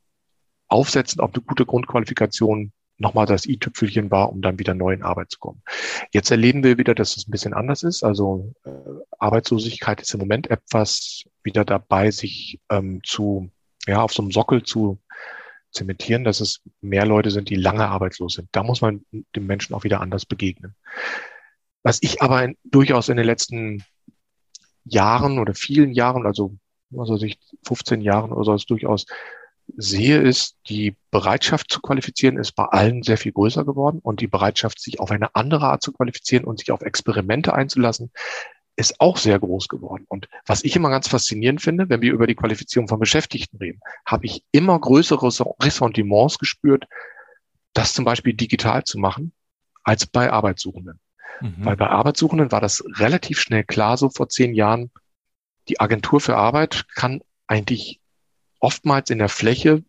aufsetzen 0.68 1.20
auf 1.20 1.34
eine 1.34 1.44
gute 1.44 1.66
Grundqualifikation 1.66 2.72
nochmal 3.00 3.26
das 3.26 3.46
i-Tüpfelchen 3.46 4.12
war, 4.12 4.30
um 4.30 4.42
dann 4.42 4.60
wieder 4.60 4.74
neu 4.74 4.94
in 4.94 5.04
Arbeit 5.04 5.32
zu 5.32 5.40
kommen. 5.40 5.64
Jetzt 6.12 6.32
erleben 6.32 6.64
wir 6.64 6.78
wieder, 6.78 6.94
dass 6.94 7.18
es 7.18 7.28
ein 7.28 7.32
bisschen 7.32 7.54
anders 7.54 7.84
ist. 7.84 8.04
Also 8.04 8.54
äh, 8.66 8.72
Arbeitslosigkeit 9.18 10.02
ist 10.02 10.14
im 10.14 10.20
Moment 10.20 10.50
etwas 10.52 11.24
wieder 11.44 11.66
dabei, 11.66 12.12
sich 12.12 12.60
ähm, 12.70 13.02
zu, 13.04 13.50
ja, 13.88 14.02
auf 14.02 14.14
so 14.14 14.22
einem 14.22 14.32
Sockel 14.32 14.64
zu 14.64 15.00
zementieren, 15.72 16.24
dass 16.24 16.42
es 16.42 16.62
mehr 16.82 17.06
Leute 17.06 17.32
sind, 17.32 17.50
die 17.50 17.56
lange 17.56 17.88
arbeitslos 17.88 18.34
sind. 18.34 18.50
Da 18.52 18.64
muss 18.64 18.82
man 18.82 19.06
dem 19.36 19.46
Menschen 19.46 19.76
auch 19.76 19.84
wieder 19.84 20.02
anders 20.02 20.26
begegnen. 20.26 20.76
Was 21.90 22.04
ich 22.04 22.22
aber 22.22 22.44
in, 22.44 22.56
durchaus 22.66 23.10
in 23.10 23.18
den 23.18 23.26
letzten 23.26 23.84
Jahren 24.86 25.40
oder 25.40 25.56
vielen 25.56 25.92
Jahren, 25.92 26.28
also 26.28 26.56
also 26.96 27.18
sich 27.18 27.40
15 27.66 28.02
Jahren 28.02 28.32
oder 28.32 28.60
so, 28.60 28.64
durchaus 28.68 29.08
sehe, 29.76 30.22
ist, 30.22 30.58
die 30.70 30.96
Bereitschaft 31.10 31.72
zu 31.72 31.82
qualifizieren 31.82 32.38
ist 32.38 32.52
bei 32.52 32.66
allen 32.66 33.02
sehr 33.02 33.18
viel 33.18 33.32
größer 33.32 33.66
geworden 33.66 34.02
und 34.04 34.22
die 34.22 34.28
Bereitschaft, 34.28 34.80
sich 34.80 35.00
auf 35.00 35.10
eine 35.10 35.34
andere 35.34 35.66
Art 35.66 35.82
zu 35.82 35.92
qualifizieren 35.92 36.46
und 36.46 36.60
sich 36.60 36.72
auf 36.72 36.84
Experimente 36.84 37.56
einzulassen, 37.56 38.12
ist 38.76 39.02
auch 39.02 39.18
sehr 39.18 39.40
groß 39.40 39.68
geworden. 39.68 40.06
Und 40.10 40.30
was 40.46 40.64
ich 40.64 40.76
immer 40.76 40.92
ganz 40.92 41.08
faszinierend 41.08 41.60
finde, 41.60 41.90
wenn 41.90 42.04
wir 42.04 42.14
über 42.14 42.28
die 42.28 42.36
Qualifizierung 42.36 42.88
von 42.88 43.00
Beschäftigten 43.00 43.58
reden, 43.58 43.80
habe 44.06 44.28
ich 44.28 44.44
immer 44.52 44.80
größere 44.80 45.26
Ressentiments 45.60 46.38
gespürt, 46.38 46.86
das 47.74 47.94
zum 47.94 48.06
Beispiel 48.06 48.36
digital 48.36 48.84
zu 48.84 49.00
machen, 49.00 49.34
als 49.84 50.06
bei 50.06 50.32
Arbeitssuchenden. 50.32 51.00
Mhm. 51.42 51.66
Weil 51.66 51.78
bei 51.78 51.88
Arbeitssuchenden 51.88 52.52
war 52.52 52.62
das 52.62 52.84
relativ 52.96 53.40
schnell 53.40 53.64
klar, 53.64 53.98
so 53.98 54.10
vor 54.10 54.30
zehn 54.30 54.54
Jahren, 54.54 54.92
die 55.68 55.80
Agentur 55.80 56.20
für 56.20 56.36
Arbeit 56.36 56.86
kann 56.96 57.22
eigentlich 57.48 58.00
oftmals 58.60 59.10
in 59.10 59.20
der 59.20 59.30
Fläche 59.30 59.84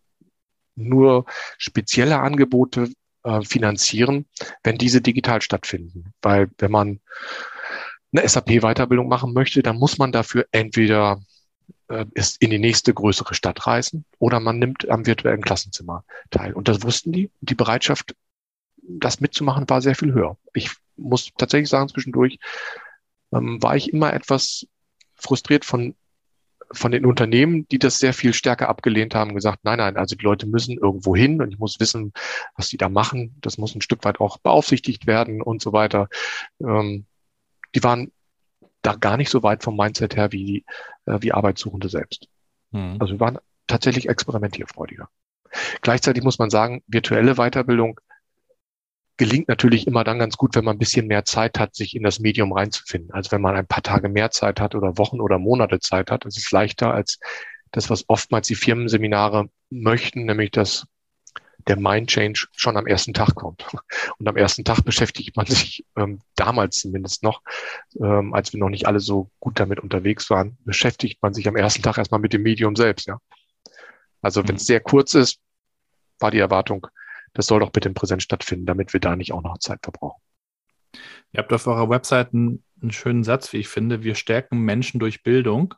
nur 0.75 1.25
spezielle 1.57 2.19
Angebote 2.19 2.89
äh, 3.23 3.41
finanzieren, 3.41 4.25
wenn 4.63 4.77
diese 4.77 5.01
digital 5.01 5.41
stattfinden. 5.41 6.13
Weil 6.21 6.49
wenn 6.57 6.71
man 6.71 6.99
eine 8.13 8.27
SAP-Weiterbildung 8.27 9.07
machen 9.07 9.33
möchte, 9.33 9.63
dann 9.63 9.77
muss 9.77 9.97
man 9.97 10.11
dafür 10.11 10.45
entweder 10.51 11.21
äh, 11.87 12.05
in 12.39 12.49
die 12.49 12.59
nächste 12.59 12.93
größere 12.93 13.33
Stadt 13.33 13.67
reisen 13.67 14.05
oder 14.17 14.39
man 14.39 14.59
nimmt 14.59 14.89
am 14.89 15.05
virtuellen 15.05 15.41
Klassenzimmer 15.41 16.03
teil. 16.29 16.53
Und 16.53 16.67
das 16.67 16.83
wussten 16.83 17.11
die. 17.11 17.29
Die 17.41 17.55
Bereitschaft, 17.55 18.15
das 18.81 19.19
mitzumachen, 19.19 19.69
war 19.69 19.81
sehr 19.81 19.95
viel 19.95 20.13
höher. 20.13 20.37
Ich 20.53 20.71
muss 21.01 21.31
tatsächlich 21.37 21.69
sagen, 21.69 21.89
zwischendurch 21.89 22.39
ähm, 23.33 23.61
war 23.61 23.75
ich 23.75 23.91
immer 23.91 24.13
etwas 24.13 24.67
frustriert 25.15 25.65
von 25.65 25.95
von 26.73 26.91
den 26.91 27.05
Unternehmen, 27.05 27.67
die 27.69 27.79
das 27.79 27.99
sehr 27.99 28.13
viel 28.13 28.33
stärker 28.33 28.69
abgelehnt 28.69 29.13
haben, 29.15 29.35
gesagt, 29.35 29.59
nein, 29.63 29.77
nein, 29.79 29.97
also 29.97 30.15
die 30.15 30.23
Leute 30.23 30.47
müssen 30.47 30.77
irgendwo 30.77 31.15
hin 31.15 31.41
und 31.41 31.51
ich 31.51 31.59
muss 31.59 31.79
wissen, 31.79 32.13
was 32.55 32.69
die 32.69 32.77
da 32.77 32.89
machen. 32.89 33.35
Das 33.41 33.57
muss 33.57 33.75
ein 33.75 33.81
Stück 33.81 34.05
weit 34.05 34.19
auch 34.19 34.37
beaufsichtigt 34.37 35.07
werden 35.07 35.41
und 35.41 35.61
so 35.61 35.73
weiter. 35.73 36.07
Ähm, 36.59 37.05
die 37.75 37.83
waren 37.83 38.11
da 38.81 38.95
gar 38.95 39.17
nicht 39.17 39.29
so 39.29 39.43
weit 39.43 39.63
vom 39.63 39.75
Mindset 39.75 40.15
her 40.15 40.31
wie, 40.31 40.65
äh, 41.05 41.17
wie 41.21 41.33
Arbeitssuchende 41.33 41.89
selbst. 41.89 42.27
Mhm. 42.71 42.97
Also 42.99 43.13
wir 43.13 43.19
waren 43.19 43.39
tatsächlich 43.67 44.09
experimentierfreudiger. 44.09 45.09
Gleichzeitig 45.81 46.23
muss 46.23 46.39
man 46.39 46.49
sagen, 46.49 46.83
virtuelle 46.87 47.35
Weiterbildung 47.35 47.99
gelingt 49.21 49.49
natürlich 49.49 49.85
immer 49.85 50.03
dann 50.03 50.17
ganz 50.17 50.35
gut, 50.35 50.55
wenn 50.55 50.65
man 50.65 50.77
ein 50.77 50.79
bisschen 50.79 51.05
mehr 51.05 51.25
Zeit 51.25 51.59
hat, 51.59 51.75
sich 51.75 51.95
in 51.95 52.01
das 52.01 52.17
Medium 52.17 52.53
reinzufinden. 52.53 53.11
Also 53.11 53.31
wenn 53.31 53.41
man 53.41 53.55
ein 53.55 53.67
paar 53.67 53.83
Tage 53.83 54.09
mehr 54.09 54.31
Zeit 54.31 54.59
hat 54.59 54.73
oder 54.73 54.97
Wochen 54.97 55.21
oder 55.21 55.37
Monate 55.37 55.79
Zeit 55.79 56.09
hat, 56.09 56.25
ist 56.25 56.39
es 56.39 56.49
leichter 56.49 56.91
als 56.91 57.19
das, 57.71 57.91
was 57.91 58.09
oftmals 58.09 58.47
die 58.47 58.55
Firmenseminare 58.55 59.47
möchten, 59.69 60.25
nämlich 60.25 60.49
dass 60.49 60.87
der 61.67 61.77
Mind 61.77 62.09
Change 62.09 62.47
schon 62.55 62.77
am 62.77 62.87
ersten 62.87 63.13
Tag 63.13 63.35
kommt. 63.35 63.63
Und 64.17 64.27
am 64.27 64.37
ersten 64.37 64.63
Tag 64.63 64.81
beschäftigt 64.81 65.37
man 65.37 65.45
sich, 65.45 65.85
ähm, 65.95 66.21
damals 66.33 66.79
zumindest 66.79 67.21
noch, 67.21 67.43
ähm, 68.01 68.33
als 68.33 68.53
wir 68.53 68.59
noch 68.59 68.69
nicht 68.69 68.87
alle 68.87 68.99
so 68.99 69.29
gut 69.39 69.59
damit 69.59 69.81
unterwegs 69.81 70.31
waren, 70.31 70.57
beschäftigt 70.65 71.21
man 71.21 71.35
sich 71.35 71.47
am 71.47 71.55
ersten 71.55 71.83
Tag 71.83 71.99
erstmal 71.99 72.21
mit 72.21 72.33
dem 72.33 72.41
Medium 72.41 72.75
selbst, 72.75 73.05
ja. 73.05 73.19
Also 74.23 74.47
wenn 74.47 74.55
es 74.55 74.63
mhm. 74.63 74.65
sehr 74.65 74.79
kurz 74.79 75.13
ist, 75.13 75.37
war 76.17 76.31
die 76.31 76.39
Erwartung, 76.39 76.87
das 77.33 77.47
soll 77.47 77.59
doch 77.59 77.71
bitte 77.71 77.89
in 77.89 77.95
Präsenz 77.95 78.23
stattfinden, 78.23 78.65
damit 78.65 78.93
wir 78.93 78.99
da 78.99 79.15
nicht 79.15 79.33
auch 79.33 79.41
noch 79.41 79.57
Zeit 79.57 79.79
verbrauchen. 79.83 80.21
Ihr 81.31 81.39
habt 81.39 81.53
auf 81.53 81.67
eurer 81.67 81.89
Website 81.89 82.33
einen, 82.33 82.63
einen 82.81 82.91
schönen 82.91 83.23
Satz, 83.23 83.53
wie 83.53 83.57
ich 83.57 83.67
finde. 83.67 84.03
Wir 84.03 84.15
stärken 84.15 84.59
Menschen 84.59 84.99
durch 84.99 85.23
Bildung. 85.23 85.73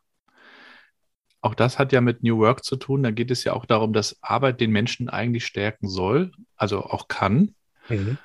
Auch 1.42 1.56
das 1.56 1.78
hat 1.78 1.92
ja 1.92 2.02
mit 2.02 2.24
New 2.24 2.40
Work 2.40 2.64
zu 2.64 2.78
tun. 2.78 3.04
Da 3.04 3.12
geht 3.12 3.30
es 3.30 3.44
ja 3.44 3.54
auch 3.54 3.66
darum, 3.66 3.94
dass 3.94 4.18
Arbeit 4.22 4.62
den 4.62 4.72
Menschen 4.72 5.10
eigentlich 5.10 5.46
stärken 5.46 5.90
soll, 5.90 6.32
also 6.56 6.84
auch 6.84 7.08
kann. 7.08 7.54
Mhm. 7.90 8.18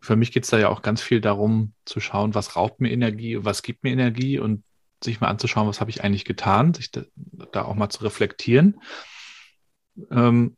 Für 0.00 0.16
mich 0.16 0.32
geht 0.32 0.44
es 0.44 0.50
da 0.50 0.58
ja 0.58 0.68
auch 0.68 0.82
ganz 0.82 1.00
viel 1.00 1.20
darum, 1.20 1.74
zu 1.84 2.00
schauen, 2.00 2.34
was 2.34 2.56
raubt 2.56 2.80
mir 2.80 2.90
Energie, 2.90 3.38
was 3.40 3.62
gibt 3.62 3.84
mir 3.84 3.92
Energie 3.92 4.38
und 4.38 4.64
sich 5.02 5.20
mal 5.20 5.28
anzuschauen, 5.28 5.68
was 5.68 5.80
habe 5.80 5.90
ich 5.90 6.02
eigentlich 6.02 6.24
getan, 6.24 6.74
sich 6.74 6.90
da, 6.90 7.02
da 7.52 7.64
auch 7.64 7.74
mal 7.74 7.88
zu 7.88 8.02
reflektieren. 8.02 8.80
Ähm, 10.10 10.56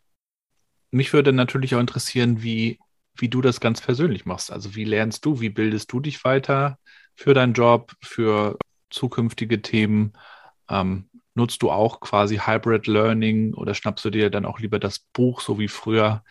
mich 0.92 1.12
würde 1.12 1.32
natürlich 1.32 1.74
auch 1.74 1.80
interessieren, 1.80 2.42
wie, 2.42 2.78
wie 3.16 3.28
du 3.28 3.40
das 3.40 3.60
ganz 3.60 3.80
persönlich 3.80 4.26
machst. 4.26 4.52
Also 4.52 4.74
wie 4.76 4.84
lernst 4.84 5.24
du, 5.24 5.40
wie 5.40 5.48
bildest 5.48 5.90
du 5.90 6.00
dich 6.00 6.24
weiter 6.24 6.78
für 7.14 7.34
deinen 7.34 7.54
Job, 7.54 7.92
für 8.00 8.58
zukünftige 8.90 9.62
Themen? 9.62 10.12
Ähm, 10.68 11.08
nutzt 11.34 11.62
du 11.62 11.70
auch 11.70 12.00
quasi 12.00 12.36
Hybrid 12.36 12.86
Learning 12.86 13.54
oder 13.54 13.74
schnappst 13.74 14.04
du 14.04 14.10
dir 14.10 14.30
dann 14.30 14.44
auch 14.44 14.58
lieber 14.58 14.78
das 14.78 14.98
Buch, 14.98 15.40
so 15.40 15.58
wie 15.58 15.68
früher? 15.68 16.22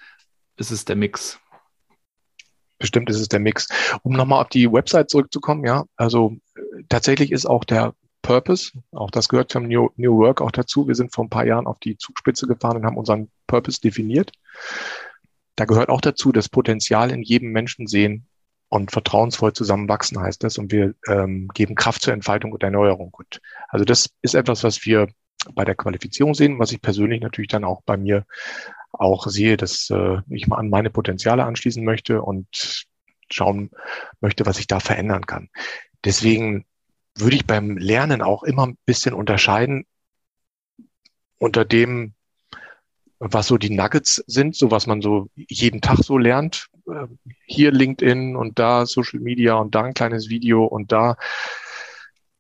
Ist 0.58 0.72
es 0.72 0.86
der 0.86 0.96
Mix? 0.96 1.40
Bestimmt 2.78 3.10
ist 3.10 3.20
es 3.20 3.28
der 3.30 3.40
Mix. 3.40 3.68
Um 4.04 4.14
nochmal 4.14 4.42
auf 4.42 4.50
die 4.50 4.72
Website 4.72 5.10
zurückzukommen, 5.10 5.66
ja, 5.66 5.86
also 5.96 6.38
äh, 6.56 6.84
tatsächlich 6.88 7.32
ist 7.32 7.48
auch 7.48 7.64
der 7.64 7.96
Purpose, 8.22 8.72
auch 8.92 9.10
das 9.10 9.28
gehört 9.28 9.52
zum 9.52 9.68
New, 9.68 9.90
New 9.96 10.18
Work 10.18 10.42
auch 10.42 10.52
dazu. 10.52 10.88
Wir 10.88 10.94
sind 10.94 11.14
vor 11.14 11.26
ein 11.26 11.30
paar 11.30 11.46
Jahren 11.46 11.66
auf 11.66 11.80
die 11.80 11.98
Zugspitze 11.98 12.46
gefahren 12.46 12.78
und 12.78 12.86
haben 12.86 12.98
unseren 12.98 13.32
Purpose 13.52 13.82
definiert. 13.82 14.32
Da 15.58 15.66
gehört 15.66 15.90
auch 15.90 16.00
dazu, 16.00 16.32
das 16.32 16.48
Potenzial 16.48 17.12
in 17.12 17.22
jedem 17.22 17.52
Menschen 17.52 17.86
sehen 17.86 18.26
und 18.70 18.92
vertrauensvoll 18.92 19.52
zusammenwachsen 19.52 20.20
heißt 20.22 20.42
das. 20.44 20.58
Und 20.58 20.72
wir 20.72 20.96
ähm, 21.08 21.50
geben 21.54 21.76
Kraft 21.76 22.02
zur 22.02 22.14
Entfaltung 22.14 22.54
und 22.54 22.64
Erneuerung. 22.64 23.14
Und 23.14 23.42
also 23.68 23.84
das 23.84 24.10
ist 24.22 24.34
etwas, 24.34 24.64
was 24.64 24.86
wir 24.86 25.10
bei 25.54 25.66
der 25.66 25.76
Qualifizierung 25.76 26.34
sehen, 26.34 26.60
was 26.60 26.72
ich 26.72 26.82
persönlich 26.82 27.20
natürlich 27.20 27.50
dann 27.50 27.66
auch 27.66 27.82
bei 27.86 27.98
mir 27.98 28.26
auch 28.94 29.28
sehe, 29.28 29.58
dass 29.58 29.90
äh, 29.90 30.20
ich 30.30 30.48
mal 30.48 30.58
an 30.58 30.70
meine 30.70 30.90
Potenziale 30.90 31.44
anschließen 31.44 31.84
möchte 31.84 32.22
und 32.22 32.86
schauen 33.30 33.72
möchte, 34.22 34.46
was 34.46 34.60
ich 34.60 34.68
da 34.68 34.80
verändern 34.80 35.26
kann. 35.26 35.50
Deswegen 36.06 36.66
würde 37.16 37.36
ich 37.36 37.46
beim 37.46 37.78
Lernen 37.78 38.22
auch 38.22 38.44
immer 38.44 38.68
ein 38.68 38.78
bisschen 38.86 39.14
unterscheiden 39.14 39.86
unter 41.38 41.66
dem, 41.66 42.14
was 43.24 43.48
so 43.48 43.58
die 43.58 43.70
Nuggets 43.70 44.24
sind, 44.26 44.56
so 44.56 44.72
was 44.72 44.88
man 44.88 45.02
so 45.02 45.30
jeden 45.36 45.80
Tag 45.80 46.00
so 46.00 46.18
lernt. 46.18 46.68
Äh, 46.88 47.06
hier 47.46 47.72
LinkedIn 47.72 48.36
und 48.36 48.58
da 48.58 48.86
Social 48.88 49.20
Media 49.20 49.54
und 49.56 49.76
da 49.76 49.84
ein 49.84 49.94
kleines 49.94 50.30
Video 50.30 50.66
und 50.66 50.92
da 50.92 51.18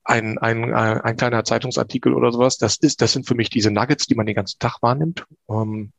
ein, 0.04 0.39
ein, 0.39 0.74
ein 0.74 1.17
kleiner 1.17 1.44
Zeitungsartikel 1.44 2.13
oder 2.13 2.32
sowas. 2.32 2.58
Das 2.58 2.78
ist, 2.78 3.02
das 3.02 3.13
sind 3.13 3.28
für 3.28 3.36
mich 3.36 3.52
diese 3.52 3.70
Nuggets, 3.70 4.08
die 4.08 4.15
man 4.15 4.26
den 4.26 4.36
ganzen 4.36 4.58
Tag 4.58 4.82
wahrnimmt. 4.82 5.26
Ähm, 5.48 5.91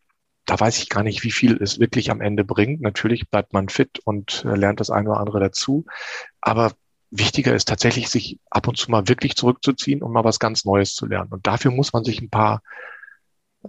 da 0.47 0.59
weiß 0.59 0.79
ich 0.79 0.88
gar 0.88 1.05
nicht, 1.05 1.23
wie 1.23 1.31
viel 1.31 1.57
es 1.62 1.79
wirklich 1.79 2.11
am 2.11 2.21
Ende 2.21 2.45
bringt. 2.45 2.81
Natürlich 2.81 3.31
bleibt 3.31 3.53
man 3.53 3.68
fit 3.68 4.01
und 4.05 4.45
äh, 4.45 4.57
lernt 4.57 4.81
das 4.81 4.90
eine 4.90 5.11
oder 5.11 5.21
andere 5.21 5.38
dazu. 5.38 5.85
Aber 6.40 6.73
wichtiger 7.12 7.55
ist 7.55 7.68
tatsächlich, 7.68 8.09
sich 8.09 8.40
ab 8.51 8.66
und 8.66 8.77
zu 8.77 8.90
mal 8.90 9.07
wirklich 9.07 9.37
zurückzuziehen 9.37 10.03
und 10.03 10.11
mal 10.11 10.25
was 10.25 10.40
ganz 10.40 10.64
Neues 10.64 10.95
zu 10.95 11.07
lernen. 11.07 11.31
Und 11.31 11.47
dafür 11.47 11.71
muss 11.71 11.92
man 11.92 12.03
sich 12.03 12.21
ein 12.21 12.31
paar, 12.31 12.62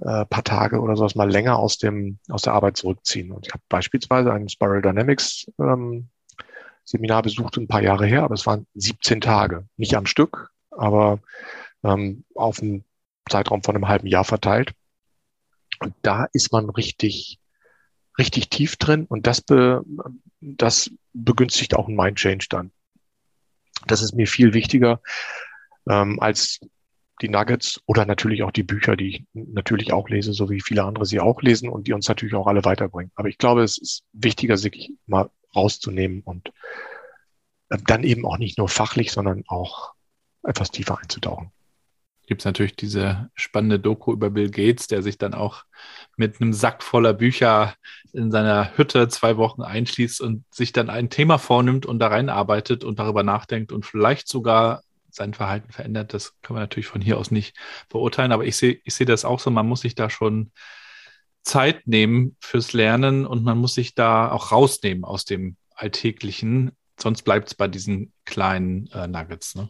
äh, 0.01 0.25
paar 0.25 0.43
Tage 0.43 0.79
oder 0.79 0.95
sowas 0.95 1.15
mal 1.15 1.29
länger 1.29 1.57
aus 1.57 1.77
dem, 1.77 2.19
aus 2.29 2.41
der 2.43 2.53
Arbeit 2.53 2.77
zurückziehen. 2.77 3.31
Und 3.31 3.47
ich 3.47 3.53
habe 3.53 3.63
beispielsweise 3.69 4.33
ein 4.33 4.49
Spiral 4.49 4.81
Dynamics 4.81 5.51
ähm, 5.59 6.09
Seminar 6.85 7.21
besucht, 7.21 7.57
ein 7.57 7.67
paar 7.67 7.81
Jahre 7.81 8.05
her, 8.05 8.23
aber 8.23 8.33
es 8.33 8.45
waren 8.45 8.67
17 8.73 9.21
Tage. 9.21 9.67
Nicht 9.77 9.95
am 9.95 10.05
Stück, 10.05 10.49
aber 10.71 11.19
ähm, 11.83 12.25
auf 12.35 12.61
einen 12.61 12.83
Zeitraum 13.29 13.63
von 13.63 13.75
einem 13.75 13.87
halben 13.87 14.07
Jahr 14.07 14.25
verteilt. 14.25 14.73
Und 15.79 15.93
da 16.01 16.27
ist 16.33 16.51
man 16.51 16.69
richtig, 16.69 17.39
richtig 18.17 18.49
tief 18.49 18.77
drin 18.77 19.05
und 19.05 19.27
das, 19.27 19.41
be, 19.41 19.83
das 20.41 20.91
begünstigt 21.13 21.75
auch 21.75 21.87
ein 21.87 21.95
Mind 21.95 22.17
Change 22.17 22.47
dann. 22.49 22.71
Das 23.87 24.01
ist 24.01 24.13
mir 24.13 24.27
viel 24.27 24.53
wichtiger 24.53 25.01
ähm, 25.89 26.19
als 26.19 26.59
die 27.23 27.29
Nuggets 27.29 27.81
oder 27.85 28.05
natürlich 28.05 28.43
auch 28.43 28.51
die 28.51 28.63
Bücher, 28.63 28.95
die 28.95 29.07
ich 29.07 29.23
natürlich 29.33 29.93
auch 29.93 30.09
lese, 30.09 30.33
so 30.33 30.49
wie 30.49 30.61
viele 30.61 30.83
andere 30.83 31.05
sie 31.05 31.19
auch 31.19 31.41
lesen 31.41 31.69
und 31.69 31.87
die 31.87 31.93
uns 31.93 32.07
natürlich 32.07 32.35
auch 32.35 32.47
alle 32.47 32.65
weiterbringen. 32.65 33.11
Aber 33.15 33.29
ich 33.29 33.37
glaube, 33.37 33.63
es 33.63 33.77
ist 33.77 34.03
wichtiger, 34.11 34.57
sich 34.57 34.93
mal 35.07 35.29
rauszunehmen 35.55 36.21
und 36.21 36.49
äh, 37.69 37.77
dann 37.87 38.03
eben 38.03 38.25
auch 38.25 38.37
nicht 38.37 38.57
nur 38.57 38.69
fachlich, 38.69 39.11
sondern 39.11 39.43
auch 39.47 39.93
etwas 40.43 40.69
tiefer 40.69 40.99
einzutauchen 40.99 41.51
gibt 42.25 42.41
es 42.41 42.45
natürlich 42.45 42.75
diese 42.75 43.29
spannende 43.35 43.79
Doku 43.79 44.13
über 44.13 44.29
Bill 44.29 44.49
Gates, 44.49 44.87
der 44.87 45.01
sich 45.03 45.17
dann 45.17 45.33
auch 45.33 45.65
mit 46.15 46.39
einem 46.39 46.53
Sack 46.53 46.81
voller 46.81 47.13
Bücher 47.13 47.75
in 48.13 48.31
seiner 48.31 48.77
Hütte 48.77 49.07
zwei 49.09 49.37
Wochen 49.37 49.61
einschließt 49.61 50.21
und 50.21 50.45
sich 50.53 50.71
dann 50.71 50.89
ein 50.89 51.09
Thema 51.09 51.37
vornimmt 51.37 51.85
und 51.85 51.99
da 51.99 52.07
reinarbeitet 52.07 52.83
und 52.83 52.99
darüber 52.99 53.23
nachdenkt 53.23 53.71
und 53.71 53.85
vielleicht 53.85 54.27
sogar 54.27 54.83
sein 55.15 55.33
Verhalten 55.33 55.71
verändert. 55.71 56.13
Das 56.13 56.39
kann 56.41 56.55
man 56.55 56.63
natürlich 56.63 56.87
von 56.87 57.01
hier 57.01 57.17
aus 57.17 57.31
nicht 57.31 57.55
beurteilen, 57.89 58.31
aber 58.31 58.45
ich 58.45 58.57
sehe 58.57 58.79
ich 58.83 58.93
sehe 58.95 59.07
das 59.07 59.25
auch 59.25 59.39
so, 59.39 59.51
man 59.51 59.67
muss 59.67 59.81
sich 59.81 59.95
da 59.95 60.09
schon 60.09 60.51
Zeit 61.43 61.87
nehmen 61.87 62.35
fürs 62.39 62.73
Lernen 62.73 63.25
und 63.25 63.43
man 63.43 63.57
muss 63.57 63.75
sich 63.75 63.95
da 63.95 64.31
auch 64.31 64.51
rausnehmen 64.51 65.03
aus 65.03 65.25
dem 65.25 65.57
Alltäglichen, 65.75 66.71
sonst 66.99 67.23
bleibt 67.23 67.49
es 67.49 67.55
bei 67.55 67.67
diesen 67.67 68.13
kleinen 68.25 68.87
äh, 68.93 69.07
Nuggets. 69.07 69.55
Ne? 69.55 69.69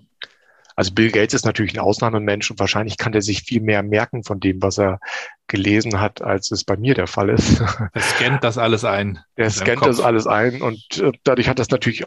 Also 0.76 0.94
Bill 0.94 1.12
Gates 1.12 1.34
ist 1.34 1.46
natürlich 1.46 1.74
ein 1.74 1.80
Ausnahmemensch 1.80 2.50
und 2.50 2.60
wahrscheinlich 2.60 2.98
kann 2.98 3.14
er 3.14 3.22
sich 3.22 3.44
viel 3.44 3.62
mehr 3.62 3.84
merken 3.84 4.24
von 4.24 4.40
dem, 4.40 4.62
was 4.62 4.80
er 4.80 5.00
gelesen 5.48 6.00
hat, 6.00 6.22
als 6.22 6.52
es 6.52 6.64
bei 6.64 6.78
mir 6.78 6.96
der 6.96 7.08
Fall 7.08 7.30
ist. 7.30 7.62
Er 7.94 8.02
scannt 8.02 8.44
das 8.44 8.58
alles 8.58 8.84
ein. 8.84 9.20
Er 9.36 9.52
scannt 9.52 9.86
das 9.86 10.00
alles 10.00 10.26
ein 10.26 10.62
und 10.62 10.98
äh, 10.98 11.12
dadurch 11.24 11.48
hat 11.48 11.60
das 11.60 11.70
natürlich 11.70 12.04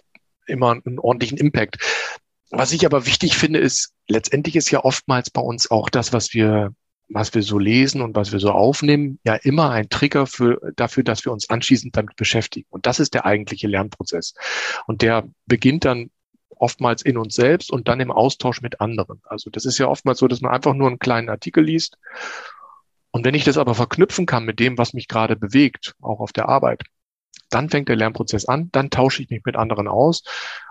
immer 0.47 0.73
einen 0.73 0.99
ordentlichen 0.99 1.39
Impact. 1.39 1.79
Was 2.59 2.73
ich 2.73 2.87
aber 2.87 3.05
wichtig 3.05 3.37
finde, 3.37 3.59
ist, 3.59 3.93
letztendlich 4.09 4.57
ist 4.57 4.71
ja 4.71 4.83
oftmals 4.83 5.29
bei 5.29 5.43
uns 5.43 5.71
auch 5.71 5.91
das, 5.91 6.13
was 6.15 6.33
wir 6.33 6.73
was 7.09 7.35
wir 7.35 7.43
so 7.43 7.59
lesen 7.59 8.01
und 8.01 8.17
was 8.17 8.33
wir 8.33 8.41
so 8.41 8.51
aufnehmen, 8.51 9.21
ja 9.25 9.35
immer 9.35 9.71
ein 9.71 9.89
Trigger 9.89 10.27
für, 10.27 10.73
dafür, 10.75 11.05
dass 11.05 11.25
wir 11.25 11.33
uns 11.33 11.49
anschließend 11.49 11.97
damit 11.97 12.17
beschäftigen. 12.17 12.67
Und 12.71 12.87
das 12.87 12.99
ist 12.99 13.15
der 13.15 13.25
eigentliche 13.25 13.69
Lernprozess. 13.69 14.35
Und 14.87 15.03
der 15.03 15.29
beginnt 15.47 15.85
dann 15.85 16.11
oftmals 16.57 17.03
in 17.03 17.17
uns 17.17 17.35
selbst 17.35 17.71
und 17.71 17.89
dann 17.89 18.01
im 18.01 18.11
Austausch 18.11 18.61
mit 18.61 18.81
anderen. 18.81 19.21
Also 19.25 19.51
das 19.51 19.67
ist 19.67 19.79
ja 19.79 19.87
oftmals 19.87 20.19
so, 20.19 20.27
dass 20.27 20.41
man 20.41 20.53
einfach 20.53 20.75
nur 20.75 20.89
einen 20.89 20.99
kleinen 20.99 21.29
Artikel 21.29 21.63
liest. 21.63 21.97
Und 23.11 23.25
wenn 23.25 23.35
ich 23.35 23.45
das 23.45 23.59
aber 23.59 23.75
verknüpfen 23.75 24.27
kann 24.27 24.45
mit 24.45 24.59
dem, 24.59 24.77
was 24.77 24.93
mich 24.93 25.07
gerade 25.07 25.37
bewegt, 25.37 25.95
auch 26.01 26.21
auf 26.21 26.33
der 26.33 26.49
Arbeit, 26.49 26.83
dann 27.51 27.71
fängt 27.71 27.89
der 27.89 27.97
Lernprozess 27.97 28.47
an, 28.47 28.71
dann 28.73 28.91
tausche 28.91 29.23
ich 29.23 29.31
mich 29.31 29.43
mit 29.45 29.57
anderen 29.57 29.87
aus 29.87 30.23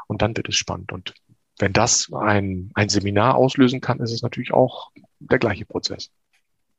und 0.08 0.22
dann 0.22 0.36
wird 0.36 0.50
es 0.50 0.56
spannend. 0.56 0.92
Und 0.92 1.14
wenn 1.60 1.74
das 1.74 2.12
ein, 2.14 2.72
ein 2.74 2.90
Seminar 2.90 3.36
auslösen 3.36 3.82
kann, 3.82 4.00
ist 4.00 4.12
es 4.12 4.22
natürlich 4.22 4.54
auch 4.54 4.92
der 5.20 5.40
gleiche 5.40 5.66
Prozess. 5.66 6.12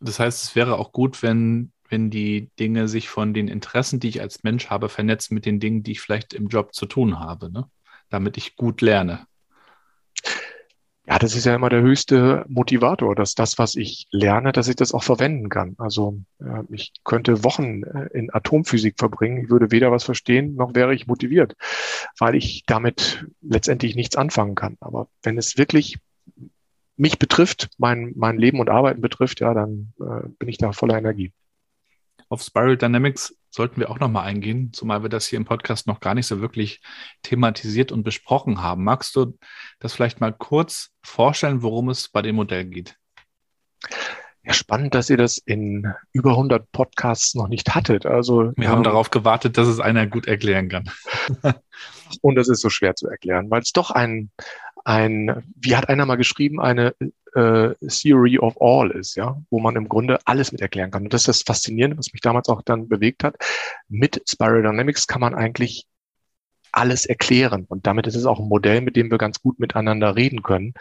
Das 0.01 0.21
heißt, 0.21 0.45
es 0.45 0.55
wäre 0.55 0.79
auch 0.79 0.93
gut, 0.93 1.23
wenn, 1.23 1.73
wenn 1.89 2.11
die 2.11 2.51
Dinge 2.59 2.89
sich 2.89 3.09
von 3.09 3.33
den 3.33 3.49
Interessen, 3.49 4.01
die 4.01 4.09
ich 4.09 4.21
als 4.21 4.43
Mensch 4.43 4.69
habe, 4.69 4.89
vernetzen 4.89 5.35
mit 5.35 5.47
den 5.47 5.61
Dingen, 5.61 5.83
die 5.83 5.93
ich 5.93 6.01
vielleicht 6.01 6.35
im 6.35 6.49
Job 6.49 6.75
zu 6.75 6.87
tun 6.87 7.19
habe. 7.19 7.51
Ne? 7.51 7.71
damit 8.09 8.37
ich 8.37 8.57
gut 8.57 8.81
lerne? 8.81 9.27
Ja, 11.09 11.21
das 11.21 11.37
ist 11.37 11.47
ja 11.47 11.55
immer 11.55 11.69
der 11.69 11.83
höchste 11.83 12.45
Motivator, 12.49 13.15
dass 13.15 13.37
das, 13.37 13.59
was 13.59 13.77
ich 13.77 14.09
lerne, 14.11 14.51
dass 14.51 14.67
ich 14.67 14.75
das 14.75 14.93
auch 14.93 15.05
verwenden 15.05 15.49
kann. 15.49 15.77
Also 15.79 16.21
äh, 16.41 16.63
ich 16.69 16.95
könnte 17.05 17.45
Wochen 17.45 17.85
äh, 17.85 18.09
in 18.13 18.35
Atomphysik 18.35 18.97
verbringen, 18.99 19.45
ich 19.45 19.51
würde 19.51 19.71
weder 19.71 19.93
was 19.93 20.03
verstehen, 20.03 20.57
noch 20.57 20.75
wäre 20.75 20.95
ich 20.95 21.07
motiviert, 21.07 21.55
weil 22.19 22.35
ich 22.35 22.65
damit 22.67 23.25
letztendlich 23.41 23.95
nichts 23.95 24.17
anfangen 24.17 24.57
kann. 24.57 24.77
Aber 24.81 25.07
wenn 25.23 25.39
es 25.39 25.57
wirklich 25.57 25.99
mich 26.97 27.21
betrifft, 27.21 27.69
mein, 27.79 28.13
mein 28.17 28.37
Leben 28.37 28.59
und 28.59 28.69
Arbeiten 28.69 29.01
betrifft, 29.01 29.39
ja, 29.39 29.55
dann 29.55 29.93
äh, 30.01 30.29
bin 30.39 30.49
ich 30.49 30.59
da 30.59 30.73
voller 30.73 30.99
Energie. 30.99 31.33
Auf 32.29 32.43
Spiral 32.43 32.77
Dynamics 32.77 33.37
sollten 33.57 33.81
wir 33.81 33.91
auch 33.91 33.99
nochmal 33.99 34.27
eingehen, 34.27 34.73
zumal 34.73 35.03
wir 35.03 35.09
das 35.09 35.27
hier 35.27 35.39
im 35.39 35.47
Podcast 35.47 35.87
noch 35.87 36.01
gar 36.01 36.15
nicht 36.15 36.27
so 36.27 36.41
wirklich 36.41 36.81
thematisiert 37.23 37.91
und 37.91 38.05
besprochen 38.05 38.63
haben. 38.63 38.85
Magst 38.85 39.17
du 39.17 39.39
das 39.81 39.95
vielleicht 39.95 40.21
mal 40.21 40.33
kurz 40.33 40.91
vorstellen, 41.03 41.63
worum 41.63 41.89
es 41.89 42.09
bei 42.09 42.23
dem 42.23 42.37
Modell 42.37 42.67
geht? 42.67 42.97
Ja, 44.45 44.53
spannend, 44.53 44.95
dass 44.95 45.11
ihr 45.11 45.17
das 45.17 45.39
in 45.39 45.91
über 46.13 46.33
100 46.33 46.71
Podcasts 46.71 47.35
noch 47.35 47.49
nicht 47.49 47.75
hattet. 47.75 48.07
Also 48.07 48.53
wir 48.57 48.69
haben 48.69 48.79
ähm, 48.79 48.85
darauf 48.85 49.11
gewartet, 49.11 49.59
dass 49.59 49.67
es 49.67 49.81
einer 49.81 50.07
gut 50.07 50.27
erklären 50.29 50.69
kann. 50.69 50.91
und 52.21 52.37
das 52.37 52.49
ist 52.49 52.61
so 52.61 52.69
schwer 52.69 52.95
zu 52.95 53.09
erklären, 53.09 53.51
weil 53.51 53.63
es 53.63 53.73
doch 53.73 53.91
ein 53.91 54.31
ein, 54.85 55.43
wie 55.57 55.75
hat 55.75 55.89
einer 55.89 56.07
mal 56.07 56.15
geschrieben, 56.15 56.61
eine 56.61 56.95
äh, 57.37 57.75
Theory 57.87 58.39
of 58.39 58.61
All 58.61 58.91
ist, 58.91 59.15
ja, 59.15 59.37
wo 59.51 59.61
man 59.61 59.77
im 59.77 59.89
Grunde 59.89 60.19
alles 60.25 60.53
mit 60.53 60.63
erklären 60.63 60.91
kann. 60.91 61.05
Und 61.05 61.13
das 61.13 61.23
ist 61.23 61.29
das 61.29 61.43
Faszinierende, 61.43 61.99
was 61.99 62.13
mich 62.13 62.23
damals 62.23 62.49
auch 62.49 62.63
dann 62.63 62.89
bewegt 62.89 63.25
hat. 63.25 63.37
Mit 63.89 64.23
Spiral 64.29 64.63
Dynamics 64.63 65.07
kann 65.07 65.21
man 65.21 65.35
eigentlich 65.35 65.87
alles 66.73 67.07
erklären. 67.07 67.67
Und 67.69 67.87
damit 67.87 68.07
ist 68.07 68.17
es 68.17 68.27
auch 68.27 68.39
ein 68.39 68.49
Modell, 68.49 68.81
mit 68.81 68.97
dem 68.97 69.11
wir 69.11 69.19
ganz 69.19 69.41
gut 69.41 69.59
miteinander 69.59 70.17
reden 70.17 70.43
können, 70.43 70.75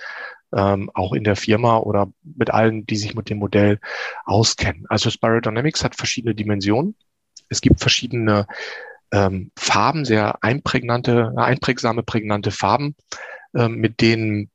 ähm, 0.55 0.89
auch 0.93 1.13
in 1.13 1.23
der 1.23 1.35
Firma 1.35 1.77
oder 1.77 2.11
mit 2.23 2.51
allen, 2.51 2.85
die 2.85 2.97
sich 2.97 3.15
mit 3.15 3.29
dem 3.29 3.39
Modell 3.39 3.79
auskennen. 4.23 4.85
Also 4.89 5.09
Spiral 5.09 5.41
Dynamics 5.41 5.83
hat 5.83 5.95
verschiedene 5.95 6.35
Dimensionen. 6.35 6.95
Es 7.49 7.61
gibt 7.61 7.81
verschiedene 7.81 8.47
ähm, 9.11 9.51
Farben, 9.57 10.05
sehr 10.05 10.41
einprägnante, 10.41 11.33
einprägsame, 11.35 12.03
prägnante 12.03 12.51
Farben, 12.51 12.95
ähm, 13.55 13.75
mit 13.75 14.01
denen 14.01 14.49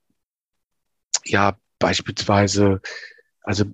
ja 1.24 1.56
beispielsweise 1.80 2.80
also 3.42 3.64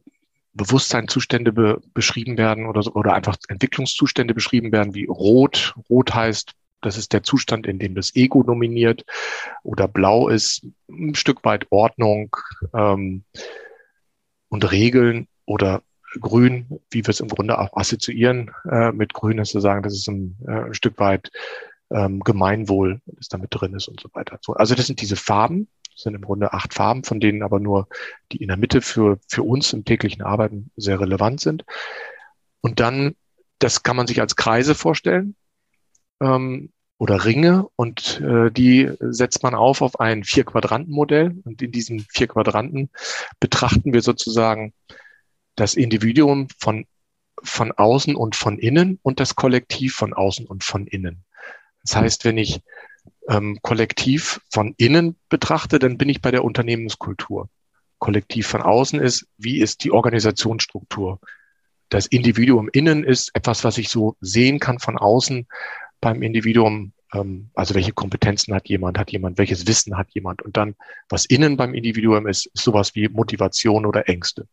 Bewusstseinszustände 0.54 1.52
be 1.52 1.82
beschrieben 1.92 2.38
werden 2.38 2.64
oder, 2.66 2.82
so, 2.82 2.94
oder 2.94 3.12
einfach 3.12 3.36
Entwicklungszustände 3.48 4.32
beschrieben 4.32 4.72
werden, 4.72 4.94
wie 4.94 5.04
rot. 5.04 5.74
Rot 5.90 6.14
heißt, 6.14 6.52
Das 6.80 6.96
ist 6.96 7.12
der 7.12 7.22
Zustand, 7.22 7.66
in 7.66 7.78
dem 7.78 7.94
das 7.94 8.14
Ego 8.16 8.42
dominiert. 8.42 9.04
Oder 9.62 9.88
blau 9.88 10.28
ist 10.28 10.66
ein 10.88 11.14
Stück 11.14 11.44
weit 11.44 11.66
Ordnung 11.70 12.34
ähm, 12.72 13.24
und 14.48 14.70
Regeln. 14.70 15.28
Oder 15.44 15.82
grün, 16.20 16.80
wie 16.90 17.04
wir 17.04 17.10
es 17.10 17.20
im 17.20 17.28
Grunde 17.28 17.58
auch 17.58 17.76
assoziieren 17.76 18.50
äh, 18.70 18.92
mit 18.92 19.12
grün, 19.12 19.38
ist 19.38 19.50
zu 19.50 19.60
sagen, 19.60 19.82
das 19.82 19.94
ist 19.94 20.08
ein, 20.08 20.36
äh, 20.46 20.66
ein 20.66 20.74
Stück 20.74 20.98
weit 20.98 21.30
ähm, 21.90 22.20
Gemeinwohl, 22.20 23.00
das 23.06 23.28
damit 23.28 23.48
drin 23.50 23.74
ist 23.74 23.88
und 23.88 24.00
so 24.00 24.08
weiter. 24.12 24.38
So, 24.42 24.54
also 24.54 24.74
das 24.74 24.86
sind 24.86 25.00
diese 25.00 25.16
Farben, 25.16 25.68
sind 25.96 26.14
im 26.14 26.22
Grunde 26.22 26.52
acht 26.52 26.74
Farben, 26.74 27.02
von 27.02 27.20
denen 27.20 27.42
aber 27.42 27.58
nur 27.58 27.88
die 28.30 28.36
in 28.36 28.48
der 28.48 28.56
Mitte 28.56 28.82
für, 28.82 29.18
für 29.28 29.42
uns 29.42 29.72
im 29.72 29.84
täglichen 29.84 30.22
Arbeiten 30.22 30.70
sehr 30.76 31.00
relevant 31.00 31.40
sind. 31.40 31.64
Und 32.60 32.80
dann, 32.80 33.16
das 33.58 33.82
kann 33.82 33.96
man 33.96 34.06
sich 34.06 34.20
als 34.20 34.36
Kreise 34.36 34.74
vorstellen 34.74 35.34
ähm, 36.20 36.70
oder 36.98 37.24
Ringe 37.24 37.66
und 37.76 38.20
äh, 38.20 38.50
die 38.50 38.90
setzt 39.00 39.42
man 39.42 39.54
auf 39.54 39.82
auf 39.82 40.00
ein 40.00 40.24
Vier-Quadranten-Modell. 40.24 41.42
Und 41.44 41.62
in 41.62 41.72
diesen 41.72 42.00
vier 42.00 42.28
Quadranten 42.28 42.90
betrachten 43.40 43.92
wir 43.92 44.02
sozusagen 44.02 44.72
das 45.56 45.74
Individuum 45.74 46.48
von, 46.58 46.86
von 47.42 47.72
außen 47.72 48.14
und 48.14 48.36
von 48.36 48.58
innen 48.58 48.98
und 49.02 49.20
das 49.20 49.34
Kollektiv 49.34 49.94
von 49.94 50.12
außen 50.12 50.46
und 50.46 50.64
von 50.64 50.86
innen. 50.86 51.24
Das 51.82 51.96
heißt, 51.96 52.24
wenn 52.24 52.36
ich 52.36 52.60
ähm, 53.28 53.58
Kollektiv 53.62 54.40
von 54.50 54.74
innen 54.76 55.16
betrachte, 55.28 55.78
dann 55.78 55.98
bin 55.98 56.08
ich 56.08 56.20
bei 56.20 56.30
der 56.30 56.44
Unternehmenskultur. 56.44 57.48
Kollektiv 57.98 58.46
von 58.46 58.62
außen 58.62 59.00
ist, 59.00 59.26
wie 59.38 59.58
ist 59.58 59.84
die 59.84 59.90
Organisationsstruktur? 59.90 61.20
das 61.88 62.06
Individuum 62.06 62.68
innen 62.72 63.04
ist 63.04 63.30
etwas, 63.34 63.64
was 63.64 63.78
ich 63.78 63.88
so 63.88 64.16
sehen 64.20 64.58
kann 64.58 64.78
von 64.78 64.98
außen 64.98 65.46
beim 66.00 66.22
Individuum. 66.22 66.92
Ähm, 67.12 67.50
also 67.54 67.74
welche 67.74 67.92
Kompetenzen 67.92 68.54
hat 68.54 68.68
jemand, 68.68 68.98
hat 68.98 69.12
jemand, 69.12 69.38
welches 69.38 69.66
Wissen 69.66 69.96
hat 69.96 70.08
jemand. 70.10 70.42
Und 70.42 70.56
dann, 70.56 70.74
was 71.08 71.26
innen 71.26 71.56
beim 71.56 71.74
Individuum 71.74 72.26
ist, 72.26 72.46
ist 72.46 72.64
sowas 72.64 72.94
wie 72.94 73.08
Motivation 73.08 73.86
oder 73.86 74.08
Ängste. 74.08 74.48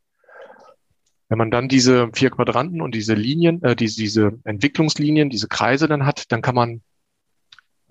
Wenn 1.30 1.40
man 1.40 1.50
dann 1.50 1.68
diese 1.68 2.10
vier 2.14 2.30
Quadranten 2.30 2.82
und 2.82 2.94
diese 2.94 3.16
Linien, 3.16 3.64
äh, 3.64 3.76
diese, 3.76 4.00
diese 4.00 4.40
Entwicklungslinien, 4.44 5.30
diese 5.30 5.48
Kreise 5.48 5.88
dann 5.88 6.06
hat, 6.06 6.32
dann 6.32 6.42
kann 6.44 6.56
man 6.56 6.82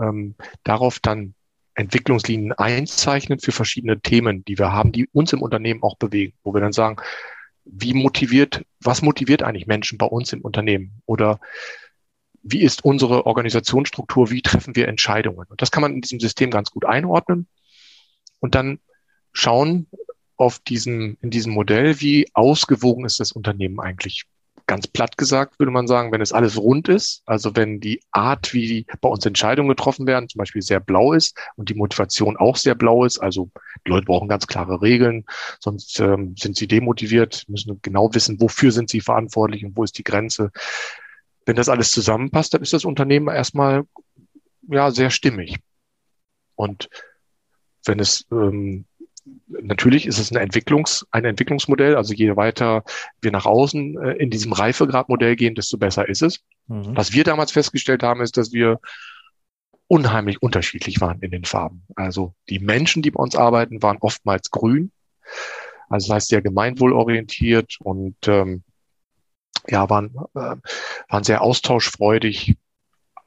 ähm, 0.02 0.34
darauf 0.64 0.98
dann 1.00 1.34
Entwicklungslinien 1.74 2.52
einzeichnen 2.52 3.38
für 3.38 3.52
verschiedene 3.52 4.00
Themen, 4.00 4.44
die 4.44 4.58
wir 4.58 4.72
haben, 4.72 4.92
die 4.92 5.08
uns 5.12 5.32
im 5.32 5.42
Unternehmen 5.42 5.82
auch 5.82 5.96
bewegen, 5.96 6.34
wo 6.42 6.52
wir 6.52 6.60
dann 6.60 6.72
sagen, 6.72 6.96
wie 7.64 7.94
motiviert, 7.94 8.64
was 8.80 9.02
motiviert 9.02 9.42
eigentlich 9.42 9.66
Menschen 9.66 9.96
bei 9.96 10.06
uns 10.06 10.32
im 10.32 10.42
Unternehmen? 10.42 11.02
Oder 11.06 11.40
wie 12.42 12.60
ist 12.60 12.84
unsere 12.84 13.26
Organisationsstruktur? 13.26 14.30
Wie 14.30 14.42
treffen 14.42 14.74
wir 14.76 14.88
Entscheidungen? 14.88 15.46
Und 15.48 15.62
das 15.62 15.70
kann 15.70 15.80
man 15.80 15.94
in 15.94 16.00
diesem 16.00 16.20
System 16.20 16.50
ganz 16.50 16.70
gut 16.70 16.84
einordnen 16.84 17.46
und 18.40 18.54
dann 18.54 18.80
schauen 19.32 19.86
auf 20.36 20.58
diesem, 20.58 21.16
in 21.22 21.30
diesem 21.30 21.52
Modell, 21.52 22.00
wie 22.00 22.26
ausgewogen 22.34 23.04
ist 23.04 23.20
das 23.20 23.32
Unternehmen 23.32 23.80
eigentlich 23.80 24.24
ganz 24.72 24.86
platt 24.86 25.18
gesagt, 25.18 25.58
würde 25.58 25.70
man 25.70 25.86
sagen, 25.86 26.12
wenn 26.12 26.22
es 26.22 26.32
alles 26.32 26.56
rund 26.56 26.88
ist, 26.88 27.22
also 27.26 27.54
wenn 27.54 27.78
die 27.78 28.00
Art, 28.10 28.54
wie 28.54 28.86
bei 29.02 29.08
uns 29.10 29.26
Entscheidungen 29.26 29.68
getroffen 29.68 30.06
werden, 30.06 30.30
zum 30.30 30.38
Beispiel 30.38 30.62
sehr 30.62 30.80
blau 30.80 31.12
ist 31.12 31.38
und 31.56 31.68
die 31.68 31.74
Motivation 31.74 32.38
auch 32.38 32.56
sehr 32.56 32.74
blau 32.74 33.04
ist, 33.04 33.18
also 33.18 33.50
die 33.86 33.90
Leute 33.90 34.06
brauchen 34.06 34.28
ganz 34.28 34.46
klare 34.46 34.80
Regeln, 34.80 35.26
sonst 35.60 36.00
ähm, 36.00 36.36
sind 36.38 36.56
sie 36.56 36.68
demotiviert, 36.68 37.44
müssen 37.48 37.80
genau 37.82 38.14
wissen, 38.14 38.40
wofür 38.40 38.72
sind 38.72 38.88
sie 38.88 39.02
verantwortlich 39.02 39.62
und 39.62 39.76
wo 39.76 39.84
ist 39.84 39.98
die 39.98 40.04
Grenze. 40.04 40.50
Wenn 41.44 41.56
das 41.56 41.68
alles 41.68 41.90
zusammenpasst, 41.90 42.54
dann 42.54 42.62
ist 42.62 42.72
das 42.72 42.86
Unternehmen 42.86 43.28
erstmal 43.28 43.82
ja 44.62 44.90
sehr 44.90 45.10
stimmig. 45.10 45.58
Und 46.54 46.88
wenn 47.84 48.00
es 48.00 48.24
ähm, 48.32 48.86
natürlich 49.46 50.06
ist 50.06 50.18
es 50.18 50.30
ein, 50.32 50.36
Entwicklungs, 50.36 51.06
ein 51.10 51.24
Entwicklungsmodell. 51.24 51.96
Also 51.96 52.14
je 52.14 52.36
weiter 52.36 52.84
wir 53.20 53.30
nach 53.30 53.46
außen 53.46 54.00
äh, 54.02 54.12
in 54.12 54.30
diesem 54.30 54.52
Reifegradmodell 54.52 55.36
gehen, 55.36 55.54
desto 55.54 55.78
besser 55.78 56.08
ist 56.08 56.22
es. 56.22 56.40
Mhm. 56.66 56.96
Was 56.96 57.12
wir 57.12 57.24
damals 57.24 57.52
festgestellt 57.52 58.02
haben, 58.02 58.20
ist, 58.20 58.36
dass 58.36 58.52
wir 58.52 58.80
unheimlich 59.86 60.42
unterschiedlich 60.42 61.00
waren 61.00 61.20
in 61.20 61.30
den 61.30 61.44
Farben. 61.44 61.84
Also 61.96 62.34
die 62.48 62.58
Menschen, 62.58 63.02
die 63.02 63.10
bei 63.10 63.22
uns 63.22 63.36
arbeiten, 63.36 63.82
waren 63.82 63.98
oftmals 64.00 64.50
grün. 64.50 64.90
Also 65.88 66.08
das 66.08 66.14
heißt 66.14 66.28
sehr 66.28 66.42
gemeinwohlorientiert 66.42 67.76
und 67.80 68.16
ähm, 68.26 68.62
ja, 69.68 69.88
waren, 69.90 70.16
äh, 70.34 70.56
waren 71.08 71.24
sehr 71.24 71.42
austauschfreudig, 71.42 72.56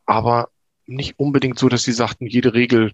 aber 0.05 0.49
nicht 0.87 1.19
unbedingt 1.19 1.59
so, 1.59 1.69
dass 1.69 1.83
sie 1.83 1.93
sagten, 1.93 2.25
jede 2.27 2.53
Regel 2.53 2.91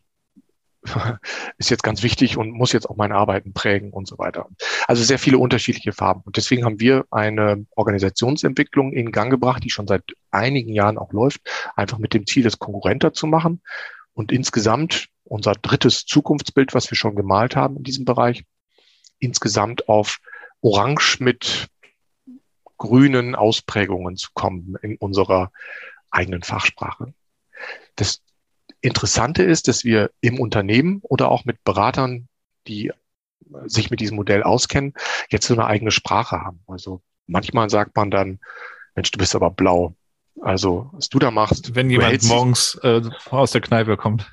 ist 1.58 1.70
jetzt 1.70 1.84
ganz 1.84 2.04
wichtig 2.04 2.38
und 2.38 2.52
muss 2.52 2.72
jetzt 2.72 2.90
auch 2.90 2.96
meine 2.96 3.16
Arbeiten 3.16 3.54
prägen 3.54 3.92
und 3.92 4.08
so 4.08 4.18
weiter. 4.18 4.48
Also 4.88 5.04
sehr 5.04 5.20
viele 5.20 5.38
unterschiedliche 5.38 5.92
Farben. 5.92 6.22
Und 6.26 6.38
deswegen 6.38 6.66
haben 6.66 6.80
wir 6.80 7.06
eine 7.12 7.66
Organisationsentwicklung 7.76 8.92
in 8.92 9.12
Gang 9.12 9.30
gebracht, 9.30 9.64
die 9.64 9.70
schon 9.70 9.88
seit 9.88 10.04
einigen 10.32 10.74
Jahren 10.74 10.98
auch 10.98 11.14
läuft, 11.14 11.42
einfach 11.76 11.98
mit 11.98 12.14
dem 12.14 12.26
Ziel, 12.26 12.44
das 12.44 12.60
konkurrenter 12.60 13.14
zu 13.14 13.28
machen. 13.28 13.62
Und 14.14 14.32
insgesamt 14.32 15.08
unser 15.24 15.54
drittes 15.54 16.06
Zukunftsbild, 16.06 16.74
was 16.74 16.90
wir 16.92 16.98
schon 16.98 17.16
gemalt 17.16 17.56
haben 17.56 17.78
in 17.78 17.84
diesem 17.84 18.06
Bereich, 18.06 18.44
insgesamt 19.20 19.88
auf 19.88 20.18
Orange 20.62 21.18
mit 21.20 21.68
grünen 22.78 23.36
Ausprägungen 23.36 24.18
zu 24.18 24.30
kommen 24.34 24.76
in 24.82 24.98
unserer 24.98 25.52
eigenen 26.10 26.42
Fachsprache. 26.42 27.14
Das 27.96 28.22
Interessante 28.82 29.44
ist, 29.44 29.68
dass 29.68 29.84
wir 29.84 30.12
im 30.22 30.40
Unternehmen 30.40 31.00
oder 31.04 31.30
auch 31.30 31.46
mit 31.46 31.64
Beratern, 31.64 32.28
die 32.68 32.92
sich 33.66 33.90
mit 33.90 34.00
diesem 34.00 34.16
Modell 34.16 34.44
auskennen, 34.44 34.94
jetzt 35.30 35.48
so 35.48 35.54
eine 35.54 35.66
eigene 35.66 35.92
Sprache 35.92 36.42
haben. 36.42 36.62
Also 36.68 37.02
manchmal 37.28 37.70
sagt 37.70 37.96
man 37.96 38.12
dann, 38.12 38.40
Mensch, 38.96 39.12
du 39.12 39.18
bist 39.18 39.36
aber 39.36 39.52
blau. 39.52 39.96
Also 40.42 40.90
was 40.94 41.10
du 41.10 41.20
da 41.20 41.32
machst. 41.32 41.76
Wenn 41.76 41.90
jemand 41.90 42.24
morgens 42.24 42.80
äh, 42.84 43.02
aus 43.30 43.52
der 43.52 43.62
Kneipe 43.62 43.98
kommt. 43.98 44.32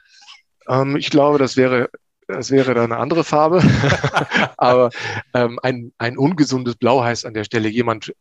Ähm, 0.69 0.97
ich 0.97 1.11
glaube, 1.11 1.39
das 1.39 1.57
wäre 1.57 1.91
das 2.29 2.51
wäre 2.51 2.75
dann 2.75 2.93
eine 2.93 3.01
andere 3.01 3.25
Farbe. 3.25 3.63
Aber 4.59 4.91
ähm, 5.33 5.59
ein, 5.63 5.93
ein 5.97 6.19
ungesundes 6.19 6.77
Blau 6.77 7.03
heißt 7.03 7.25
an 7.25 7.33
der 7.33 7.45
Stelle, 7.45 7.69
jemand 7.71 8.15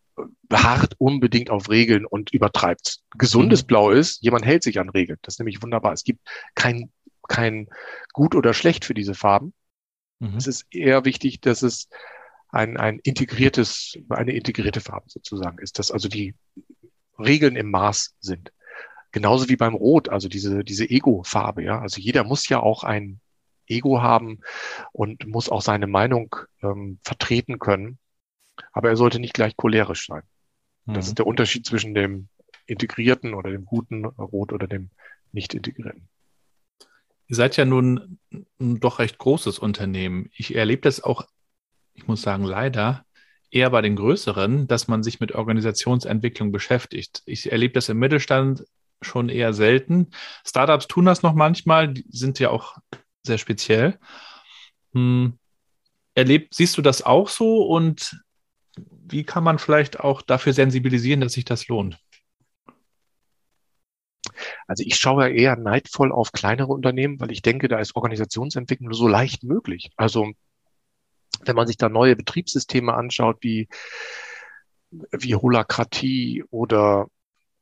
beharrt 0.44 0.96
unbedingt 0.98 1.50
auf 1.50 1.70
Regeln 1.70 2.06
und 2.06 2.34
übertreibt. 2.34 3.02
Gesundes 3.18 3.64
mhm. 3.64 3.68
Blau 3.68 3.92
ist, 3.92 4.24
jemand 4.24 4.46
hält 4.46 4.64
sich 4.64 4.80
an 4.80 4.90
Regeln. 4.90 5.20
Das 5.24 5.36
ist 5.36 5.40
nämlich 5.40 5.62
wunderbar. 5.62 5.92
Es 5.92 6.06
gibt 6.06 6.22
kein, 6.56 6.90
kein 7.28 7.68
gut 8.14 8.34
oder 8.34 8.54
schlecht 8.54 8.86
für 8.86 8.94
diese 8.94 9.14
Farben. 9.14 9.54
Mhm. 10.20 10.38
Es 10.38 10.48
ist 10.48 10.66
eher 10.72 11.04
wichtig, 11.04 11.42
dass 11.42 11.62
es 11.62 11.90
ein, 12.50 12.78
ein 12.78 13.00
integriertes, 13.00 13.98
eine 14.08 14.32
integrierte 14.32 14.80
Farbe 14.80 15.10
sozusagen 15.10 15.58
ist, 15.60 15.80
dass 15.80 15.92
also 15.92 16.08
die 16.08 16.34
Regeln 17.20 17.58
im 17.58 17.72
Maß 17.72 18.16
sind. 18.22 18.54
Genauso 19.12 19.50
wie 19.50 19.58
beim 19.58 19.76
Rot, 19.76 20.08
also 20.08 20.30
diese, 20.30 20.64
diese 20.64 20.90
Ego-Farbe, 20.90 21.64
ja. 21.64 21.82
Also 21.82 22.00
jeder 22.00 22.24
muss 22.24 22.48
ja 22.48 22.62
auch 22.62 22.86
ein 22.86 23.20
Ego 23.68 24.02
haben 24.02 24.40
und 24.92 25.28
muss 25.28 25.50
auch 25.50 25.62
seine 25.62 25.88
Meinung 25.88 26.36
ähm, 26.62 27.00
vertreten 27.04 27.60
können. 27.60 27.98
Aber 28.72 28.90
er 28.90 28.96
sollte 28.96 29.20
nicht 29.20 29.34
gleich 29.34 29.56
cholerisch 29.56 30.08
sein. 30.08 30.24
Mhm. 30.86 30.94
Das 30.94 31.08
ist 31.08 31.18
der 31.18 31.28
Unterschied 31.28 31.66
zwischen 31.66 31.94
dem 31.94 32.28
integrierten 32.66 33.34
oder 33.34 33.52
dem 33.52 33.66
guten 33.66 34.06
Rot 34.06 34.52
oder 34.54 34.68
dem 34.68 34.90
nicht 35.32 35.54
integrierten. 35.54 36.08
Ihr 37.28 37.36
seid 37.36 37.58
ja 37.58 37.66
nun 37.66 38.20
ein 38.60 38.80
doch 38.80 39.00
recht 39.00 39.18
großes 39.18 39.60
Unternehmen. 39.60 40.30
Ich 40.34 40.56
erlebe 40.56 40.82
das 40.82 41.04
auch, 41.04 41.28
ich 41.94 42.08
muss 42.08 42.22
sagen, 42.22 42.44
leider 42.44 43.06
eher 43.52 43.70
bei 43.70 43.82
den 43.82 43.96
größeren, 43.96 44.68
dass 44.68 44.88
man 44.88 45.04
sich 45.04 45.20
mit 45.20 45.34
Organisationsentwicklung 45.34 46.52
beschäftigt. 46.52 47.24
Ich 47.26 47.52
erlebe 47.52 47.74
das 47.74 47.90
im 47.90 48.00
Mittelstand 48.00 48.66
schon 49.02 49.30
eher 49.30 49.54
selten. 49.54 50.12
Startups 50.46 50.88
tun 50.88 51.06
das 51.06 51.22
noch 51.22 51.34
manchmal, 51.34 51.94
die 51.94 52.06
sind 52.10 52.40
ja 52.40 52.50
auch 52.50 52.78
sehr 53.28 53.38
speziell. 53.38 54.00
Hm. 54.94 55.38
Erlebt, 56.16 56.56
siehst 56.56 56.78
du 56.78 56.82
das 56.82 57.04
auch 57.04 57.30
so 57.30 57.64
und 57.64 58.20
wie 59.10 59.24
kann 59.24 59.44
man 59.44 59.60
vielleicht 59.60 60.00
auch 60.00 60.22
dafür 60.22 60.54
sensibilisieren, 60.54 61.22
dass 61.22 61.34
sich 61.34 61.46
das 61.46 61.68
lohnt? 61.68 62.00
Also 64.68 64.84
ich 64.86 64.98
schaue 64.98 65.30
eher 65.30 65.56
neidvoll 65.56 66.12
auf 66.12 66.32
kleinere 66.32 66.68
Unternehmen, 66.68 67.20
weil 67.20 67.32
ich 67.32 67.42
denke, 67.42 67.68
da 67.68 67.80
ist 67.80 67.96
Organisationsentwicklung 67.96 68.94
so 68.94 69.08
leicht 69.08 69.44
möglich. 69.44 69.92
Also 69.96 70.32
wenn 71.46 71.56
man 71.56 71.68
sich 71.68 71.78
da 71.78 71.90
neue 71.90 72.16
Betriebssysteme 72.16 72.94
anschaut, 72.94 73.38
wie, 73.42 73.68
wie 74.92 75.36
Holakratie 75.36 76.44
oder 76.50 77.08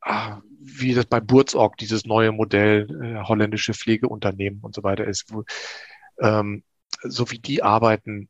ah, 0.05 0.41
wie 0.59 0.93
das 0.93 1.05
bei 1.05 1.19
Burzorg, 1.19 1.77
dieses 1.77 2.05
neue 2.05 2.31
Modell, 2.31 2.87
äh, 3.03 3.27
holländische 3.27 3.73
Pflegeunternehmen 3.73 4.61
und 4.61 4.73
so 4.73 4.83
weiter 4.83 5.05
ist, 5.05 5.33
wo, 5.33 5.43
ähm, 6.19 6.63
so 7.03 7.29
wie 7.31 7.39
die 7.39 7.63
arbeiten, 7.63 8.29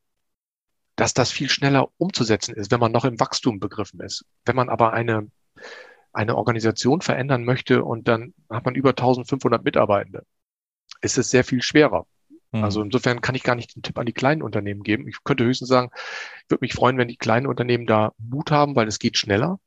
dass 0.95 1.13
das 1.13 1.31
viel 1.31 1.49
schneller 1.49 1.89
umzusetzen 1.97 2.55
ist, 2.55 2.71
wenn 2.71 2.79
man 2.79 2.91
noch 2.91 3.05
im 3.05 3.19
Wachstum 3.19 3.59
begriffen 3.59 3.99
ist. 3.99 4.25
Wenn 4.45 4.55
man 4.55 4.69
aber 4.69 4.93
eine, 4.93 5.29
eine 6.13 6.35
Organisation 6.35 7.01
verändern 7.01 7.43
möchte 7.43 7.83
und 7.83 8.07
dann 8.07 8.33
hat 8.49 8.65
man 8.65 8.75
über 8.75 8.91
1500 8.91 9.63
Mitarbeitende, 9.63 10.23
ist 11.01 11.17
es 11.17 11.29
sehr 11.29 11.43
viel 11.43 11.61
schwerer. 11.61 12.07
Mhm. 12.51 12.63
Also 12.63 12.81
insofern 12.81 13.21
kann 13.21 13.35
ich 13.35 13.43
gar 13.43 13.55
nicht 13.55 13.75
den 13.75 13.83
Tipp 13.83 13.97
an 13.97 14.05
die 14.05 14.13
kleinen 14.13 14.41
Unternehmen 14.41 14.83
geben. 14.83 15.07
Ich 15.07 15.23
könnte 15.23 15.43
höchstens 15.43 15.69
sagen, 15.69 15.89
ich 16.43 16.49
würde 16.49 16.63
mich 16.63 16.73
freuen, 16.73 16.97
wenn 16.97 17.09
die 17.09 17.17
kleinen 17.17 17.47
Unternehmen 17.47 17.85
da 17.85 18.13
Mut 18.17 18.51
haben, 18.51 18.75
weil 18.75 18.87
es 18.87 18.99
geht 18.99 19.17
schneller. 19.17 19.59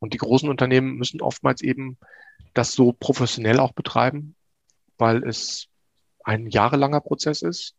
Und 0.00 0.14
die 0.14 0.18
großen 0.18 0.48
Unternehmen 0.48 0.96
müssen 0.96 1.20
oftmals 1.20 1.62
eben 1.62 1.98
das 2.54 2.72
so 2.72 2.92
professionell 2.92 3.60
auch 3.60 3.72
betreiben, 3.72 4.34
weil 4.98 5.22
es 5.22 5.68
ein 6.24 6.48
jahrelanger 6.48 7.00
Prozess 7.00 7.42
ist 7.42 7.74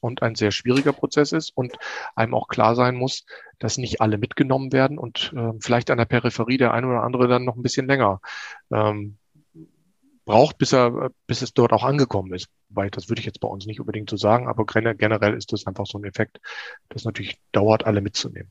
und 0.00 0.22
ein 0.22 0.34
sehr 0.34 0.52
schwieriger 0.52 0.92
Prozess 0.92 1.32
ist 1.32 1.50
und 1.56 1.76
einem 2.14 2.34
auch 2.34 2.48
klar 2.48 2.76
sein 2.76 2.94
muss, 2.94 3.24
dass 3.58 3.78
nicht 3.78 4.00
alle 4.00 4.18
mitgenommen 4.18 4.72
werden 4.72 4.98
und 4.98 5.32
äh, 5.36 5.52
vielleicht 5.60 5.90
an 5.90 5.98
der 5.98 6.04
Peripherie 6.04 6.58
der 6.58 6.72
eine 6.72 6.86
oder 6.86 7.02
andere 7.02 7.28
dann 7.28 7.44
noch 7.44 7.56
ein 7.56 7.62
bisschen 7.62 7.86
länger 7.86 8.20
ähm, 8.70 9.18
braucht, 10.24 10.58
bis 10.58 10.72
er, 10.72 11.10
bis 11.26 11.42
es 11.42 11.54
dort 11.54 11.72
auch 11.72 11.82
angekommen 11.82 12.32
ist. 12.34 12.48
Weil 12.68 12.90
das 12.90 13.08
würde 13.08 13.20
ich 13.20 13.26
jetzt 13.26 13.40
bei 13.40 13.48
uns 13.48 13.66
nicht 13.66 13.80
unbedingt 13.80 14.10
so 14.10 14.16
sagen, 14.16 14.46
aber 14.46 14.66
generell 14.66 15.34
ist 15.34 15.52
das 15.52 15.66
einfach 15.66 15.86
so 15.86 15.98
ein 15.98 16.04
Effekt, 16.04 16.38
das 16.90 17.04
natürlich 17.04 17.40
dauert, 17.52 17.86
alle 17.86 18.02
mitzunehmen. 18.02 18.50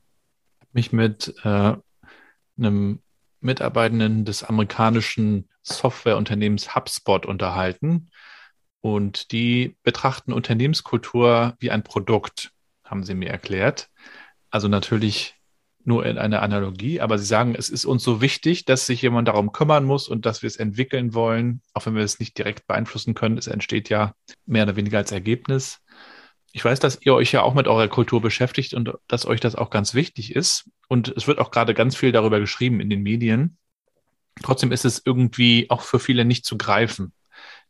Mich 0.72 0.92
mit 0.92 1.34
äh, 1.44 1.76
einem 2.58 3.00
Mitarbeitenden 3.40 4.24
des 4.24 4.42
amerikanischen 4.42 5.48
Softwareunternehmens 5.62 6.74
HubSpot 6.74 7.26
unterhalten. 7.26 8.10
Und 8.80 9.32
die 9.32 9.76
betrachten 9.82 10.32
Unternehmenskultur 10.32 11.54
wie 11.58 11.70
ein 11.70 11.82
Produkt, 11.82 12.52
haben 12.84 13.04
sie 13.04 13.14
mir 13.14 13.30
erklärt. 13.30 13.88
Also 14.50 14.68
natürlich 14.68 15.34
nur 15.84 16.04
in 16.06 16.18
einer 16.18 16.42
Analogie, 16.42 17.00
aber 17.00 17.18
sie 17.18 17.24
sagen, 17.24 17.54
es 17.56 17.70
ist 17.70 17.86
uns 17.86 18.04
so 18.04 18.20
wichtig, 18.20 18.64
dass 18.66 18.86
sich 18.86 19.02
jemand 19.02 19.26
darum 19.26 19.52
kümmern 19.52 19.84
muss 19.84 20.08
und 20.08 20.26
dass 20.26 20.42
wir 20.42 20.46
es 20.46 20.56
entwickeln 20.56 21.14
wollen, 21.14 21.62
auch 21.72 21.86
wenn 21.86 21.94
wir 21.94 22.02
es 22.02 22.20
nicht 22.20 22.36
direkt 22.36 22.66
beeinflussen 22.66 23.14
können. 23.14 23.38
Es 23.38 23.46
entsteht 23.46 23.88
ja 23.88 24.14
mehr 24.46 24.64
oder 24.64 24.76
weniger 24.76 24.98
als 24.98 25.12
Ergebnis. 25.12 25.80
Ich 26.52 26.64
weiß, 26.64 26.80
dass 26.80 26.98
ihr 27.02 27.14
euch 27.14 27.32
ja 27.32 27.42
auch 27.42 27.54
mit 27.54 27.68
eurer 27.68 27.88
Kultur 27.88 28.20
beschäftigt 28.20 28.74
und 28.74 28.92
dass 29.06 29.26
euch 29.26 29.40
das 29.40 29.54
auch 29.54 29.70
ganz 29.70 29.94
wichtig 29.94 30.34
ist. 30.34 30.70
Und 30.88 31.08
es 31.16 31.26
wird 31.26 31.38
auch 31.38 31.50
gerade 31.50 31.74
ganz 31.74 31.94
viel 31.96 32.12
darüber 32.12 32.40
geschrieben 32.40 32.80
in 32.80 32.90
den 32.90 33.02
Medien. 33.02 33.58
Trotzdem 34.42 34.72
ist 34.72 34.84
es 34.84 35.02
irgendwie 35.04 35.68
auch 35.68 35.82
für 35.82 35.98
viele 35.98 36.24
nicht 36.24 36.44
zu 36.44 36.56
greifen. 36.56 37.12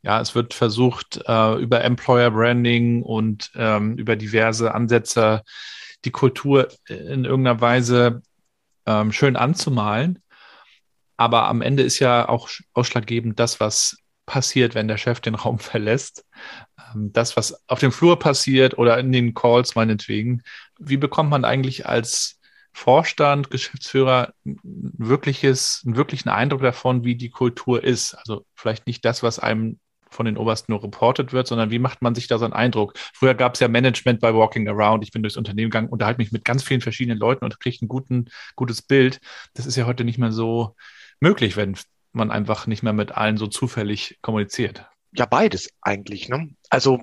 Ja, 0.03 0.21
es 0.21 0.35
wird 0.35 0.55
versucht, 0.55 1.21
äh, 1.27 1.55
über 1.57 1.83
Employer 1.83 2.31
Branding 2.31 3.03
und 3.03 3.51
ähm, 3.57 3.97
über 3.97 4.17
diverse 4.17 4.73
Ansätze 4.75 5.43
die 6.05 6.13
Kultur 6.13 6.69
in 6.89 7.25
irgendeiner 7.25 7.61
Weise 7.61 8.23
ähm, 8.87 9.13
schön 9.13 9.37
anzumalen. 9.37 10.23
Aber 11.17 11.49
am 11.49 11.63
Ende 11.63 11.83
ist 11.83 11.99
ja 11.99 12.29
auch 12.29 12.49
ausschlaggebend 12.75 13.41
das, 13.41 13.59
was 13.59 13.97
passiert, 14.29 14.75
wenn 14.77 14.87
der 14.87 14.99
Chef 14.99 15.21
den 15.21 15.35
Raum 15.35 15.59
verlässt. 15.59 16.25
Ähm, 16.95 17.13
das, 17.13 17.37
was 17.37 17.69
auf 17.69 17.81
dem 17.81 17.91
Flur 17.91 18.19
passiert 18.19 18.79
oder 18.79 18.99
in 18.99 19.11
den 19.11 19.35
Calls 19.35 19.75
meinetwegen. 19.75 20.43
Wie 20.79 20.99
bekommt 20.99 21.31
man 21.31 21.45
eigentlich 21.45 21.87
als 21.87 22.39
Vorstand, 22.73 23.51
Geschäftsführer 23.51 24.35
ein 24.45 24.61
wirkliches, 24.63 25.83
einen 25.85 25.97
wirklichen 25.97 26.29
Eindruck 26.29 26.63
davon, 26.63 27.03
wie 27.03 27.17
die 27.17 27.31
Kultur 27.31 27.83
ist? 27.83 28.15
Also 28.15 28.45
vielleicht 28.55 28.87
nicht 28.87 29.05
das, 29.05 29.25
was 29.25 29.41
einem 29.41 29.81
von 30.11 30.27
den 30.27 30.37
Obersten 30.37 30.73
nur 30.73 30.83
reportet 30.83 31.33
wird, 31.33 31.47
sondern 31.49 31.71
wie 31.71 31.79
macht 31.79 32.03
man 32.03 32.15
sich 32.15 32.29
da 32.29 32.39
so 32.39 32.45
einen 32.45 32.55
Eindruck? 32.55 32.95
Früher 33.15 33.35
gab 33.35 33.55
es 33.55 33.61
ja 33.61 33.69
Management 33.69 34.21
bei 34.21 34.33
Walking 34.35 34.69
Around. 34.69 35.05
Ich 35.05 35.11
bin 35.11 35.23
durchs 35.23 35.37
Unternehmen 35.37 35.71
gegangen, 35.71 35.89
unterhalte 35.89 36.19
mich 36.19 36.33
mit 36.33 36.45
ganz 36.45 36.63
vielen 36.63 36.81
verschiedenen 36.81 37.19
Leuten 37.19 37.45
und 37.45 37.61
kriege 37.61 37.85
ein 37.85 37.89
guten, 37.89 38.27
gutes 38.57 38.81
Bild. 38.81 39.21
Das 39.55 39.67
ist 39.67 39.77
ja 39.77 39.87
heute 39.87 40.05
nicht 40.05 40.19
mehr 40.19 40.33
so 40.33 40.77
möglich, 41.21 41.57
wenn 41.57 41.77
man 42.19 42.31
einfach 42.31 42.67
nicht 42.67 42.83
mehr 42.83 42.93
mit 42.93 43.13
allen 43.13 43.37
so 43.39 43.47
zufällig 43.47 44.19
kommuniziert. 44.21 44.87
Ja, 45.13 45.25
beides 45.25 45.71
eigentlich. 45.81 46.29
Ne? 46.29 46.51
Also 46.69 47.01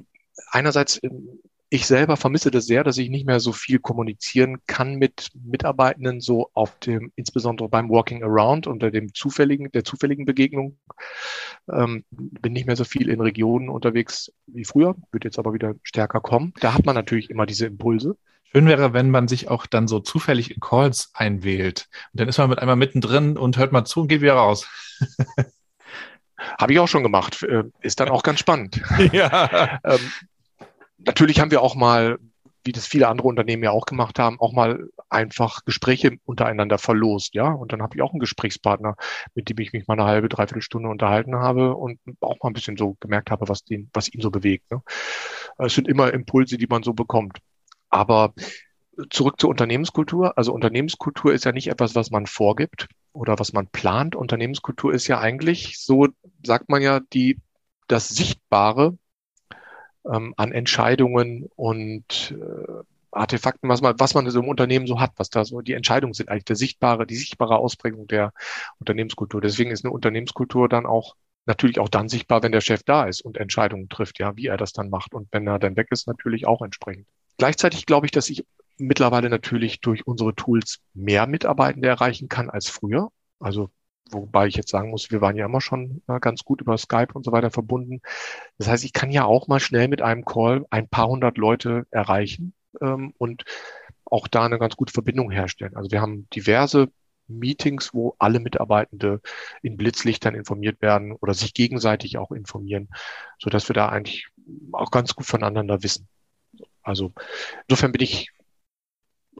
einerseits 0.51 0.99
ähm, 1.03 1.39
ich 1.69 1.87
selber 1.87 2.15
vermisse 2.15 2.51
das 2.51 2.65
sehr, 2.65 2.83
dass 2.83 2.97
ich 2.97 3.09
nicht 3.09 3.25
mehr 3.25 3.39
so 3.39 3.51
viel 3.51 3.79
kommunizieren 3.79 4.57
kann 4.67 4.95
mit 4.95 5.29
Mitarbeitenden, 5.33 6.21
so 6.21 6.49
auf 6.53 6.77
dem, 6.79 7.11
insbesondere 7.15 7.69
beim 7.69 7.89
Walking 7.89 8.23
Around 8.23 8.67
unter 8.67 8.91
dem 8.91 9.13
zufälligen, 9.13 9.71
der 9.71 9.83
zufälligen 9.83 10.25
Begegnung. 10.25 10.77
Ähm, 11.71 12.05
bin 12.11 12.53
nicht 12.53 12.67
mehr 12.67 12.75
so 12.75 12.83
viel 12.83 13.09
in 13.09 13.19
Regionen 13.19 13.69
unterwegs 13.69 14.31
wie 14.45 14.65
früher, 14.65 14.95
wird 15.11 15.23
jetzt 15.23 15.39
aber 15.39 15.53
wieder 15.53 15.73
stärker 15.83 16.21
kommen. 16.21 16.53
Da 16.59 16.73
hat 16.73 16.85
man 16.85 16.95
natürlich 16.95 17.29
immer 17.29 17.45
diese 17.45 17.65
Impulse. 17.65 18.15
Schön 18.43 18.67
wäre, 18.67 18.93
wenn 18.93 19.09
man 19.09 19.27
sich 19.27 19.49
auch 19.49 19.65
dann 19.65 19.87
so 19.87 19.99
zufällig 19.99 20.51
in 20.51 20.61
Calls 20.61 21.11
einwählt. 21.13 21.89
Und 22.13 22.21
dann 22.21 22.29
ist 22.29 22.37
man 22.37 22.49
mit 22.49 22.59
einmal 22.59 22.77
mittendrin 22.77 23.37
und 23.37 23.57
hört 23.57 23.71
mal 23.71 23.85
zu 23.85 24.01
und 24.01 24.07
geht 24.07 24.21
wieder 24.21 24.35
raus. 24.35 24.69
Habe 26.37 26.73
ich 26.73 26.79
auch 26.79 26.87
schon 26.87 27.03
gemacht. 27.03 27.41
Äh, 27.43 27.63
ist 27.81 27.99
dann 27.99 28.09
auch 28.09 28.23
ganz 28.23 28.39
spannend. 28.39 28.81
Ja. 29.11 29.79
ähm, 29.83 29.99
natürlich 31.05 31.39
haben 31.39 31.51
wir 31.51 31.61
auch 31.61 31.75
mal, 31.75 32.17
wie 32.63 32.71
das 32.71 32.87
viele 32.87 33.07
andere 33.07 33.27
Unternehmen 33.27 33.63
ja 33.63 33.71
auch 33.71 33.85
gemacht 33.85 34.17
haben, 34.17 34.39
auch 34.39 34.51
mal 34.51 34.89
einfach 35.09 35.63
Gespräche 35.65 36.17
untereinander 36.25 36.79
verlost, 36.79 37.35
ja. 37.35 37.51
Und 37.51 37.71
dann 37.71 37.81
habe 37.81 37.95
ich 37.95 38.01
auch 38.01 38.11
einen 38.11 38.19
Gesprächspartner, 38.19 38.95
mit 39.35 39.49
dem 39.49 39.59
ich 39.59 39.71
mich 39.71 39.87
mal 39.87 39.93
eine 39.93 40.05
halbe, 40.05 40.29
dreiviertel 40.29 40.63
Stunde 40.63 40.89
unterhalten 40.89 41.35
habe 41.35 41.75
und 41.75 41.99
auch 42.21 42.37
mal 42.41 42.49
ein 42.49 42.53
bisschen 42.53 42.75
so 42.75 42.97
gemerkt 42.99 43.29
habe, 43.29 43.47
was 43.47 43.63
den, 43.63 43.89
was 43.93 44.11
ihn 44.11 44.21
so 44.21 44.31
bewegt. 44.31 44.71
Ne? 44.71 44.81
Es 45.57 45.75
sind 45.75 45.87
immer 45.87 46.11
Impulse, 46.11 46.57
die 46.57 46.67
man 46.67 46.83
so 46.83 46.93
bekommt. 46.93 47.37
Aber 47.89 48.33
zurück 49.09 49.39
zur 49.39 49.49
Unternehmenskultur. 49.49 50.37
Also 50.37 50.53
Unternehmenskultur 50.53 51.33
ist 51.33 51.45
ja 51.45 51.51
nicht 51.51 51.67
etwas, 51.67 51.95
was 51.95 52.11
man 52.11 52.25
vorgibt 52.25 52.87
oder 53.13 53.37
was 53.37 53.53
man 53.53 53.67
plant. 53.67 54.15
Unternehmenskultur 54.15 54.93
ist 54.93 55.07
ja 55.07 55.19
eigentlich, 55.19 55.79
so 55.79 56.07
sagt 56.43 56.69
man 56.69 56.81
ja, 56.81 56.99
die, 57.13 57.39
das 57.87 58.09
Sichtbare 58.09 58.97
ähm, 60.11 60.33
an 60.37 60.51
Entscheidungen 60.51 61.49
und 61.55 62.35
äh, 62.39 62.83
Artefakten, 63.11 63.69
was 63.69 63.81
man, 63.81 63.95
was 63.97 64.13
man 64.13 64.29
so 64.29 64.39
im 64.39 64.49
Unternehmen 64.49 64.87
so 64.87 64.99
hat, 64.99 65.11
was 65.17 65.29
da 65.29 65.45
so 65.45 65.61
die 65.61 65.73
Entscheidungen 65.73 66.13
sind, 66.13 66.29
eigentlich 66.29 66.45
der 66.45 66.57
sichtbare, 66.57 67.07
die 67.07 67.15
sichtbare 67.15 67.57
Ausprägung 67.57 68.07
der 68.07 68.33
Unternehmenskultur. 68.79 69.41
Deswegen 69.41 69.71
ist 69.71 69.85
eine 69.85 69.93
Unternehmenskultur 69.93 70.67
dann 70.67 70.85
auch 70.85 71.15
natürlich 71.45 71.79
auch 71.79 71.89
dann 71.89 72.09
sichtbar, 72.09 72.43
wenn 72.43 72.51
der 72.51 72.61
Chef 72.61 72.83
da 72.83 73.05
ist 73.05 73.21
und 73.21 73.37
Entscheidungen 73.37 73.87
trifft, 73.89 74.19
ja, 74.19 74.35
wie 74.35 74.47
er 74.47 74.57
das 74.57 74.73
dann 74.73 74.89
macht. 74.89 75.13
Und 75.13 75.27
wenn 75.31 75.47
er 75.47 75.59
dann 75.59 75.77
weg 75.77 75.87
ist, 75.91 76.07
natürlich 76.07 76.47
auch 76.47 76.61
entsprechend. 76.61 77.07
Gleichzeitig 77.37 77.85
glaube 77.85 78.07
ich, 78.07 78.11
dass 78.11 78.29
ich 78.29 78.45
mittlerweile 78.77 79.29
natürlich 79.29 79.79
durch 79.79 80.05
unsere 80.07 80.35
Tools 80.35 80.79
mehr 80.93 81.27
Mitarbeitende 81.27 81.87
erreichen 81.87 82.29
kann 82.29 82.49
als 82.49 82.67
früher. 82.69 83.09
Also 83.39 83.69
Wobei 84.11 84.47
ich 84.47 84.55
jetzt 84.55 84.69
sagen 84.69 84.91
muss, 84.91 85.09
wir 85.09 85.21
waren 85.21 85.35
ja 85.35 85.45
immer 85.45 85.61
schon 85.61 86.03
äh, 86.07 86.19
ganz 86.19 86.43
gut 86.43 86.61
über 86.61 86.77
Skype 86.77 87.13
und 87.13 87.25
so 87.25 87.31
weiter 87.31 87.49
verbunden. 87.49 88.01
Das 88.57 88.67
heißt, 88.67 88.83
ich 88.85 88.93
kann 88.93 89.09
ja 89.11 89.25
auch 89.25 89.47
mal 89.47 89.59
schnell 89.59 89.87
mit 89.87 90.01
einem 90.01 90.25
Call 90.25 90.65
ein 90.69 90.87
paar 90.87 91.07
hundert 91.07 91.37
Leute 91.37 91.87
erreichen 91.89 92.53
ähm, 92.81 93.13
und 93.17 93.45
auch 94.05 94.27
da 94.27 94.45
eine 94.45 94.59
ganz 94.59 94.75
gute 94.75 94.93
Verbindung 94.93 95.31
herstellen. 95.31 95.75
Also 95.75 95.91
wir 95.91 96.01
haben 96.01 96.27
diverse 96.29 96.89
Meetings, 97.27 97.93
wo 97.93 98.15
alle 98.19 98.39
Mitarbeitende 98.39 99.21
in 99.63 99.77
Blitzlichtern 99.77 100.35
informiert 100.35 100.81
werden 100.81 101.11
oder 101.11 101.33
sich 101.33 101.55
gegenseitig 101.55 102.17
auch 102.17 102.31
informieren, 102.31 102.89
so 103.39 103.49
dass 103.49 103.67
wir 103.67 103.73
da 103.73 103.89
eigentlich 103.89 104.27
auch 104.71 104.91
ganz 104.91 105.15
gut 105.15 105.25
voneinander 105.25 105.81
wissen. 105.81 106.07
Also 106.83 107.13
insofern 107.67 107.91
bin 107.91 108.03
ich 108.03 108.29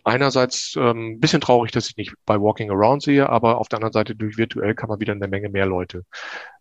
einerseits 0.06 0.76
ähm, 0.78 1.14
ein 1.14 1.20
bisschen 1.20 1.42
traurig, 1.42 1.72
dass 1.72 1.90
ich 1.90 1.98
nicht 1.98 2.14
bei 2.26 2.40
Walking 2.40 2.70
Around 2.70 3.02
sehe, 3.02 3.28
aber 3.28 3.58
auf 3.58 3.68
der 3.68 3.78
anderen 3.78 3.94
Seite 3.94 4.16
durch 4.16 4.38
virtuell 4.38 4.76
kann 4.76 4.88
man 4.88 5.00
wieder 5.00 5.14
eine 5.14 5.28
Menge 5.28 5.50
mehr 5.50 5.66
Leute 5.66 6.06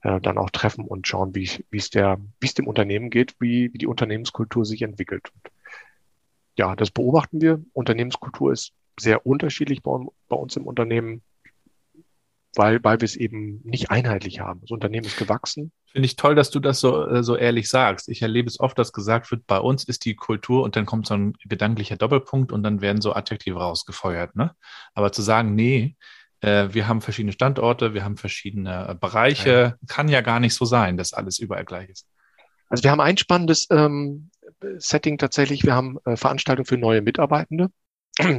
äh, 0.03 0.21
dann 0.21 0.39
auch 0.39 0.51
treffen 0.51 0.85
und 0.87 1.07
schauen, 1.07 1.35
wie 1.35 1.49
es 1.71 1.91
der, 1.91 2.19
wie 2.41 2.47
es 2.47 2.55
dem 2.55 2.67
Unternehmen 2.67 3.11
geht, 3.11 3.35
wie, 3.41 3.73
wie 3.73 3.79
die 3.79 3.87
Unternehmenskultur 3.87 4.65
sich 4.65 4.83
entwickelt. 4.83 5.31
Und 5.35 5.53
ja, 6.57 6.75
das 6.75 6.91
beobachten 6.91 7.41
wir. 7.41 7.63
Unternehmenskultur 7.73 8.53
ist 8.53 8.73
sehr 8.99 9.27
unterschiedlich 9.27 9.83
bei, 9.83 9.99
bei 10.29 10.37
uns 10.37 10.57
im 10.57 10.67
Unternehmen 10.67 11.23
weil, 12.57 12.83
weil 12.83 13.01
wir 13.01 13.07
es 13.07 13.17
eben 13.17 13.61
nicht 13.65 13.91
einheitlich 13.91 14.41
haben. 14.41 14.61
Das 14.61 14.71
Unternehmen 14.71 15.07
ist 15.07 15.17
gewachsen. 15.17 15.73
Finde 15.93 16.07
ich 16.07 16.17
toll, 16.17 16.35
dass 16.35 16.51
du 16.51 16.61
das 16.61 16.81
so, 16.81 17.07
äh, 17.07 17.23
so 17.23 17.37
ehrlich 17.37 17.69
sagst. 17.69 18.09
Ich 18.09 18.23
erlebe 18.23 18.49
es 18.49 18.61
oft, 18.61 18.79
dass 18.79 18.93
gesagt 18.93 19.31
wird, 19.31 19.47
bei 19.47 19.59
uns 19.59 19.85
ist 19.85 20.05
die 20.05 20.15
Kultur 20.15 20.63
und 20.63 20.77
dann 20.77 20.87
kommt 20.87 21.07
so 21.07 21.15
ein 21.15 21.35
gedanklicher 21.45 21.97
Doppelpunkt 21.97 22.53
und 22.53 22.63
dann 22.63 22.81
werden 22.81 23.01
so 23.01 23.15
Adjektive 23.15 23.59
rausgefeuert. 23.59 24.37
Ne? 24.37 24.55
Aber 24.95 25.13
zu 25.13 25.23
sagen, 25.23 25.55
nee, 25.55 25.97
äh, 26.41 26.69
wir 26.73 26.89
haben 26.89 27.01
verschiedene 27.01 27.33
Standorte, 27.33 27.95
wir 27.95 28.05
haben 28.05 28.17
verschiedene 28.17 28.89
äh, 28.89 28.95
Bereiche, 28.95 29.51
ja. 29.51 29.75
kann 29.87 30.09
ja 30.09 30.21
gar 30.21 30.41
nicht 30.41 30.55
so 30.55 30.65
sein, 30.65 30.97
dass 30.97 31.13
alles 31.13 31.39
überall 31.39 31.65
gleich 31.65 31.89
ist. 31.89 32.07
Also 32.69 32.83
wir 32.85 32.91
haben 32.91 33.01
ein 33.01 33.17
spannendes 33.17 33.67
ähm, 33.71 34.31
Setting 34.77 35.19
tatsächlich. 35.19 35.65
Wir 35.65 35.75
haben 35.75 35.99
äh, 36.05 36.17
Veranstaltungen 36.17 36.67
für 36.67 36.79
neue 36.79 37.03
Mitarbeitende. 37.03 37.69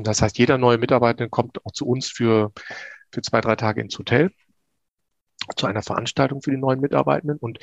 Das 0.03 0.21
heißt, 0.21 0.37
jeder 0.37 0.57
neue 0.57 0.77
Mitarbeitende 0.77 1.29
kommt 1.29 1.63
auch 1.65 1.71
zu 1.71 1.85
uns 1.85 2.07
für 2.07 2.51
für 3.15 3.21
zwei, 3.21 3.41
drei 3.41 3.55
Tage 3.55 3.81
ins 3.81 3.97
Hotel 3.97 4.31
zu 5.55 5.65
einer 5.65 5.81
Veranstaltung 5.81 6.41
für 6.41 6.51
die 6.51 6.57
neuen 6.57 6.79
Mitarbeitenden. 6.79 7.37
Und 7.37 7.59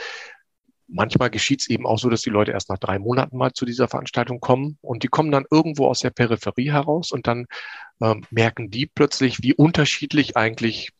manchmal 0.88 1.30
geschieht 1.30 1.60
es 1.60 1.68
eben 1.68 1.86
auch 1.86 1.98
so, 1.98 2.10
dass 2.10 2.22
die 2.22 2.30
Leute 2.30 2.52
erst 2.52 2.70
nach 2.70 2.78
drei 2.78 2.98
Monaten 2.98 3.36
mal 3.36 3.52
zu 3.52 3.64
dieser 3.64 3.88
Veranstaltung 3.88 4.40
kommen 4.40 4.78
und 4.80 5.02
die 5.02 5.08
kommen 5.08 5.30
dann 5.30 5.44
irgendwo 5.50 5.86
aus 5.86 6.00
der 6.00 6.10
Peripherie 6.10 6.72
heraus 6.72 7.12
und 7.12 7.26
dann 7.26 7.46
ähm, 8.00 8.24
merken 8.30 8.70
die 8.70 8.86
plötzlich, 8.86 9.42
wie 9.42 9.54
unterschiedlich 9.54 10.36
eigentlich 10.36 10.90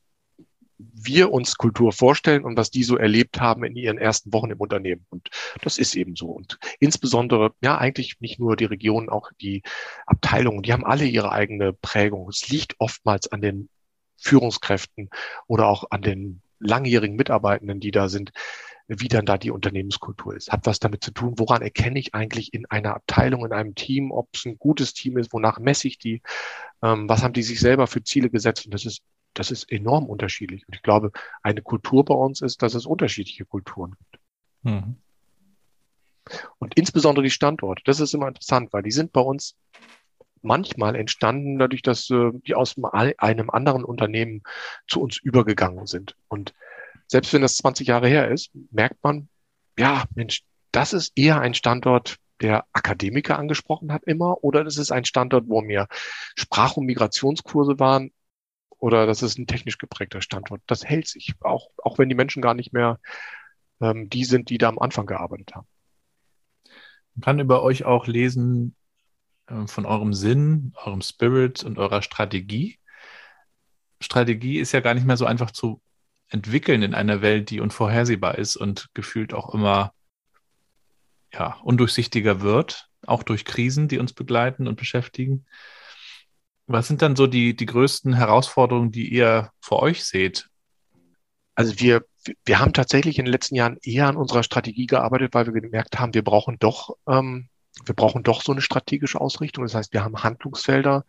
wir 0.79 1.31
uns 1.31 1.57
Kultur 1.57 1.93
vorstellen 1.93 2.45
und 2.45 2.57
was 2.57 2.71
die 2.71 2.83
so 2.83 2.97
erlebt 2.97 3.41
haben 3.41 3.63
in 3.63 3.77
ihren 3.77 3.99
ersten 3.99 4.33
Wochen 4.33 4.51
im 4.51 4.61
Unternehmen. 4.61 5.07
Und 5.11 5.29
das 5.63 5.79
ist 5.79 5.95
eben 5.95 6.17
so. 6.17 6.27
Und 6.27 6.59
insbesondere, 6.81 7.53
ja, 7.63 7.79
eigentlich 7.79 8.17
nicht 8.19 8.41
nur 8.41 8.57
die 8.57 8.65
Regionen, 8.65 9.09
auch 9.09 9.31
die 9.41 9.63
Abteilungen, 10.07 10.63
die 10.63 10.73
haben 10.73 10.85
alle 10.85 11.05
ihre 11.05 11.31
eigene 11.31 11.73
Prägung. 11.73 12.29
Es 12.29 12.49
liegt 12.49 12.75
oftmals 12.81 13.31
an 13.31 13.41
den 13.41 13.69
Führungskräften 14.23 15.11
oder 15.47 15.67
auch 15.67 15.85
an 15.91 16.03
den 16.03 16.43
langjährigen 16.59 17.17
Mitarbeitenden, 17.17 17.81
die 17.81 17.91
da 17.91 18.09
sind, 18.09 18.33
wie 18.87 19.09
dann 19.09 19.27
da 19.27 19.39
die 19.39 19.51
Unternehmenskultur 19.51 20.35
ist. 20.37 20.53
Hat 20.53 20.67
was 20.67 20.79
damit 20.79 21.03
zu 21.03 21.13
tun, 21.13 21.35
woran 21.39 21.63
erkenne 21.63 21.99
ich 21.99 22.15
eigentlich 22.15 22.53
in 22.53 22.67
einer 22.67 22.95
Abteilung, 22.95 23.45
in 23.45 23.53
einem 23.53 23.75
Team, 23.75 24.11
ob 24.11 24.29
es 24.35 24.45
ein 24.45 24.59
gutes 24.59 24.95
Team 24.95 25.19
ist, 25.19 25.33
wonach 25.33 25.59
messe 25.59 25.89
ich 25.89 25.99
die, 25.99 26.23
ähm, 26.83 27.09
was 27.09 27.23
haben 27.23 27.33
die 27.33 27.43
sich 27.43 27.61
selber 27.61 27.87
für 27.87 28.03
Ziele 28.03 28.31
gesetzt. 28.31 28.67
Und 28.67 28.75
das 28.75 28.87
ist 28.87 29.03
das 29.35 29.51
ist 29.51 29.71
enorm 29.71 30.07
unterschiedlich. 30.07 30.67
Und 30.69 30.75
ich 30.75 30.83
glaube, 30.83 31.13
eine 31.43 31.63
Kultur 31.63 32.05
bei 32.05 32.15
uns 32.15 32.43
ist, 32.43 32.63
dass 32.63 32.75
es 32.75 32.87
unterschiedliche 32.87 33.45
Kulturen 33.45 33.97
gibt. 33.99 34.23
Mhm. 34.63 34.97
Und 36.59 36.75
insbesondere 36.77 37.25
die 37.25 37.31
Standorte, 37.31 37.83
das 37.85 38.01
ist 38.01 38.15
immer 38.15 38.29
interessant, 38.29 38.73
weil 38.73 38.83
die 38.83 38.93
sind 38.93 39.13
bei 39.13 39.21
uns 39.21 39.57
manchmal 40.43 40.97
entstanden 40.97 41.59
dadurch, 41.59 41.83
dass 41.83 42.11
äh, 42.11 42.31
die 42.47 42.55
aus 42.55 42.77
einem 43.19 43.51
anderen 43.51 43.85
Unternehmen 43.85 44.43
zu 44.89 45.01
uns 45.01 45.19
übergegangen 45.19 45.87
sind. 45.87 46.17
Und 46.29 46.55
selbst 47.07 47.33
wenn 47.33 47.43
das 47.43 47.57
20 47.57 47.89
Jahre 47.89 48.09
her 48.09 48.31
ist, 48.31 48.51
merkt 48.71 49.03
man, 49.03 49.29
ja, 49.79 50.05
Mensch, 50.15 50.43
das 50.73 50.93
ist 50.93 51.13
eher 51.17 51.41
ein 51.41 51.55
Standort, 51.55 52.17
der 52.41 52.67
Akademiker 52.73 53.39
angesprochen 53.39 53.93
hat 53.93 54.03
immer, 54.05 54.43
oder 54.43 54.65
das 54.65 54.77
ist 54.77 54.91
ein 54.91 55.05
Standort, 55.05 55.45
wo 55.47 55.61
mir 55.61 55.87
Sprach- 56.35 56.77
und 56.77 56.87
Migrationskurse 56.87 57.79
waren, 57.79 58.11
oder 58.79 59.07
das 59.07 59.23
ist 59.23 59.39
ein 59.39 59.47
technisch 59.47 59.79
geprägter 59.79 60.21
Standort. 60.21 60.61
Das 60.67 60.85
hält 60.85 61.07
sich, 61.07 61.35
auch, 61.41 61.69
auch 61.77 61.99
wenn 61.99 62.09
die 62.09 62.17
Menschen 62.17 62.43
gar 62.43 62.55
nicht 62.55 62.73
mehr 62.73 62.99
ähm, 63.81 64.09
die 64.09 64.25
sind, 64.25 64.51
die 64.51 64.59
da 64.59 64.69
am 64.69 64.79
Anfang 64.79 65.07
gearbeitet 65.07 65.55
haben. 65.55 65.69
Man 67.15 67.23
kann 67.23 67.39
über 67.39 67.63
euch 67.63 67.85
auch 67.85 68.07
lesen 68.07 68.75
von 69.67 69.87
eurem 69.87 70.15
Sinn, 70.15 70.73
eurem 70.85 71.03
Spirit 71.03 71.65
und 71.65 71.79
eurer 71.79 72.03
Strategie. 72.03 72.79
Strategie 74.01 74.59
ist 74.59 74.73
ja 74.73 74.81
gar 74.81 74.95
nicht 74.95 75.07
mehr 75.07 75.17
so 75.17 75.27
einfach 75.27 75.51
zu 75.51 75.81
entwickeln 76.29 76.83
in 76.83 76.95
einer 76.95 77.23
Welt, 77.23 77.51
die 77.51 77.61
unvorhersehbar 77.61 78.39
ist 78.39 78.57
und 78.57 78.89
gefühlt 78.95 79.35
auch 79.35 79.55
immer 79.55 79.93
ja, 81.33 81.59
undurchsichtiger 81.63 82.41
wird, 82.41 82.89
auch 83.07 83.23
durch 83.23 83.45
Krisen, 83.45 83.89
die 83.89 83.99
uns 83.99 84.13
begleiten 84.13 84.67
und 84.67 84.77
beschäftigen. 84.77 85.47
Was 86.67 86.89
sind 86.89 87.03
dann 87.03 87.17
so 87.17 87.27
die, 87.27 87.55
die 87.57 87.67
größten 87.67 88.15
Herausforderungen, 88.15 88.93
die 88.93 89.13
ihr 89.13 89.51
vor 89.61 89.83
euch 89.83 90.05
seht? 90.05 90.49
Also 91.55 91.79
wir, 91.81 92.05
wir 92.45 92.59
haben 92.61 92.73
tatsächlich 92.73 93.19
in 93.19 93.27
den 93.27 93.33
letzten 93.33 93.57
Jahren 93.57 93.79
eher 93.83 94.09
an 94.09 94.17
unserer 94.17 94.43
Strategie 94.43 94.87
gearbeitet, 94.87 95.35
weil 95.35 95.53
wir 95.53 95.61
gemerkt 95.61 95.99
haben, 95.99 96.15
wir 96.15 96.25
brauchen 96.25 96.59
doch, 96.59 96.97
ähm, 97.07 97.49
wir 97.85 97.95
brauchen 97.95 98.23
doch 98.23 98.43
so 98.43 98.53
eine 98.53 98.61
strategische 98.61 99.21
Ausrichtung. 99.21 99.65
Das 99.65 99.75
heißt, 99.75 99.93
wir 99.93 100.05
haben 100.05 100.23
Handlungsfelder, 100.23 101.05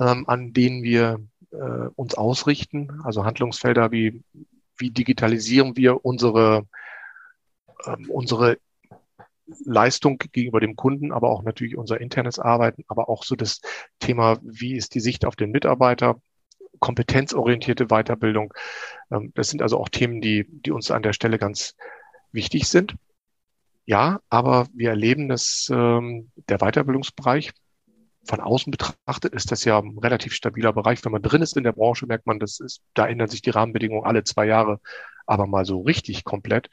ähm, 0.00 0.28
an 0.28 0.52
denen 0.52 0.82
wir 0.82 1.20
äh, 1.50 1.88
uns 1.94 2.14
ausrichten. 2.14 3.00
Also 3.04 3.24
Handlungsfelder 3.24 3.92
wie, 3.92 4.22
wie 4.76 4.90
digitalisieren 4.90 5.76
wir 5.76 6.04
unsere, 6.04 6.66
ähm, 7.86 8.10
unsere 8.10 8.58
Leistung 9.64 10.18
gegenüber 10.18 10.60
dem 10.60 10.76
Kunden, 10.76 11.12
aber 11.12 11.30
auch 11.30 11.42
natürlich 11.42 11.76
unser 11.76 12.00
internes 12.00 12.38
Arbeiten, 12.38 12.84
aber 12.88 13.08
auch 13.08 13.22
so 13.24 13.36
das 13.36 13.60
Thema, 13.98 14.38
wie 14.42 14.76
ist 14.76 14.94
die 14.94 15.00
Sicht 15.00 15.24
auf 15.24 15.36
den 15.36 15.50
Mitarbeiter, 15.50 16.20
kompetenzorientierte 16.78 17.86
Weiterbildung. 17.86 18.52
Ähm, 19.10 19.32
das 19.34 19.50
sind 19.50 19.62
also 19.62 19.78
auch 19.78 19.88
Themen, 19.88 20.20
die, 20.20 20.46
die 20.48 20.70
uns 20.70 20.90
an 20.90 21.02
der 21.02 21.12
Stelle 21.12 21.38
ganz 21.38 21.76
wichtig 22.32 22.68
sind. 22.68 22.96
Ja, 23.84 24.20
aber 24.28 24.68
wir 24.72 24.90
erleben, 24.90 25.28
dass 25.28 25.68
ähm, 25.72 26.30
der 26.48 26.58
Weiterbildungsbereich 26.58 27.52
von 28.24 28.40
außen 28.40 28.70
betrachtet 28.70 29.34
ist 29.34 29.50
das 29.50 29.64
ja 29.64 29.78
ein 29.78 29.98
relativ 29.98 30.32
stabiler 30.34 30.72
Bereich. 30.72 31.04
Wenn 31.04 31.12
man 31.12 31.22
drin 31.22 31.42
ist 31.42 31.56
in 31.56 31.64
der 31.64 31.72
Branche, 31.72 32.06
merkt 32.06 32.26
man, 32.26 32.38
das 32.38 32.60
ist, 32.60 32.82
da 32.94 33.06
ändern 33.06 33.28
sich 33.28 33.42
die 33.42 33.50
Rahmenbedingungen 33.50 34.04
alle 34.04 34.22
zwei 34.22 34.46
Jahre, 34.46 34.80
aber 35.26 35.46
mal 35.46 35.64
so 35.64 35.80
richtig 35.80 36.24
komplett. 36.24 36.68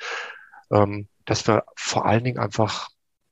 Ähm, 0.72 1.08
dass 1.26 1.48
wir 1.48 1.64
vor 1.76 2.06
allen 2.06 2.24
Dingen 2.24 2.40
einfach 2.40 2.90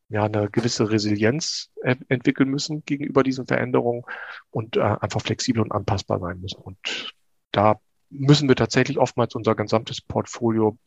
ja 0.10 0.24
eine 0.24 0.50
gewisse 0.50 0.90
Resilienz 0.90 1.72
äh, 1.84 1.96
entwickeln 2.08 2.50
müssen 2.50 2.84
gegenüber 2.86 3.24
diesen 3.24 3.46
Veränderungen 3.46 4.04
und 4.50 4.78
äh, 4.78 4.82
einfach 4.82 5.22
flexibel 5.22 5.62
und 5.62 5.72
anpassbar 5.72 6.20
sein 6.20 6.40
müssen. 6.40 6.62
Und 6.62 7.14
da 7.52 7.80
müssen 8.10 8.48
wir 8.48 8.56
tatsächlich 8.56 8.98
oftmals 8.98 9.36
unser 9.36 9.56
gesamtes 9.56 10.02
Portfolio 10.02 10.78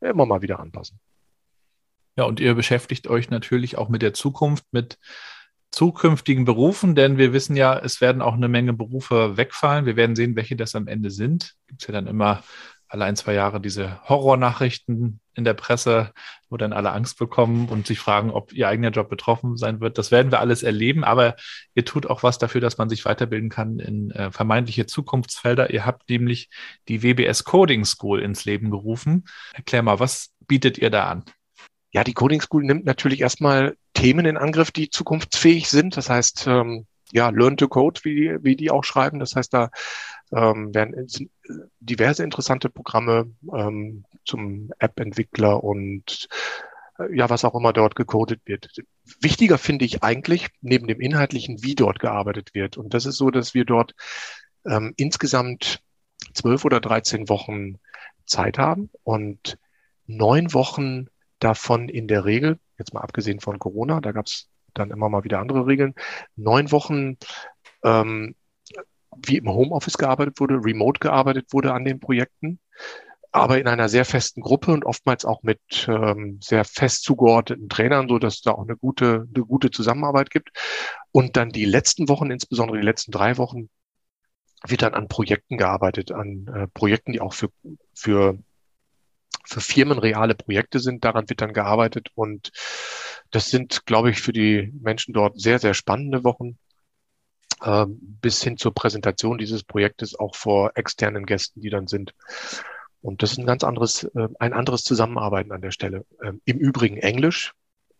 immer 0.00 0.26
mal 0.26 0.42
wieder 0.42 0.58
anpassen. 0.58 0.98
Ja, 2.16 2.24
und 2.24 2.40
ihr 2.40 2.54
beschäftigt 2.54 3.08
euch 3.08 3.30
natürlich 3.30 3.76
auch 3.76 3.88
mit 3.88 4.02
der 4.02 4.14
Zukunft, 4.14 4.64
mit 4.70 4.98
zukünftigen 5.72 6.44
Berufen, 6.44 6.94
denn 6.94 7.18
wir 7.18 7.32
wissen 7.32 7.56
ja, 7.56 7.76
es 7.76 8.00
werden 8.00 8.22
auch 8.22 8.34
eine 8.34 8.48
Menge 8.48 8.72
Berufe 8.72 9.36
wegfallen. 9.36 9.86
Wir 9.86 9.96
werden 9.96 10.14
sehen, 10.14 10.36
welche 10.36 10.54
das 10.54 10.76
am 10.76 10.86
Ende 10.86 11.10
sind. 11.10 11.54
Gibt 11.66 11.82
es 11.82 11.88
ja 11.88 11.92
dann 11.92 12.06
immer 12.06 12.44
alle 12.86 13.06
ein, 13.06 13.16
zwei 13.16 13.34
Jahre 13.34 13.60
diese 13.60 14.00
Horrornachrichten 14.08 15.18
in 15.34 15.44
der 15.44 15.54
Presse, 15.54 16.12
wo 16.48 16.56
dann 16.56 16.72
alle 16.72 16.92
Angst 16.92 17.18
bekommen 17.18 17.68
und 17.68 17.88
sich 17.88 17.98
fragen, 17.98 18.30
ob 18.30 18.52
ihr 18.52 18.68
eigener 18.68 18.90
Job 18.90 19.08
betroffen 19.08 19.56
sein 19.56 19.80
wird. 19.80 19.98
Das 19.98 20.12
werden 20.12 20.30
wir 20.30 20.38
alles 20.38 20.62
erleben, 20.62 21.02
aber 21.02 21.34
ihr 21.74 21.84
tut 21.84 22.06
auch 22.06 22.22
was 22.22 22.38
dafür, 22.38 22.60
dass 22.60 22.78
man 22.78 22.88
sich 22.88 23.04
weiterbilden 23.04 23.50
kann 23.50 23.80
in 23.80 24.12
äh, 24.12 24.30
vermeintliche 24.30 24.86
Zukunftsfelder. 24.86 25.70
Ihr 25.70 25.84
habt 25.84 26.08
nämlich 26.08 26.50
die 26.86 27.02
WBS 27.02 27.42
Coding 27.42 27.84
School 27.84 28.20
ins 28.20 28.44
Leben 28.44 28.70
gerufen. 28.70 29.24
Erklär 29.54 29.82
mal, 29.82 29.98
was 29.98 30.32
bietet 30.46 30.78
ihr 30.78 30.90
da 30.90 31.08
an? 31.08 31.24
Ja, 31.94 32.02
die 32.02 32.12
Coding 32.12 32.40
School 32.40 32.64
nimmt 32.64 32.84
natürlich 32.84 33.20
erstmal 33.20 33.76
Themen 33.94 34.26
in 34.26 34.36
Angriff, 34.36 34.72
die 34.72 34.90
zukunftsfähig 34.90 35.70
sind. 35.70 35.96
Das 35.96 36.10
heißt, 36.10 36.46
ähm, 36.48 36.86
ja, 37.12 37.30
Learn 37.30 37.56
to 37.56 37.68
Code, 37.68 38.00
wie 38.02 38.14
die, 38.16 38.38
wie 38.42 38.56
die 38.56 38.72
auch 38.72 38.82
schreiben. 38.82 39.20
Das 39.20 39.36
heißt, 39.36 39.54
da 39.54 39.70
ähm, 40.32 40.74
werden 40.74 41.06
diverse 41.78 42.24
interessante 42.24 42.68
Programme 42.68 43.32
ähm, 43.56 44.04
zum 44.24 44.72
App-Entwickler 44.80 45.62
und 45.62 46.26
äh, 46.98 47.16
ja, 47.16 47.30
was 47.30 47.44
auch 47.44 47.54
immer 47.54 47.72
dort 47.72 47.94
gecodet 47.94 48.40
wird. 48.44 48.68
Wichtiger 49.20 49.56
finde 49.56 49.84
ich 49.84 50.02
eigentlich 50.02 50.48
neben 50.62 50.88
dem 50.88 51.00
Inhaltlichen, 51.00 51.62
wie 51.62 51.76
dort 51.76 52.00
gearbeitet 52.00 52.54
wird. 52.54 52.76
Und 52.76 52.92
das 52.92 53.06
ist 53.06 53.18
so, 53.18 53.30
dass 53.30 53.54
wir 53.54 53.64
dort 53.64 53.94
ähm, 54.66 54.94
insgesamt 54.96 55.78
zwölf 56.32 56.64
oder 56.64 56.80
dreizehn 56.80 57.28
Wochen 57.28 57.78
Zeit 58.26 58.58
haben 58.58 58.90
und 59.04 59.58
neun 60.06 60.52
Wochen 60.52 61.06
davon 61.44 61.88
in 61.88 62.08
der 62.08 62.24
Regel, 62.24 62.58
jetzt 62.78 62.94
mal 62.94 63.02
abgesehen 63.02 63.40
von 63.40 63.58
Corona, 63.58 64.00
da 64.00 64.12
gab 64.12 64.26
es 64.26 64.48
dann 64.72 64.90
immer 64.90 65.08
mal 65.08 65.24
wieder 65.24 65.38
andere 65.38 65.66
Regeln, 65.66 65.94
neun 66.36 66.72
Wochen 66.72 67.16
ähm, 67.84 68.34
wie 69.16 69.36
im 69.36 69.48
Homeoffice 69.48 69.98
gearbeitet 69.98 70.40
wurde, 70.40 70.54
remote 70.54 70.98
gearbeitet 70.98 71.52
wurde 71.52 71.72
an 71.72 71.84
den 71.84 72.00
Projekten, 72.00 72.58
aber 73.30 73.58
in 73.58 73.68
einer 73.68 73.88
sehr 73.88 74.04
festen 74.04 74.40
Gruppe 74.40 74.72
und 74.72 74.84
oftmals 74.84 75.24
auch 75.24 75.42
mit 75.42 75.60
ähm, 75.88 76.38
sehr 76.40 76.64
fest 76.64 77.02
zugeordneten 77.02 77.68
Trainern, 77.68 78.08
so 78.08 78.18
dass 78.18 78.40
da 78.40 78.52
auch 78.52 78.62
eine 78.62 78.76
gute, 78.76 79.26
eine 79.34 79.44
gute 79.44 79.70
Zusammenarbeit 79.70 80.30
gibt. 80.30 80.50
Und 81.10 81.36
dann 81.36 81.50
die 81.50 81.64
letzten 81.64 82.08
Wochen, 82.08 82.30
insbesondere 82.30 82.78
die 82.78 82.84
letzten 82.84 83.12
drei 83.12 83.36
Wochen, 83.36 83.70
wird 84.66 84.82
dann 84.82 84.94
an 84.94 85.08
Projekten 85.08 85.58
gearbeitet, 85.58 86.12
an 86.12 86.46
äh, 86.54 86.68
Projekten, 86.68 87.12
die 87.12 87.20
auch 87.20 87.34
für, 87.34 87.50
für, 87.92 88.38
für 89.44 89.60
Firmen 89.60 89.98
reale 89.98 90.34
Projekte 90.34 90.80
sind. 90.80 91.04
Daran 91.04 91.28
wird 91.28 91.40
dann 91.40 91.52
gearbeitet 91.52 92.08
und 92.14 92.50
das 93.30 93.50
sind, 93.50 93.86
glaube 93.86 94.10
ich, 94.10 94.20
für 94.20 94.32
die 94.32 94.72
Menschen 94.80 95.12
dort 95.12 95.40
sehr, 95.40 95.58
sehr 95.58 95.74
spannende 95.74 96.24
Wochen. 96.24 96.58
Ähm, 97.64 97.98
bis 98.20 98.42
hin 98.42 98.56
zur 98.56 98.74
Präsentation 98.74 99.38
dieses 99.38 99.64
Projektes 99.64 100.18
auch 100.18 100.34
vor 100.34 100.72
externen 100.74 101.24
Gästen, 101.24 101.60
die 101.60 101.70
dann 101.70 101.86
sind. 101.86 102.14
Und 103.00 103.22
das 103.22 103.32
ist 103.32 103.38
ein 103.38 103.46
ganz 103.46 103.64
anderes, 103.64 104.04
äh, 104.04 104.28
ein 104.38 104.52
anderes 104.52 104.82
Zusammenarbeiten 104.82 105.52
an 105.52 105.62
der 105.62 105.70
Stelle. 105.70 106.04
Ähm, 106.22 106.40
Im 106.44 106.58
Übrigen 106.58 106.98
Englisch. 106.98 107.52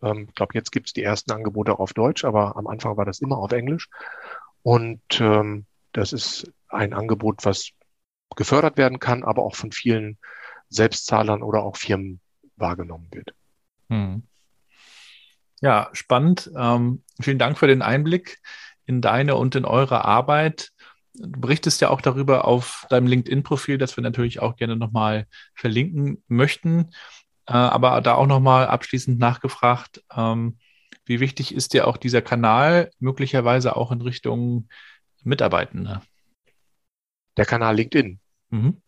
Ähm, 0.03 0.27
ich 0.29 0.35
glaube, 0.35 0.53
jetzt 0.53 0.71
gibt 0.71 0.87
es 0.87 0.93
die 0.93 1.03
ersten 1.03 1.31
Angebote 1.31 1.73
auch 1.73 1.79
auf 1.79 1.93
Deutsch, 1.93 2.25
aber 2.25 2.57
am 2.57 2.67
Anfang 2.67 2.97
war 2.97 3.05
das 3.05 3.19
immer 3.19 3.37
auf 3.37 3.51
Englisch. 3.51 3.89
Und 4.61 5.01
das 5.91 6.11
ist 6.11 6.51
ein 6.69 6.93
Angebot, 6.95 7.45
was 7.45 7.69
gefördert 8.35 8.77
werden 8.77 8.99
kann, 8.99 9.23
aber 9.23 9.43
auch 9.43 9.55
von 9.55 9.71
vielen 9.71 10.17
Selbstzahlern 10.75 11.41
oder 11.41 11.63
auch 11.63 11.77
Firmen 11.77 12.19
wahrgenommen 12.55 13.07
wird. 13.11 13.33
Hm. 13.89 14.23
Ja, 15.61 15.89
spannend. 15.93 16.51
Ähm, 16.55 17.03
vielen 17.19 17.39
Dank 17.39 17.57
für 17.57 17.67
den 17.67 17.81
Einblick 17.81 18.39
in 18.85 19.01
deine 19.01 19.35
und 19.35 19.55
in 19.55 19.65
eure 19.65 20.05
Arbeit. 20.05 20.71
Du 21.13 21.39
berichtest 21.39 21.81
ja 21.81 21.89
auch 21.89 22.01
darüber 22.01 22.45
auf 22.45 22.85
deinem 22.89 23.07
LinkedIn-Profil, 23.07 23.77
das 23.77 23.97
wir 23.97 24.03
natürlich 24.03 24.41
auch 24.41 24.57
gerne 24.57 24.75
nochmal 24.75 25.27
verlinken 25.53 26.23
möchten. 26.27 26.91
Äh, 27.47 27.53
aber 27.53 28.01
da 28.01 28.15
auch 28.15 28.27
nochmal 28.27 28.67
abschließend 28.67 29.17
nachgefragt, 29.17 30.03
ähm, 30.15 30.57
wie 31.05 31.19
wichtig 31.19 31.53
ist 31.53 31.73
dir 31.73 31.87
auch 31.87 31.97
dieser 31.97 32.21
Kanal, 32.21 32.89
möglicherweise 32.99 33.75
auch 33.75 33.91
in 33.91 34.01
Richtung 34.01 34.67
Mitarbeitende? 35.23 36.01
Der 37.37 37.45
Kanal 37.45 37.75
LinkedIn. 37.75 38.19
Mhm. 38.49 38.81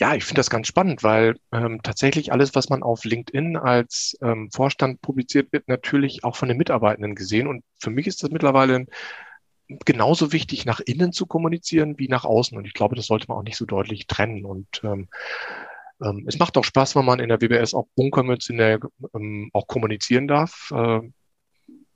Ja, 0.00 0.14
ich 0.14 0.24
finde 0.24 0.40
das 0.40 0.50
ganz 0.50 0.66
spannend, 0.66 1.02
weil 1.02 1.36
ähm, 1.52 1.80
tatsächlich 1.82 2.32
alles, 2.32 2.54
was 2.54 2.68
man 2.68 2.82
auf 2.82 3.04
LinkedIn 3.04 3.56
als 3.56 4.16
ähm, 4.22 4.50
Vorstand 4.52 5.00
publiziert 5.00 5.52
wird, 5.52 5.68
natürlich 5.68 6.24
auch 6.24 6.34
von 6.34 6.48
den 6.48 6.58
Mitarbeitenden 6.58 7.14
gesehen. 7.14 7.46
Und 7.46 7.62
für 7.78 7.90
mich 7.90 8.06
ist 8.08 8.22
das 8.22 8.30
mittlerweile 8.30 8.86
genauso 9.84 10.32
wichtig, 10.32 10.66
nach 10.66 10.80
innen 10.80 11.12
zu 11.12 11.26
kommunizieren 11.26 11.98
wie 11.98 12.08
nach 12.08 12.24
außen. 12.24 12.58
Und 12.58 12.66
ich 12.66 12.74
glaube, 12.74 12.96
das 12.96 13.06
sollte 13.06 13.26
man 13.28 13.38
auch 13.38 13.42
nicht 13.44 13.56
so 13.56 13.66
deutlich 13.66 14.06
trennen. 14.08 14.44
Und 14.44 14.82
ähm, 14.82 15.08
ähm, 16.02 16.24
es 16.26 16.38
macht 16.38 16.56
auch 16.56 16.64
Spaß, 16.64 16.96
wenn 16.96 17.04
man 17.04 17.20
in 17.20 17.28
der 17.28 17.40
WBS 17.40 17.74
auch 17.74 17.86
bunkermützenär 17.94 18.80
ähm, 19.14 19.50
auch 19.52 19.68
kommunizieren 19.68 20.26
darf. 20.26 20.72
Äh, 20.74 21.00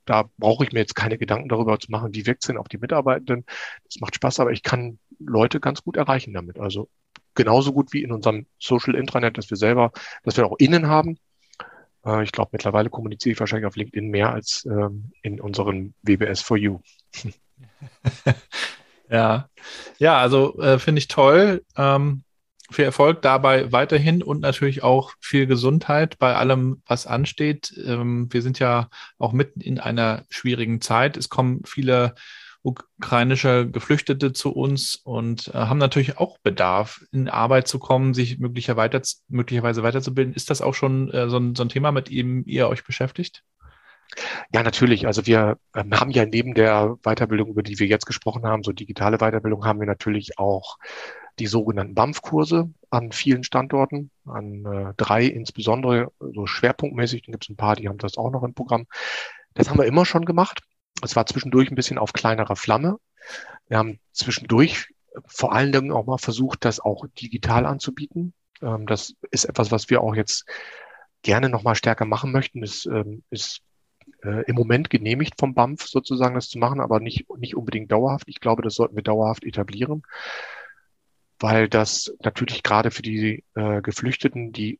da 0.05 0.29
brauche 0.37 0.63
ich 0.63 0.71
mir 0.71 0.79
jetzt 0.79 0.95
keine 0.95 1.17
Gedanken 1.17 1.49
darüber 1.49 1.79
zu 1.79 1.91
machen, 1.91 2.15
wie 2.15 2.25
wirkt 2.25 2.43
es 2.43 2.47
denn 2.47 2.57
auf 2.57 2.67
die 2.67 2.79
Mitarbeitenden. 2.79 3.45
Das 3.83 3.99
macht 3.99 4.15
Spaß, 4.15 4.39
aber 4.39 4.51
ich 4.51 4.63
kann 4.63 4.97
Leute 5.19 5.59
ganz 5.59 5.83
gut 5.83 5.97
erreichen 5.97 6.33
damit. 6.33 6.59
Also 6.59 6.89
genauso 7.35 7.73
gut 7.73 7.93
wie 7.93 8.03
in 8.03 8.11
unserem 8.11 8.45
Social 8.59 8.95
Intranet, 8.95 9.37
das 9.37 9.49
wir 9.49 9.57
selber, 9.57 9.91
das 10.23 10.37
wir 10.37 10.45
auch 10.45 10.57
innen 10.57 10.87
haben. 10.87 11.17
Äh, 12.05 12.23
ich 12.23 12.31
glaube, 12.31 12.49
mittlerweile 12.53 12.89
kommuniziere 12.89 13.33
ich 13.33 13.39
wahrscheinlich 13.39 13.67
auf 13.67 13.75
LinkedIn 13.75 14.09
mehr 14.09 14.31
als 14.31 14.65
ähm, 14.65 15.11
in 15.21 15.39
unseren 15.39 15.93
WBS 16.03 16.41
for 16.41 16.57
You. 16.57 16.79
ja, 19.09 19.49
ja, 19.97 20.17
also 20.17 20.59
äh, 20.59 20.79
finde 20.79 20.99
ich 20.99 21.07
toll. 21.07 21.63
Ähm, 21.75 22.23
viel 22.71 22.85
Erfolg 22.85 23.21
dabei 23.23 23.71
weiterhin 23.71 24.21
und 24.21 24.41
natürlich 24.41 24.83
auch 24.83 25.13
viel 25.19 25.47
Gesundheit 25.47 26.19
bei 26.19 26.35
allem, 26.35 26.81
was 26.85 27.07
ansteht. 27.07 27.73
Ähm, 27.83 28.31
wir 28.31 28.41
sind 28.41 28.59
ja 28.59 28.89
auch 29.17 29.33
mitten 29.33 29.61
in 29.61 29.79
einer 29.79 30.23
schwierigen 30.29 30.79
Zeit. 30.79 31.17
Es 31.17 31.29
kommen 31.29 31.61
viele 31.65 32.13
ukrainische 32.61 33.69
Geflüchtete 33.69 34.33
zu 34.33 34.51
uns 34.51 34.95
und 34.95 35.47
äh, 35.49 35.53
haben 35.53 35.77
natürlich 35.77 36.17
auch 36.17 36.37
Bedarf, 36.39 37.01
in 37.11 37.29
Arbeit 37.29 37.67
zu 37.67 37.79
kommen, 37.79 38.13
sich 38.13 38.39
möglicher 38.39 38.75
weiter, 38.75 39.01
möglicherweise 39.27 39.83
weiterzubilden. 39.83 40.33
Ist 40.33 40.49
das 40.49 40.61
auch 40.61 40.73
schon 40.73 41.09
äh, 41.11 41.29
so, 41.29 41.37
ein, 41.37 41.55
so 41.55 41.63
ein 41.63 41.69
Thema, 41.69 41.91
mit 41.91 42.09
dem 42.09 42.43
ihr 42.45 42.67
euch 42.67 42.83
beschäftigt? 42.83 43.43
Ja, 44.53 44.63
natürlich. 44.63 45.05
Also 45.07 45.25
wir 45.27 45.57
ähm, 45.75 45.91
haben 45.93 46.11
ja 46.11 46.25
neben 46.25 46.53
der 46.53 46.97
Weiterbildung, 47.03 47.49
über 47.49 47.63
die 47.63 47.79
wir 47.79 47.87
jetzt 47.87 48.05
gesprochen 48.05 48.45
haben, 48.45 48.63
so 48.63 48.71
digitale 48.71 49.17
Weiterbildung, 49.17 49.65
haben 49.65 49.79
wir 49.79 49.87
natürlich 49.87 50.37
auch 50.39 50.77
die 51.37 51.47
sogenannten 51.47 51.95
BAMF-Kurse 51.95 52.69
an 52.89 53.11
vielen 53.11 53.43
Standorten, 53.43 54.11
an 54.25 54.65
äh, 54.65 54.93
drei 54.97 55.25
insbesondere, 55.25 56.11
so 56.19 56.45
schwerpunktmäßig, 56.45 57.23
dann 57.23 57.33
gibt 57.33 57.45
es 57.45 57.49
ein 57.49 57.55
paar, 57.55 57.75
die 57.75 57.87
haben 57.87 57.97
das 57.97 58.17
auch 58.17 58.31
noch 58.31 58.43
im 58.43 58.53
Programm. 58.53 58.87
Das 59.53 59.69
haben 59.69 59.77
wir 59.77 59.85
immer 59.85 60.05
schon 60.05 60.25
gemacht. 60.25 60.61
Es 61.03 61.15
war 61.15 61.25
zwischendurch 61.25 61.71
ein 61.71 61.75
bisschen 61.75 61.97
auf 61.97 62.13
kleinerer 62.13 62.55
Flamme. 62.55 62.97
Wir 63.67 63.77
haben 63.77 63.99
zwischendurch 64.11 64.87
vor 65.25 65.53
allen 65.53 65.71
Dingen 65.71 65.91
auch 65.91 66.05
mal 66.05 66.17
versucht, 66.17 66.65
das 66.65 66.79
auch 66.79 67.05
digital 67.19 67.65
anzubieten. 67.65 68.33
Ähm, 68.61 68.85
das 68.85 69.15
ist 69.31 69.45
etwas, 69.45 69.71
was 69.71 69.89
wir 69.89 70.01
auch 70.01 70.15
jetzt 70.15 70.45
gerne 71.21 71.49
noch 71.49 71.63
mal 71.63 71.75
stärker 71.75 72.05
machen 72.05 72.31
möchten. 72.31 72.63
Es 72.63 72.85
ähm, 72.85 73.23
ist 73.29 73.61
äh, 74.23 74.43
im 74.45 74.55
Moment 74.55 74.89
genehmigt 74.89 75.35
vom 75.39 75.53
BAMF 75.53 75.87
sozusagen, 75.87 76.35
das 76.35 76.49
zu 76.49 76.57
machen, 76.57 76.79
aber 76.79 76.99
nicht, 76.99 77.25
nicht 77.37 77.55
unbedingt 77.55 77.91
dauerhaft. 77.91 78.27
Ich 78.27 78.39
glaube, 78.39 78.61
das 78.61 78.75
sollten 78.75 78.95
wir 78.95 79.03
dauerhaft 79.03 79.43
etablieren, 79.43 80.03
weil 81.39 81.69
das 81.69 82.13
natürlich 82.21 82.63
gerade 82.63 82.91
für 82.91 83.01
die 83.01 83.43
äh, 83.55 83.81
Geflüchteten, 83.81 84.51
die 84.51 84.79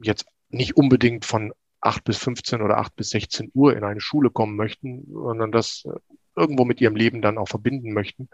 jetzt 0.00 0.26
nicht 0.48 0.76
unbedingt 0.76 1.24
von 1.24 1.52
8 1.80 2.04
bis 2.04 2.18
15 2.18 2.62
oder 2.62 2.78
8 2.78 2.94
bis 2.96 3.10
16 3.10 3.50
Uhr 3.54 3.76
in 3.76 3.84
eine 3.84 4.00
Schule 4.00 4.30
kommen 4.30 4.56
möchten, 4.56 5.06
sondern 5.10 5.52
das 5.52 5.84
äh, 5.86 5.98
irgendwo 6.36 6.64
mit 6.64 6.80
ihrem 6.80 6.96
Leben 6.96 7.22
dann 7.22 7.38
auch 7.38 7.48
verbinden 7.48 7.92
möchten, 7.92 8.28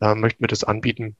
äh, 0.00 0.14
möchten 0.14 0.42
wir 0.42 0.48
das 0.48 0.64
anbieten. 0.64 1.16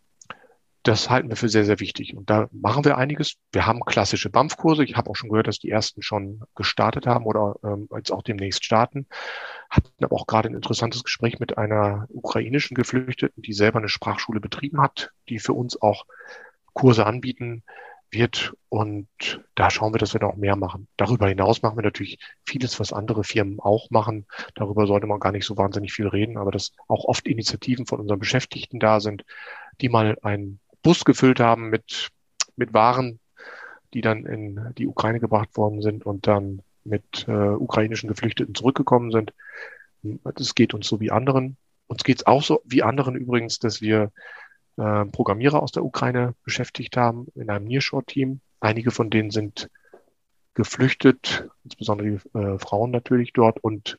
Das 0.85 1.11
halten 1.11 1.29
wir 1.29 1.37
für 1.37 1.49
sehr, 1.49 1.65
sehr 1.65 1.81
wichtig. 1.81 2.17
Und 2.17 2.31
da 2.31 2.49
machen 2.53 2.85
wir 2.85 2.97
einiges. 2.97 3.35
Wir 3.53 3.67
haben 3.67 3.81
klassische 3.81 4.31
BAMF-Kurse. 4.31 4.85
Ich 4.85 4.97
habe 4.97 5.11
auch 5.11 5.17
schon 5.17 5.29
gehört, 5.29 5.49
dass 5.49 5.59
die 5.59 5.71
ersten 5.71 6.03
schon 6.03 6.43
gestartet 6.55 7.07
haben 7.07 7.27
oder 7.27 7.57
ähm, 7.63 7.89
jetzt 7.95 8.11
auch 8.11 8.23
demnächst 8.23 8.65
starten. 8.65 9.07
Hatten 9.69 9.91
aber 10.03 10.17
auch 10.17 10.27
gerade 10.27 10.49
ein 10.49 10.55
interessantes 10.55 11.05
Gespräch 11.05 11.41
mit 11.41 11.59
einer 11.59 12.07
ukrainischen 12.11 12.75
Geflüchteten, 12.75 13.43
die 13.43 13.53
selber 13.53 13.81
eine 13.81 13.89
Sprachschule 13.89 14.41
betrieben 14.41 14.81
hat, 14.81 15.11
die 15.29 15.41
für 15.41 15.53
uns 15.53 15.81
auch 15.83 16.07
Kurse 16.73 17.05
anbieten 17.05 17.65
wird. 18.11 18.55
Und 18.69 19.09
da 19.55 19.71
schauen 19.71 19.95
wir, 19.95 19.99
dass 19.99 20.15
wir 20.15 20.21
noch 20.21 20.37
mehr 20.37 20.57
machen. 20.57 20.89
Darüber 20.97 21.29
hinaus 21.29 21.63
machen 21.63 21.77
wir 21.77 21.83
natürlich 21.83 22.19
vieles, 22.45 22.79
was 22.81 22.93
andere 22.93 23.25
Firmen 23.25 23.61
auch 23.61 23.91
machen. 23.91 24.27
Darüber 24.55 24.87
sollte 24.87 25.07
man 25.07 25.21
gar 25.21 25.33
nicht 25.33 25.47
so 25.47 25.57
wahnsinnig 25.57 25.93
viel 25.93 26.09
reden, 26.09 26.37
aber 26.37 26.51
dass 26.51 26.73
auch 26.87 27.05
oft 27.05 27.27
Initiativen 27.27 27.87
von 27.87 28.01
unseren 28.01 28.19
Beschäftigten 28.19 28.79
da 28.79 29.01
sind, 29.01 29.25
die 29.81 29.89
mal 29.89 30.19
einen 30.23 30.61
Bus 30.83 31.05
gefüllt 31.05 31.41
haben 31.41 31.71
mit, 31.71 32.11
mit 32.57 32.73
Waren, 32.75 33.21
die 33.95 34.01
dann 34.01 34.27
in 34.27 34.75
die 34.77 34.87
Ukraine 34.87 35.21
gebracht 35.21 35.57
worden 35.57 35.83
sind 35.83 36.05
und 36.05 36.27
dann 36.27 36.63
mit 36.85 37.27
äh, 37.29 37.33
ukrainischen 37.33 38.09
Geflüchteten 38.09 38.55
zurückgekommen 38.55 39.11
sind. 39.11 39.33
Das 40.03 40.55
geht 40.55 40.75
uns 40.75 40.87
so 40.87 41.01
wie 41.01 41.11
anderen. 41.11 41.57
Uns 41.87 42.05
geht 42.05 42.19
es 42.19 42.27
auch 42.27 42.43
so 42.43 42.61
wie 42.65 42.83
anderen 42.83 43.15
übrigens, 43.17 43.59
dass 43.59 43.81
wir 43.81 44.13
äh, 44.79 45.05
Programmierer 45.07 45.63
aus 45.63 45.73
der 45.73 45.85
Ukraine 45.85 46.35
beschäftigt 46.45 46.97
haben 46.97 47.27
in 47.35 47.51
einem 47.51 47.67
Nearshore-Team. 47.67 48.41
Einige 48.61 48.91
von 48.91 49.11
denen 49.11 49.31
sind 49.31 49.69
geflüchtet, 50.55 51.49
insbesondere 51.65 52.11
die 52.11 52.39
äh, 52.39 52.59
Frauen 52.59 52.91
natürlich 52.91 53.33
dort 53.33 53.63
und 53.63 53.99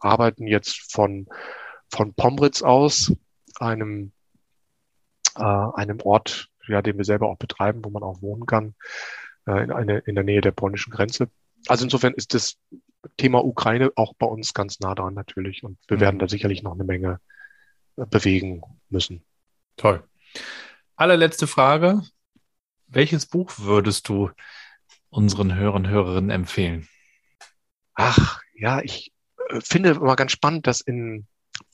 arbeiten 0.00 0.46
jetzt 0.46 0.92
von, 0.92 1.26
von 1.90 2.14
Pomritz 2.14 2.62
aus, 2.62 3.12
einem, 3.58 4.12
äh, 5.36 5.42
einem 5.42 6.00
Ort, 6.02 6.48
ja, 6.68 6.82
den 6.82 6.98
wir 6.98 7.04
selber 7.04 7.28
auch 7.28 7.38
betreiben, 7.38 7.84
wo 7.84 7.90
man 7.90 8.02
auch 8.02 8.20
wohnen 8.22 8.46
kann, 8.46 8.74
äh, 9.46 9.62
in, 9.62 9.72
eine, 9.72 9.98
in 9.98 10.14
der 10.14 10.24
Nähe 10.24 10.40
der 10.40 10.52
polnischen 10.52 10.90
Grenze. 10.90 11.28
Also 11.68 11.84
insofern 11.84 12.14
ist 12.14 12.34
das 12.34 12.56
Thema 13.16 13.44
Ukraine 13.44 13.92
auch 13.96 14.14
bei 14.14 14.26
uns 14.26 14.54
ganz 14.54 14.80
nah 14.80 14.94
dran 14.94 15.14
natürlich 15.14 15.64
und 15.64 15.78
wir 15.88 15.96
mhm. 15.98 16.00
werden 16.00 16.18
da 16.18 16.28
sicherlich 16.28 16.62
noch 16.62 16.72
eine 16.72 16.84
Menge 16.84 17.20
äh, 17.96 18.06
bewegen 18.06 18.62
müssen. 18.88 19.22
Toll. 19.76 20.02
Allerletzte 20.96 21.46
Frage. 21.46 22.02
Welches 22.86 23.26
Buch 23.26 23.52
würdest 23.58 24.08
du 24.08 24.30
unseren 25.10 25.54
Hörern 25.54 25.88
Hörerinnen 25.88 26.30
empfehlen? 26.30 26.88
Ach, 27.94 28.40
ja, 28.54 28.80
ich 28.80 29.12
äh, 29.48 29.60
finde 29.60 29.90
immer 29.90 30.16
ganz 30.16 30.32
spannend, 30.32 30.66
dass 30.66 30.80
in, 30.80 31.26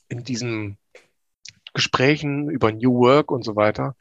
in 0.07 0.23
diesen 0.23 0.77
Gesprächen 1.73 2.49
über 2.49 2.71
New 2.71 2.99
Work 2.99 3.31
und 3.31 3.43
so 3.43 3.55
weiter, 3.55 3.95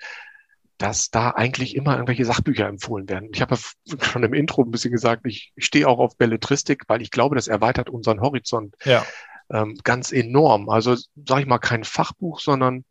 dass 0.78 1.11
da 1.11 1.30
eigentlich 1.30 1.74
immer 1.74 1.94
irgendwelche 1.94 2.24
Sachbücher 2.24 2.66
empfohlen 2.66 3.09
werden. 3.09 3.30
Ich 3.32 3.40
habe 3.40 3.57
ja 3.57 3.96
schon 4.05 4.22
im 4.22 4.32
Intro 4.32 4.62
ein 4.62 4.70
bisschen 4.70 4.92
gesagt, 4.92 5.26
ich, 5.26 5.53
ich 5.57 5.66
stehe 5.66 5.88
auch 5.88 5.99
auf 5.99 6.16
Belletristik, 6.16 6.84
weil 6.86 7.03
ich 7.03 7.11
glaube, 7.11 7.34
das 7.34 7.49
erweitert 7.49 7.90
unseren 7.90 8.20
Horizont 8.20 8.76
ja. 8.84 9.05
ähm, 9.51 9.76
ganz 9.82 10.12
enorm. 10.12 10.68
Also 10.68 10.94
sage 10.94 11.42
ich 11.42 11.46
mal 11.46 11.59
kein 11.59 11.84
Fachbuch, 11.84 12.40
sondern 12.40 12.84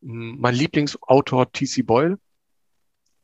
mein 0.00 0.54
Lieblingsautor 0.54 1.52
T.C. 1.52 1.82
Boyle, 1.82 2.18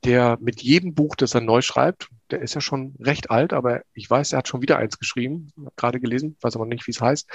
der 0.04 0.38
mit 0.40 0.62
jedem 0.62 0.94
Buch, 0.94 1.16
das 1.16 1.34
er 1.34 1.40
neu 1.40 1.62
schreibt, 1.62 2.08
der 2.30 2.40
ist 2.40 2.54
ja 2.54 2.60
schon 2.60 2.94
recht 3.00 3.30
alt, 3.30 3.52
aber 3.52 3.82
ich 3.94 4.08
weiß, 4.08 4.32
er 4.32 4.38
hat 4.38 4.48
schon 4.48 4.62
wieder 4.62 4.78
eins 4.78 4.98
geschrieben, 4.98 5.52
gerade 5.76 6.00
gelesen, 6.00 6.36
weiß 6.40 6.56
aber 6.56 6.66
nicht, 6.66 6.86
wie 6.86 6.90
es 6.90 7.00
heißt. 7.00 7.28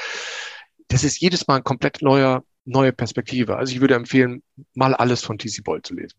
Das 0.88 1.04
ist 1.04 1.20
jedes 1.20 1.48
Mal 1.48 1.58
ein 1.58 1.64
komplett 1.64 2.02
neuer, 2.02 2.44
neue 2.66 2.94
Perspektive. 2.94 3.58
Also 3.58 3.74
ich 3.74 3.82
würde 3.82 3.96
empfehlen, 3.96 4.44
mal 4.74 4.94
alles 4.94 5.24
von 5.24 5.38
T.C. 5.38 5.62
Boyle 5.62 5.82
zu 5.82 5.96
lesen. 5.96 6.18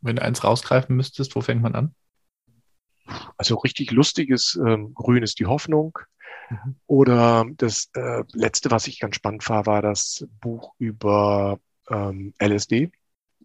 Wenn 0.00 0.16
du 0.16 0.22
eins 0.22 0.44
rausgreifen 0.44 0.94
müsstest, 0.94 1.34
wo 1.34 1.40
fängt 1.40 1.62
man 1.62 1.74
an? 1.74 1.94
Also 3.36 3.56
richtig 3.56 3.90
lustiges 3.92 4.58
ähm, 4.64 4.92
Grün 4.94 5.22
ist 5.22 5.38
die 5.38 5.46
Hoffnung. 5.46 5.98
Mhm. 6.50 6.76
Oder 6.86 7.46
das 7.56 7.90
äh, 7.94 8.22
letzte, 8.32 8.70
was 8.70 8.86
ich 8.86 9.00
ganz 9.00 9.16
spannend 9.16 9.48
war, 9.48 9.66
war 9.66 9.82
das 9.82 10.26
Buch 10.40 10.74
über 10.78 11.58
ähm, 11.90 12.34
LSD. 12.42 12.90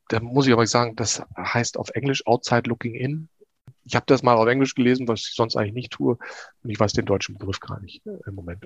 Da 0.08 0.20
muss 0.20 0.48
ich 0.48 0.54
aber 0.54 0.66
sagen, 0.68 0.96
das 0.96 1.24
heißt 1.38 1.78
auf 1.78 1.90
Englisch 1.90 2.26
Outside 2.26 2.70
Looking 2.70 2.96
In. 2.96 3.30
Ich 3.86 3.96
habe 3.96 4.06
das 4.08 4.24
mal 4.24 4.36
auf 4.36 4.48
Englisch 4.48 4.76
gelesen, 4.76 5.08
was 5.08 5.22
ich 5.22 5.36
sonst 5.36 5.56
eigentlich 5.56 5.74
nicht 5.74 5.94
tue. 5.94 6.18
Und 6.64 6.70
ich 6.70 6.80
weiß 6.80 6.94
den 6.94 7.06
deutschen 7.06 7.38
Begriff 7.38 7.60
gar 7.60 7.80
nicht 7.80 8.06
äh, 8.06 8.18
im 8.28 8.36
Moment. 8.36 8.66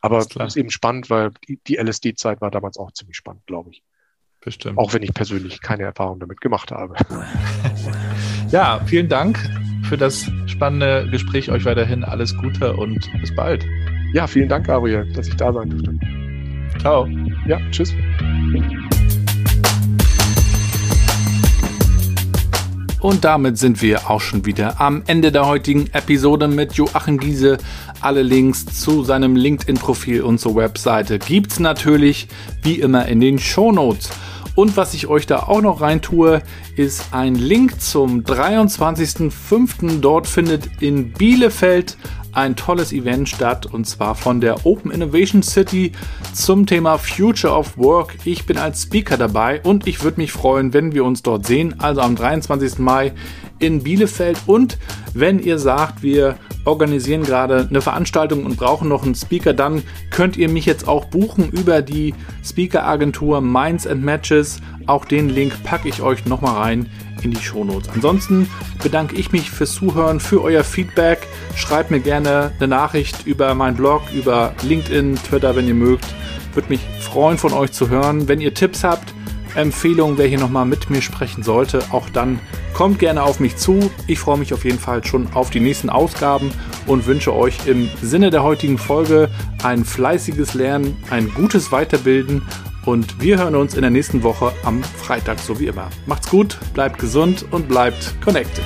Aber 0.00 0.18
es 0.18 0.28
ist 0.36 0.56
eben 0.56 0.70
spannend, 0.70 1.10
weil 1.10 1.32
die, 1.48 1.58
die 1.66 1.76
LSD-Zeit 1.76 2.40
war 2.40 2.50
damals 2.50 2.78
auch 2.78 2.92
ziemlich 2.92 3.16
spannend, 3.16 3.46
glaube 3.46 3.70
ich. 3.70 3.82
Bestimmt. 4.40 4.78
Auch 4.78 4.94
wenn 4.94 5.02
ich 5.02 5.12
persönlich 5.12 5.60
keine 5.60 5.82
Erfahrung 5.82 6.20
damit 6.20 6.40
gemacht 6.40 6.70
habe. 6.70 6.94
ja, 8.50 8.80
vielen 8.86 9.08
Dank 9.08 9.38
für 9.88 9.96
das 9.96 10.30
spannende 10.46 11.10
Gespräch. 11.10 11.50
Euch 11.50 11.64
weiterhin 11.64 12.04
alles 12.04 12.36
Gute 12.36 12.76
und 12.76 13.10
bis 13.20 13.34
bald. 13.34 13.66
Ja, 14.12 14.26
vielen 14.26 14.48
Dank, 14.48 14.66
Gabriel, 14.66 15.12
dass 15.12 15.26
ich 15.26 15.36
da 15.36 15.52
sein 15.52 15.70
durfte. 15.70 15.98
Ciao. 16.78 17.06
Ja, 17.46 17.58
tschüss. 17.70 17.92
Und 23.00 23.24
damit 23.24 23.58
sind 23.58 23.80
wir 23.80 24.10
auch 24.10 24.20
schon 24.20 24.44
wieder 24.44 24.80
am 24.80 25.04
Ende 25.06 25.30
der 25.30 25.46
heutigen 25.46 25.86
Episode 25.92 26.48
mit 26.48 26.74
Joachim 26.74 27.18
Giese. 27.18 27.58
Alle 28.00 28.22
Links 28.22 28.66
zu 28.66 29.04
seinem 29.04 29.36
LinkedIn-Profil 29.36 30.22
und 30.22 30.38
zur 30.38 30.56
Webseite 30.56 31.20
gibt's 31.20 31.60
natürlich 31.60 32.26
wie 32.62 32.80
immer 32.80 33.06
in 33.06 33.20
den 33.20 33.38
Show 33.38 33.70
Notes. 33.70 34.10
Und 34.56 34.76
was 34.76 34.94
ich 34.94 35.06
euch 35.06 35.26
da 35.26 35.44
auch 35.44 35.62
noch 35.62 35.80
reintue, 35.80 36.42
ist 36.74 37.12
ein 37.12 37.36
Link 37.36 37.80
zum 37.80 38.24
23.05. 38.24 40.00
Dort 40.00 40.26
findet 40.26 40.82
in 40.82 41.12
Bielefeld 41.12 41.96
ein 42.32 42.56
tolles 42.56 42.92
Event 42.92 43.28
statt 43.28 43.66
und 43.66 43.86
zwar 43.86 44.14
von 44.14 44.40
der 44.40 44.66
Open 44.66 44.90
Innovation 44.90 45.42
City 45.42 45.92
zum 46.32 46.66
Thema 46.66 46.98
Future 46.98 47.52
of 47.52 47.76
Work. 47.78 48.16
Ich 48.24 48.46
bin 48.46 48.58
als 48.58 48.82
Speaker 48.82 49.16
dabei 49.16 49.60
und 49.62 49.86
ich 49.86 50.02
würde 50.02 50.20
mich 50.20 50.32
freuen, 50.32 50.72
wenn 50.72 50.92
wir 50.92 51.04
uns 51.04 51.22
dort 51.22 51.46
sehen, 51.46 51.80
also 51.80 52.00
am 52.00 52.16
23. 52.16 52.78
Mai 52.78 53.12
in 53.58 53.82
Bielefeld. 53.82 54.38
Und 54.46 54.78
wenn 55.14 55.38
ihr 55.38 55.58
sagt, 55.58 56.02
wir 56.02 56.36
organisieren 56.64 57.22
gerade 57.22 57.66
eine 57.68 57.80
Veranstaltung 57.80 58.44
und 58.44 58.56
brauchen 58.56 58.88
noch 58.88 59.04
einen 59.04 59.14
Speaker, 59.14 59.54
dann 59.54 59.82
könnt 60.10 60.36
ihr 60.36 60.48
mich 60.48 60.66
jetzt 60.66 60.86
auch 60.86 61.06
buchen 61.06 61.50
über 61.50 61.82
die 61.82 62.14
Speaker-Agentur 62.44 63.40
Minds 63.40 63.86
and 63.86 64.04
Matches. 64.04 64.60
Auch 64.86 65.04
den 65.04 65.28
Link 65.28 65.62
packe 65.64 65.88
ich 65.88 66.02
euch 66.02 66.26
nochmal 66.26 66.56
rein 66.56 66.88
in 67.22 67.30
die 67.30 67.42
Shownotes. 67.42 67.88
Ansonsten 67.88 68.48
bedanke 68.82 69.16
ich 69.16 69.32
mich 69.32 69.50
fürs 69.50 69.72
Zuhören, 69.72 70.20
für 70.20 70.42
euer 70.42 70.62
Feedback. 70.64 71.26
Schreibt 71.56 71.90
mir 71.90 72.00
gerne 72.00 72.52
eine 72.58 72.68
Nachricht 72.68 73.26
über 73.26 73.54
meinen 73.54 73.76
Blog, 73.76 74.02
über 74.14 74.54
LinkedIn, 74.62 75.16
Twitter, 75.16 75.56
wenn 75.56 75.66
ihr 75.66 75.74
mögt. 75.74 76.06
Würde 76.54 76.68
mich 76.68 76.80
freuen, 77.00 77.38
von 77.38 77.52
euch 77.52 77.72
zu 77.72 77.88
hören. 77.88 78.28
Wenn 78.28 78.40
ihr 78.40 78.54
Tipps 78.54 78.84
habt, 78.84 79.14
Empfehlungen, 79.58 80.18
wer 80.18 80.26
hier 80.26 80.38
nochmal 80.38 80.64
mit 80.64 80.88
mir 80.88 81.02
sprechen 81.02 81.42
sollte, 81.42 81.82
auch 81.90 82.08
dann 82.10 82.38
kommt 82.72 83.00
gerne 83.00 83.24
auf 83.24 83.40
mich 83.40 83.56
zu. 83.56 83.90
Ich 84.06 84.20
freue 84.20 84.38
mich 84.38 84.54
auf 84.54 84.64
jeden 84.64 84.78
Fall 84.78 85.04
schon 85.04 85.26
auf 85.34 85.50
die 85.50 85.60
nächsten 85.60 85.90
Ausgaben 85.90 86.52
und 86.86 87.06
wünsche 87.06 87.34
euch 87.34 87.66
im 87.66 87.90
Sinne 88.00 88.30
der 88.30 88.44
heutigen 88.44 88.78
Folge 88.78 89.28
ein 89.64 89.84
fleißiges 89.84 90.54
Lernen, 90.54 90.96
ein 91.10 91.32
gutes 91.34 91.72
Weiterbilden 91.72 92.42
und 92.86 93.20
wir 93.20 93.38
hören 93.38 93.56
uns 93.56 93.74
in 93.74 93.82
der 93.82 93.90
nächsten 93.90 94.22
Woche 94.22 94.52
am 94.64 94.82
Freitag, 94.82 95.40
so 95.40 95.58
wie 95.58 95.66
immer. 95.66 95.90
Macht's 96.06 96.30
gut, 96.30 96.58
bleibt 96.72 96.98
gesund 96.98 97.44
und 97.50 97.68
bleibt 97.68 98.14
connected. 98.22 98.64